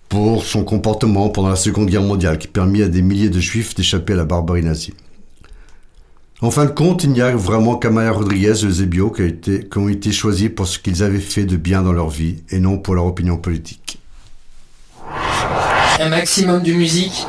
Pour 0.07 0.45
son 0.45 0.63
comportement 0.63 1.29
pendant 1.29 1.49
la 1.49 1.55
Seconde 1.55 1.87
Guerre 1.89 2.03
mondiale, 2.03 2.37
qui 2.37 2.47
permit 2.47 2.83
à 2.83 2.87
des 2.87 3.01
milliers 3.01 3.29
de 3.31 3.39
juifs 3.39 3.73
d'échapper 3.73 4.13
à 4.13 4.17
la 4.17 4.25
barbarie 4.25 4.61
nazie. 4.63 4.93
En 6.41 6.51
fin 6.51 6.65
de 6.65 6.69
compte, 6.69 7.03
il 7.05 7.09
n'y 7.11 7.21
a 7.21 7.35
vraiment 7.35 7.75
qu'Amaya 7.77 8.11
Rodriguez 8.11 8.53
et 8.61 8.65
Eusebio 8.67 9.09
qui, 9.09 9.21
a 9.23 9.25
été- 9.25 9.67
qui 9.67 9.77
ont 9.79 9.89
été 9.89 10.11
choisis 10.11 10.49
pour 10.55 10.67
ce 10.67 10.77
qu'ils 10.77 11.01
avaient 11.01 11.17
fait 11.19 11.45
de 11.45 11.57
bien 11.57 11.81
dans 11.81 11.93
leur 11.93 12.09
vie 12.09 12.43
et 12.51 12.59
non 12.59 12.77
pour 12.77 12.93
leur 12.93 13.05
opinion 13.05 13.37
politique. 13.37 13.97
Un 15.99 16.09
maximum 16.09 16.61
de 16.61 16.73
musique, 16.73 17.25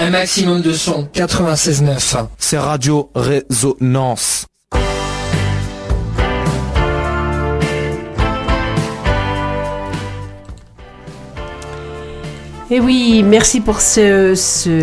un 0.00 0.08
maximum 0.08 0.62
de 0.62 0.72
son. 0.72 1.06
96.9. 1.12 2.28
C'est 2.38 2.56
Radio 2.58 3.10
Résonance. 3.14 4.46
Et 12.70 12.80
oui, 12.80 13.22
merci 13.22 13.60
pour 13.60 13.80
ce, 13.82 14.34
ce, 14.34 14.82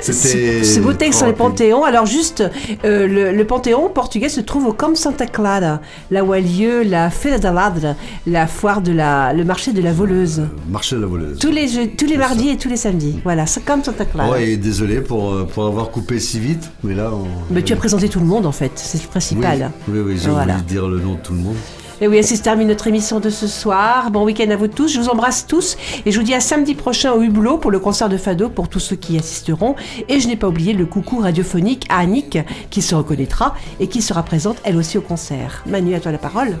C'était 0.00 0.62
ce, 0.64 0.74
ce 0.74 0.80
beau 0.80 0.92
texte 0.92 1.18
sur 1.18 1.28
les 1.28 1.32
panthéons. 1.32 1.84
Alors 1.84 2.06
juste, 2.06 2.42
euh, 2.84 3.06
le, 3.06 3.30
le 3.30 3.44
panthéon 3.46 3.88
portugais 3.88 4.28
se 4.28 4.40
trouve 4.40 4.66
au 4.66 4.72
Camp 4.72 4.96
Santa 4.96 5.26
Clara, 5.26 5.80
là 6.10 6.24
où 6.24 6.32
a 6.32 6.40
lieu 6.40 6.82
la 6.82 7.10
Feira 7.10 7.38
da 7.38 7.52
Ladra, 7.52 7.94
la 8.26 8.48
foire 8.48 8.80
de 8.80 8.90
la, 8.92 9.32
le 9.32 9.44
marché 9.44 9.72
de 9.72 9.80
la 9.80 9.92
voleuse. 9.92 10.42
Marché 10.68 10.96
de 10.96 11.02
la 11.02 11.06
voleuse. 11.06 11.38
Tous 11.38 11.52
les, 11.52 11.68
jeux- 11.68 11.90
tous 11.96 12.06
les 12.06 12.16
mardis 12.16 12.48
et 12.50 12.56
tous 12.56 12.68
les 12.68 12.76
samedis. 12.76 13.20
Voilà, 13.22 13.46
c'est 13.46 13.64
comme 13.64 13.84
Santa 13.84 14.04
Clara. 14.06 14.30
Ouais, 14.32 14.50
et 14.50 14.56
désolé 14.56 15.00
pour, 15.00 15.32
euh, 15.32 15.44
pour 15.44 15.66
avoir 15.66 15.90
coupé 15.90 16.18
si 16.18 16.40
vite, 16.40 16.68
mais 16.82 16.94
là... 16.94 17.10
On... 17.12 17.26
Mais 17.54 17.62
tu 17.62 17.72
as 17.72 17.76
présenté 17.76 18.08
tout 18.08 18.20
le 18.20 18.26
monde 18.26 18.44
en 18.44 18.52
fait, 18.52 18.72
c'est 18.74 19.00
le 19.00 19.08
principal. 19.08 19.70
Oui, 19.86 20.00
oui, 20.00 20.04
oui, 20.14 20.18
j'ai 20.20 20.30
Voilà. 20.30 20.54
oublié 20.54 20.62
de 20.62 20.68
dire 20.68 20.88
le 20.88 20.98
nom 20.98 21.14
de 21.14 21.20
tout 21.20 21.32
le 21.32 21.38
monde. 21.40 21.56
Et 22.00 22.08
oui, 22.08 22.18
ainsi 22.18 22.36
se 22.36 22.42
termine 22.42 22.68
notre 22.68 22.88
émission 22.88 23.20
de 23.20 23.30
ce 23.30 23.46
soir. 23.46 24.10
Bon 24.10 24.24
week-end 24.24 24.50
à 24.50 24.56
vous 24.56 24.66
tous. 24.66 24.92
Je 24.92 25.00
vous 25.00 25.08
embrasse 25.08 25.46
tous 25.46 25.76
et 26.04 26.10
je 26.10 26.18
vous 26.18 26.24
dis 26.24 26.34
à 26.34 26.40
samedi 26.40 26.74
prochain 26.74 27.12
au 27.12 27.22
Hublot 27.22 27.58
pour 27.58 27.70
le 27.70 27.78
concert 27.78 28.08
de 28.08 28.16
Fado 28.16 28.48
pour 28.48 28.68
tous 28.68 28.80
ceux 28.80 28.96
qui 28.96 29.14
y 29.14 29.18
assisteront. 29.18 29.76
Et 30.08 30.18
je 30.18 30.26
n'ai 30.26 30.36
pas 30.36 30.48
oublié 30.48 30.72
le 30.72 30.86
coucou 30.86 31.18
radiophonique 31.18 31.86
à 31.88 31.98
Annick 31.98 32.38
qui 32.70 32.82
se 32.82 32.94
reconnaîtra 32.94 33.54
et 33.78 33.86
qui 33.86 34.02
sera 34.02 34.24
présente 34.24 34.56
elle 34.64 34.76
aussi 34.76 34.98
au 34.98 35.02
concert. 35.02 35.62
Manu, 35.66 35.94
à 35.94 36.00
toi 36.00 36.10
la 36.10 36.18
parole. 36.18 36.58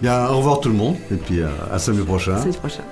Bien, 0.00 0.28
au 0.28 0.38
revoir 0.38 0.60
tout 0.60 0.70
le 0.70 0.76
monde, 0.76 0.96
et 1.10 1.16
puis 1.16 1.40
euh, 1.40 1.48
à 1.70 1.78
samedi 1.78 2.02
prochain. 2.02 2.38
Samedi 2.38 2.56
prochain. 2.56 2.82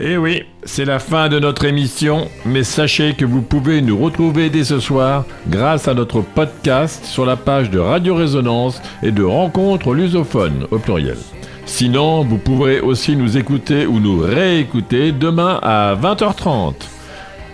Eh 0.00 0.16
oui, 0.16 0.44
c'est 0.62 0.84
la 0.84 1.00
fin 1.00 1.28
de 1.28 1.40
notre 1.40 1.64
émission, 1.64 2.28
mais 2.46 2.62
sachez 2.62 3.14
que 3.14 3.24
vous 3.24 3.42
pouvez 3.42 3.82
nous 3.82 3.98
retrouver 3.98 4.48
dès 4.48 4.62
ce 4.62 4.78
soir 4.78 5.24
grâce 5.48 5.88
à 5.88 5.94
notre 5.94 6.20
podcast 6.20 7.04
sur 7.04 7.26
la 7.26 7.34
page 7.34 7.68
de 7.70 7.80
Radio 7.80 8.14
Résonance 8.14 8.80
et 9.02 9.10
de 9.10 9.24
Rencontres 9.24 9.94
lusophones 9.94 10.68
au 10.70 10.78
pluriel. 10.78 11.18
Sinon, 11.66 12.22
vous 12.22 12.38
pourrez 12.38 12.78
aussi 12.78 13.16
nous 13.16 13.38
écouter 13.38 13.86
ou 13.86 13.98
nous 13.98 14.20
réécouter 14.20 15.10
demain 15.10 15.58
à 15.64 15.96
20h30. 16.00 16.74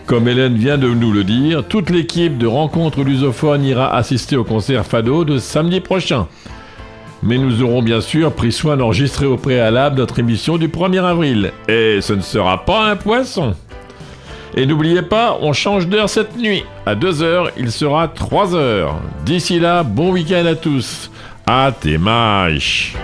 Comme 0.04 0.28
Hélène 0.28 0.56
vient 0.56 0.76
de 0.76 0.88
nous 0.88 1.12
le 1.12 1.24
dire, 1.24 1.64
toute 1.66 1.88
l'équipe 1.88 2.36
de 2.36 2.46
Rencontres 2.46 3.04
lusophones 3.04 3.64
ira 3.64 3.96
assister 3.96 4.36
au 4.36 4.44
concert 4.44 4.84
Fado 4.84 5.24
de 5.24 5.38
samedi 5.38 5.80
prochain. 5.80 6.28
Mais 7.24 7.38
nous 7.38 7.62
aurons 7.62 7.82
bien 7.82 8.02
sûr 8.02 8.32
pris 8.32 8.52
soin 8.52 8.76
d'enregistrer 8.76 9.24
au 9.24 9.38
préalable 9.38 9.96
notre 9.96 10.18
émission 10.18 10.58
du 10.58 10.68
1er 10.68 11.02
avril. 11.02 11.52
Et 11.68 12.00
ce 12.02 12.12
ne 12.12 12.20
sera 12.20 12.66
pas 12.66 12.84
un 12.84 12.96
poisson. 12.96 13.54
Et 14.54 14.66
n'oubliez 14.66 15.00
pas, 15.00 15.38
on 15.40 15.54
change 15.54 15.88
d'heure 15.88 16.10
cette 16.10 16.36
nuit. 16.36 16.64
À 16.84 16.94
2h, 16.94 17.48
il 17.56 17.72
sera 17.72 18.08
3h. 18.08 18.90
D'ici 19.24 19.58
là, 19.58 19.82
bon 19.82 20.12
week-end 20.12 20.44
à 20.44 20.54
tous. 20.54 21.10
À 21.46 21.72
tes 21.72 21.96
mâches. 21.96 22.94